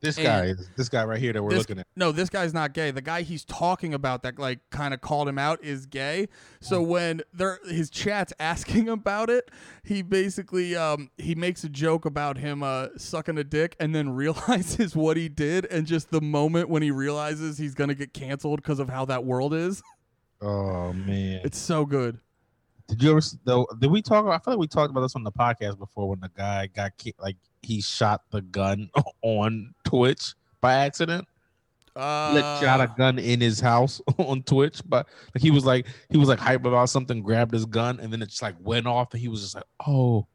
[0.01, 1.87] This And- guy is this guy right here that we're This- looking at.
[1.95, 2.91] No, this guy's not gay.
[2.91, 6.27] The guy he's talking about that like kind of called him out is gay.
[6.61, 9.51] So when they're his chat's asking about it,
[9.83, 14.09] he basically um he makes a joke about him uh sucking a dick and then
[14.15, 18.13] realizes what he did and just the moment when he realizes he's going to get
[18.13, 19.81] canceled because of how that world is.
[20.41, 21.41] Oh man.
[21.43, 22.19] It's so good.
[22.89, 23.21] Did you ever?
[23.43, 24.25] Though, did we talk?
[24.25, 26.67] About, I feel like we talked about this on the podcast before when the guy
[26.67, 28.89] got ki- like he shot the gun
[29.21, 31.27] on Twitch by accident.
[31.95, 35.85] Uh, like, shot a gun in his house on Twitch, but like, he was like
[36.09, 38.87] he was like hype about something, grabbed his gun, and then it just like went
[38.87, 40.27] off, and he was just like, oh,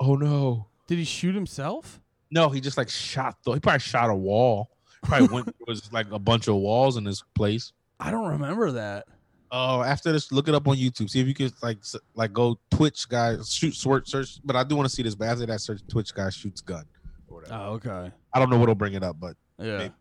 [0.00, 2.00] oh no, did he shoot himself?
[2.30, 3.36] no, he just like shot.
[3.44, 4.70] The, he probably shot a wall.
[5.02, 5.54] Probably went.
[5.66, 7.72] Was like a bunch of walls in his place.
[8.00, 9.06] I don't remember that.
[9.50, 11.08] Oh, after this, look it up on YouTube.
[11.10, 11.78] See if you can like
[12.14, 14.38] like go Twitch guy shoot search search.
[14.44, 15.14] But I do want to see this.
[15.14, 16.84] But after that, search Twitch guy shoots gun.
[17.28, 17.54] Or whatever.
[17.54, 18.12] Oh, okay.
[18.32, 19.78] I don't know what'll bring it up, but Yeah.
[19.78, 19.94] Maybe.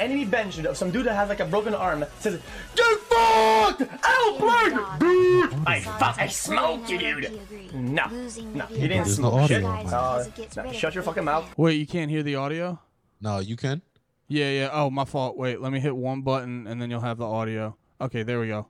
[0.00, 2.40] enemy bench of some dude that has like a broken arm says,
[2.74, 3.82] Get fucked!
[4.02, 4.70] I'll play!
[4.98, 5.54] Dude!
[5.66, 7.40] I fuck, I smoked you, dude!
[7.74, 9.62] No, no, you didn't There's no smoke shit.
[9.64, 10.24] audio on Uh,
[10.64, 11.52] no, shut your fucking mouth.
[11.58, 12.80] Wait, you can't hear the audio?
[13.20, 13.82] no, you can.
[14.26, 14.70] Yeah, yeah.
[14.72, 15.36] Oh, my fault.
[15.36, 17.76] Wait, let me hit one button and then you'll have the audio.
[18.04, 18.66] Okay, there we go.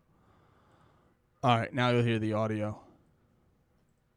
[1.42, 2.78] All right, now you'll hear the audio.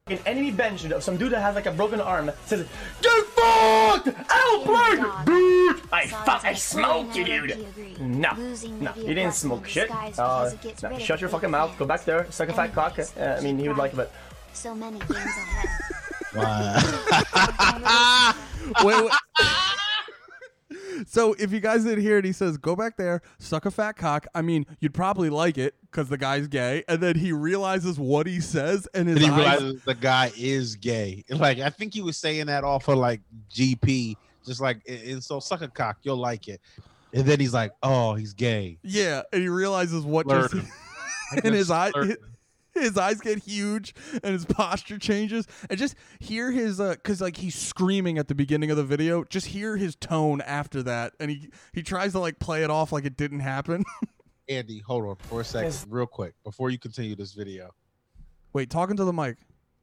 [0.05, 2.67] An enemy bench of some dude that has like a broken arm says,
[3.01, 4.09] Get fucked!
[4.29, 4.97] I'll play!
[5.25, 5.81] Dude!
[5.91, 7.65] I fuck, I smoked you, dude!
[7.99, 8.31] No,
[8.79, 9.89] no, you didn't smoke shit.
[10.19, 10.51] Uh,
[10.83, 11.75] no, shut your fucking mouth.
[11.79, 12.99] Go back there, suck a fat cock.
[12.99, 14.11] Uh, I mean, he would like it, but
[14.53, 15.67] So many games ahead.
[18.83, 19.11] Wait, wait.
[21.05, 23.93] so if you guys didn't hear it, he says, "Go back there, suck a fat
[23.93, 27.99] cock." I mean, you'd probably like it because the guy's gay, and then he realizes
[27.99, 29.37] what he says, and his And he eyes.
[29.61, 31.23] realizes the guy is gay.
[31.29, 33.21] Like I think he was saying that off of like
[33.53, 34.15] GP,
[34.45, 36.61] just like and and so suck a cock, you'll like it.
[37.13, 38.79] And then he's like, oh, he's gay.
[38.83, 40.51] yeah, and he realizes what just.
[40.51, 40.71] Flirting.
[41.43, 41.91] and his eye.
[42.77, 42.91] Flirting.
[42.91, 43.93] His eyes get huge
[44.23, 45.47] and his posture changes.
[45.69, 49.23] And just hear his uh cause like he's screaming at the beginning of the video.
[49.23, 51.13] Just hear his tone after that.
[51.19, 53.83] And he he tries to like play it off like it didn't happen.
[54.49, 55.85] Andy, hold on for a second, Yes.
[55.89, 57.71] real quick, before you continue this video.
[58.53, 59.35] Wait, talking to the mic.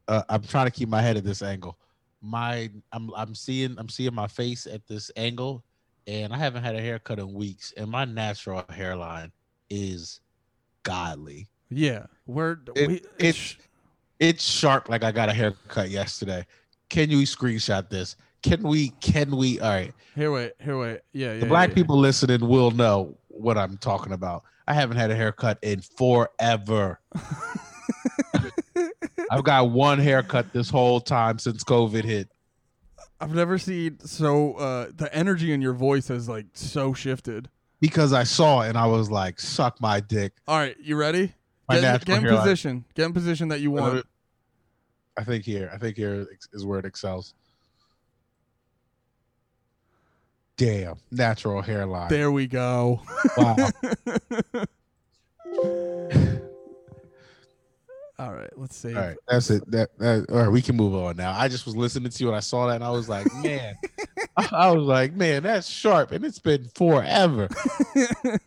[0.08, 1.78] uh, I'm trying to keep my head at this angle.
[2.22, 5.62] My I'm I'm seeing I'm seeing my face at this angle,
[6.06, 9.30] and I haven't had a haircut in weeks, and my natural hairline
[9.68, 10.20] is
[10.82, 11.48] godly.
[11.70, 12.06] Yeah.
[12.26, 13.56] Where It- we, it's-
[14.20, 16.46] It's sharp like I got a haircut yesterday.
[16.88, 18.16] Can you screenshot this?
[18.42, 18.90] Can we?
[19.00, 19.58] Can we?
[19.58, 19.92] All right.
[20.14, 21.00] Here, wait, here, wait.
[21.12, 21.40] Yeah, yeah.
[21.40, 24.44] The black yeah, people listening will know what I'm talking about.
[24.68, 27.00] I haven't had a haircut in forever.
[29.30, 32.28] I've got one haircut this whole time since COVID hit.
[33.20, 37.48] I've never seen so uh the energy in your voice has like so shifted.
[37.80, 40.32] because I saw it and I was like, suck my dick.
[40.46, 41.32] All right, you ready?
[41.68, 42.42] My Get, in- get in hairline.
[42.42, 42.84] position.
[42.94, 44.04] Get in position that you want.
[45.16, 47.34] I think here, I think here is where it excels.
[50.56, 52.08] Damn, natural hairline.
[52.10, 53.00] There we go.
[53.36, 53.56] Wow.
[58.16, 58.94] All right, let's see.
[58.94, 59.68] All right, that's it.
[59.72, 61.32] That, that all right, we can move on now.
[61.36, 63.74] I just was listening to you and I saw that and I was like, man,
[64.36, 67.48] I, was like, man, that's sharp and it's been forever.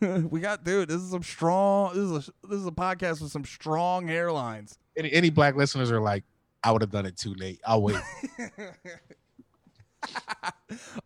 [0.30, 0.88] we got dude.
[0.88, 1.90] This is some strong.
[1.94, 4.78] This is a this is a podcast with some strong hairlines.
[4.96, 6.24] Any, any black listeners are like,
[6.64, 7.60] I would have done it too, Nate.
[7.66, 7.96] I'll wait.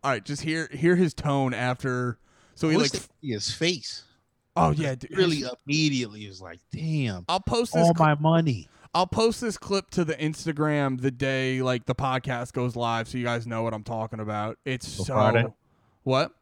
[0.04, 2.18] All right, just hear hear his tone after.
[2.54, 4.04] So he like, his face
[4.56, 7.82] oh yeah, dude, really his- immediately is like, damn, I'll post this.
[7.86, 8.68] all cl- my money.
[8.94, 13.16] I'll post this clip to the Instagram the day like the podcast goes live, so
[13.16, 14.58] you guys know what I'm talking about.
[14.66, 15.46] It's so, So Friday?
[16.02, 16.32] what?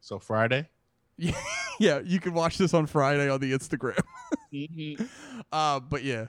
[0.00, 0.68] So Friday.
[1.16, 1.32] Yeah,
[1.80, 2.00] yeah.
[2.04, 3.98] you can watch this on Friday on the Instagram.
[5.52, 6.26] uh, but yeah,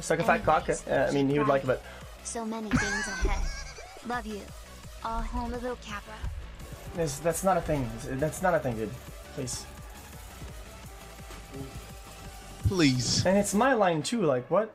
[0.00, 0.68] suck a fat cock.
[0.68, 1.84] Uh, I mean, he would like it, but
[2.24, 3.48] So many games ahead.
[4.08, 4.40] Love you.
[5.04, 6.12] All home of little Capra.
[6.96, 7.88] this, that's not a thing.
[8.14, 8.90] That's not a thing, dude.
[9.34, 9.64] Please.
[12.66, 13.24] Please.
[13.24, 14.22] And it's my line too.
[14.22, 14.74] Like what?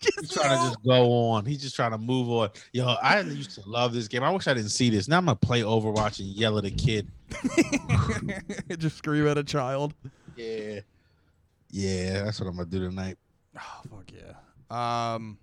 [0.00, 1.44] He's trying to just go on.
[1.44, 2.48] He's just trying to move on.
[2.72, 4.22] Yo, I used to love this game.
[4.22, 5.08] I wish I didn't see this.
[5.08, 7.06] Now I'm gonna play Overwatch and yell at a kid.
[8.78, 9.92] just scream at a child.
[10.36, 10.80] Yeah.
[11.70, 13.18] Yeah, that's what I'm gonna do tonight.
[13.58, 14.34] Oh fuck yeah.
[15.14, 15.38] Um,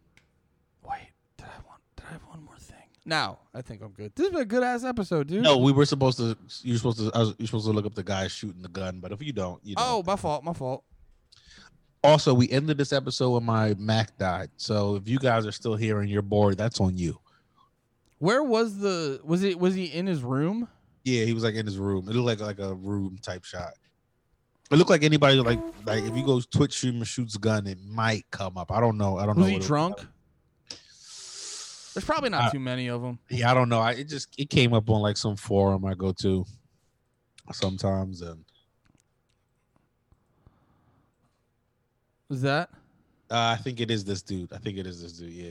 [0.83, 1.81] wait, did I want?
[1.95, 2.77] Did I have one more thing?
[3.07, 4.11] Now I think I'm good.
[4.15, 5.41] This has been a good ass episode, dude.
[5.41, 6.37] No, we were supposed to.
[6.61, 7.09] You're supposed to.
[7.15, 8.99] I was, you're supposed to look up the guy shooting the gun.
[8.99, 10.07] But if you don't, you Oh, don't.
[10.07, 10.43] my fault.
[10.43, 10.83] My fault.
[12.03, 14.49] Also, we ended this episode when my Mac died.
[14.57, 17.17] So if you guys are still here and you're bored, that's on you.
[18.19, 19.21] Where was the?
[19.23, 19.57] Was it?
[19.57, 20.67] Was he in his room?
[21.05, 22.09] Yeah, he was like in his room.
[22.09, 23.71] It looked like like a room type shot.
[24.69, 27.67] It looked like anybody like like if you go Twitch stream and shoots a gun,
[27.67, 28.69] it might come up.
[28.69, 29.17] I don't know.
[29.17, 29.49] I don't Was know.
[29.49, 30.05] he what it- drunk?
[31.97, 33.17] There's probably not Uh, too many of them.
[33.27, 33.79] Yeah, I don't know.
[33.79, 36.45] I it just it came up on like some forum I go to
[37.51, 38.45] sometimes, and
[42.29, 42.69] Is that?
[43.31, 44.53] uh, I think it is this dude.
[44.53, 45.31] I think it is this dude.
[45.31, 45.49] Yeah,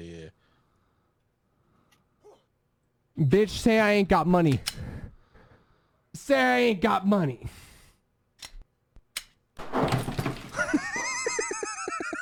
[3.19, 3.25] yeah.
[3.27, 4.61] Bitch, say I ain't got money.
[6.15, 7.49] Say I ain't got money.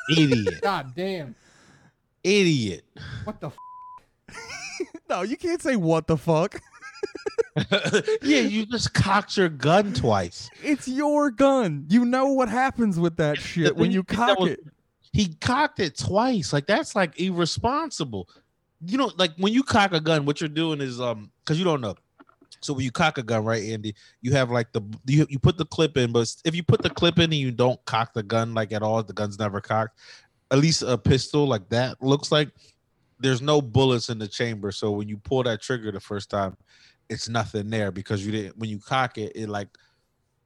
[0.08, 1.34] Idiot, God damn.
[2.22, 2.86] idiot.
[3.24, 3.56] What the f-
[5.14, 6.60] No, you can't say what the fuck.
[8.20, 10.50] yeah, you just cocked your gun twice.
[10.60, 11.86] It's your gun.
[11.88, 14.60] You know what happens with that shit when you cock was- it.
[15.12, 16.52] He cocked it twice.
[16.52, 18.28] Like that's like irresponsible.
[18.84, 21.64] You know, like when you cock a gun, what you're doing is um, because you
[21.64, 21.94] don't know.
[22.60, 25.56] So when you cock a gun, right, Andy, you have like the you, you put
[25.56, 28.24] the clip in, but if you put the clip in and you don't cock the
[28.24, 29.96] gun like at all, the gun's never cocked.
[30.50, 32.50] At least a pistol like that looks like
[33.24, 34.70] there's no bullets in the chamber.
[34.70, 36.56] So when you pull that trigger the first time,
[37.08, 38.56] it's nothing there because you didn't.
[38.58, 39.68] When you cock it, it like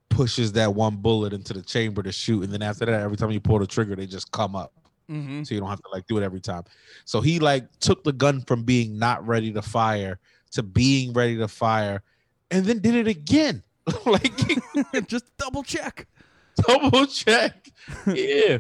[0.09, 3.31] pushes that one bullet into the chamber to shoot, and then after that, every time
[3.31, 4.73] you pull the trigger, they just come up
[5.11, 5.43] Mm-hmm.
[5.43, 6.65] so you don't have to like do it every time.
[7.07, 10.19] So he like took the gun from being not ready to fire
[10.51, 12.03] to being ready to fire,
[12.51, 13.63] and then did it again.
[14.07, 14.35] like
[15.09, 16.07] Just double check.
[16.67, 17.71] double check.
[18.07, 18.59] Yeah.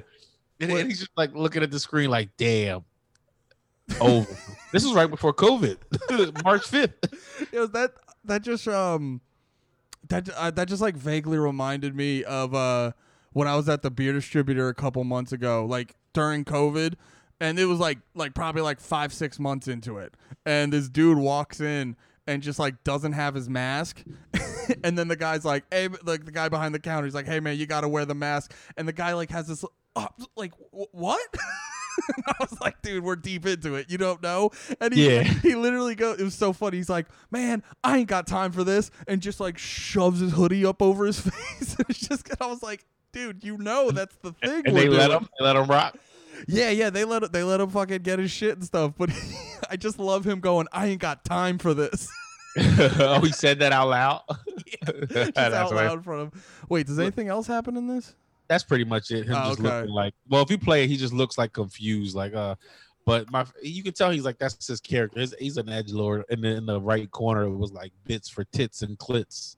[0.60, 2.84] And then he's just like looking at the screen like, damn.
[4.00, 4.26] Over.
[4.72, 5.78] this was right before COVID,
[6.44, 6.92] March 5th.
[7.52, 7.92] Yo, that
[8.24, 9.20] that just um
[10.08, 12.92] that uh, that just like vaguely reminded me of uh
[13.32, 16.94] when I was at the beer distributor a couple months ago, like during COVID,
[17.40, 20.14] and it was like like probably like five six months into it,
[20.46, 21.96] and this dude walks in
[22.26, 24.04] and just like doesn't have his mask,
[24.84, 27.40] and then the guy's like, hey, like the guy behind the counter, he's like, hey
[27.40, 29.64] man, you got to wear the mask, and the guy like has this.
[29.96, 30.06] Uh,
[30.36, 31.20] like wh- what?
[32.26, 33.90] I was like, dude, we're deep into it.
[33.90, 34.50] You don't know?
[34.80, 35.22] And he, Yeah.
[35.42, 36.76] he literally goes, it was so funny.
[36.76, 38.90] He's like, man, I ain't got time for this.
[39.06, 41.20] And just like shoves his hoodie up over his
[41.58, 41.76] face.
[41.76, 44.62] and it's just, I was like, dude, you know, that's the thing.
[44.66, 45.96] And they let doing." him, they let him rock.
[46.46, 48.92] Yeah, yeah, they let they let him fucking get his shit and stuff.
[48.96, 49.10] But
[49.68, 52.08] I just love him going, I ain't got time for this.
[52.56, 54.22] oh, he said that out loud.
[55.10, 56.42] just out loud in front of him.
[56.68, 58.14] Wait, does anything else happen in this?
[58.48, 59.26] That's pretty much it.
[59.26, 59.68] Him Oh, just okay.
[59.68, 62.54] looking like well, if you play it, he just looks like confused, like uh.
[63.06, 65.20] But my, you can tell he's like that's his character.
[65.20, 68.28] He's, he's an edge lord, and then in the right corner it was like bits
[68.28, 69.56] for tits and clits.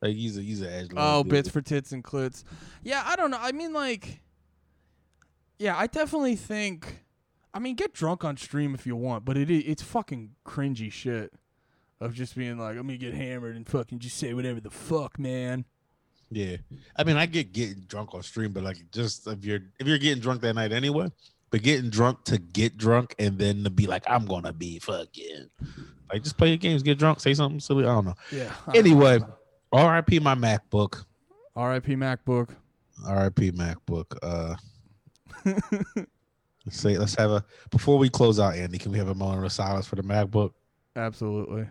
[0.00, 0.96] Like he's a he's an edge lord.
[0.96, 1.30] Oh, dude.
[1.30, 2.42] bits for tits and clits.
[2.82, 3.38] Yeah, I don't know.
[3.38, 4.20] I mean, like,
[5.58, 7.02] yeah, I definitely think.
[7.52, 11.32] I mean, get drunk on stream if you want, but it it's fucking cringy shit
[12.00, 15.18] of just being like, I'm gonna get hammered and fucking just say whatever the fuck,
[15.18, 15.64] man.
[16.30, 16.56] Yeah,
[16.96, 19.98] I mean, I get getting drunk on stream, but like, just if you're if you're
[19.98, 21.10] getting drunk that night anyway,
[21.50, 25.50] but getting drunk to get drunk and then to be like, I'm gonna be fucking
[26.12, 27.84] like, just play your games, get drunk, say something silly.
[27.84, 28.14] I don't know.
[28.30, 28.52] Yeah.
[28.74, 29.20] Anyway,
[29.72, 30.20] R.I.P.
[30.20, 31.04] my MacBook.
[31.54, 31.96] R.I.P.
[31.96, 32.50] MacBook.
[33.06, 33.52] R.I.P.
[33.52, 34.16] MacBook.
[34.22, 34.54] Uh,
[36.64, 38.78] let's say let's have a before we close out, Andy.
[38.78, 40.52] Can we have a moment of silence for the MacBook?
[40.94, 41.66] Absolutely.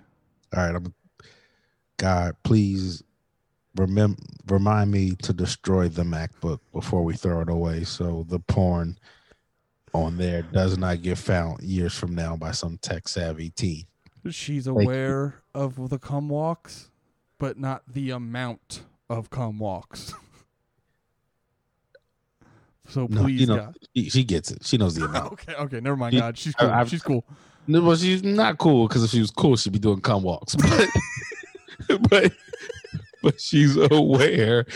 [0.56, 0.94] All right, I'm.
[1.98, 3.04] God, please
[3.76, 8.98] remember remind me to destroy the MacBook before we throw it away, so the porn
[9.94, 13.86] on there does not get found years from now by some tech savvy teen.
[14.30, 16.90] She's aware of the cum walks,
[17.38, 20.14] but not the amount of cum walks.
[22.88, 24.66] so No, please, you know, she, she gets it.
[24.66, 25.34] She knows the amount.
[25.34, 26.38] Okay, okay, never mind, She- God.
[26.38, 26.70] She's cool.
[26.70, 27.24] I've- She's cool.
[27.68, 30.56] No, well, she's not cool because if she was cool, she'd be doing cum walks.
[31.88, 32.32] But but
[33.26, 34.68] but she's aware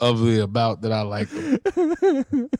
[0.00, 1.28] of the amount that I like.
[1.30, 2.50] them.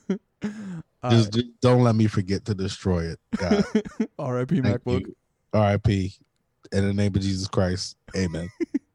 [1.10, 3.20] Just, just don't let me forget to destroy it.
[3.36, 3.64] God,
[4.18, 4.60] R.I.P.
[4.62, 5.06] thank MacBook.
[5.06, 5.16] you.
[5.52, 6.12] R.I.P.
[6.72, 8.48] In the name of Jesus Christ, Amen.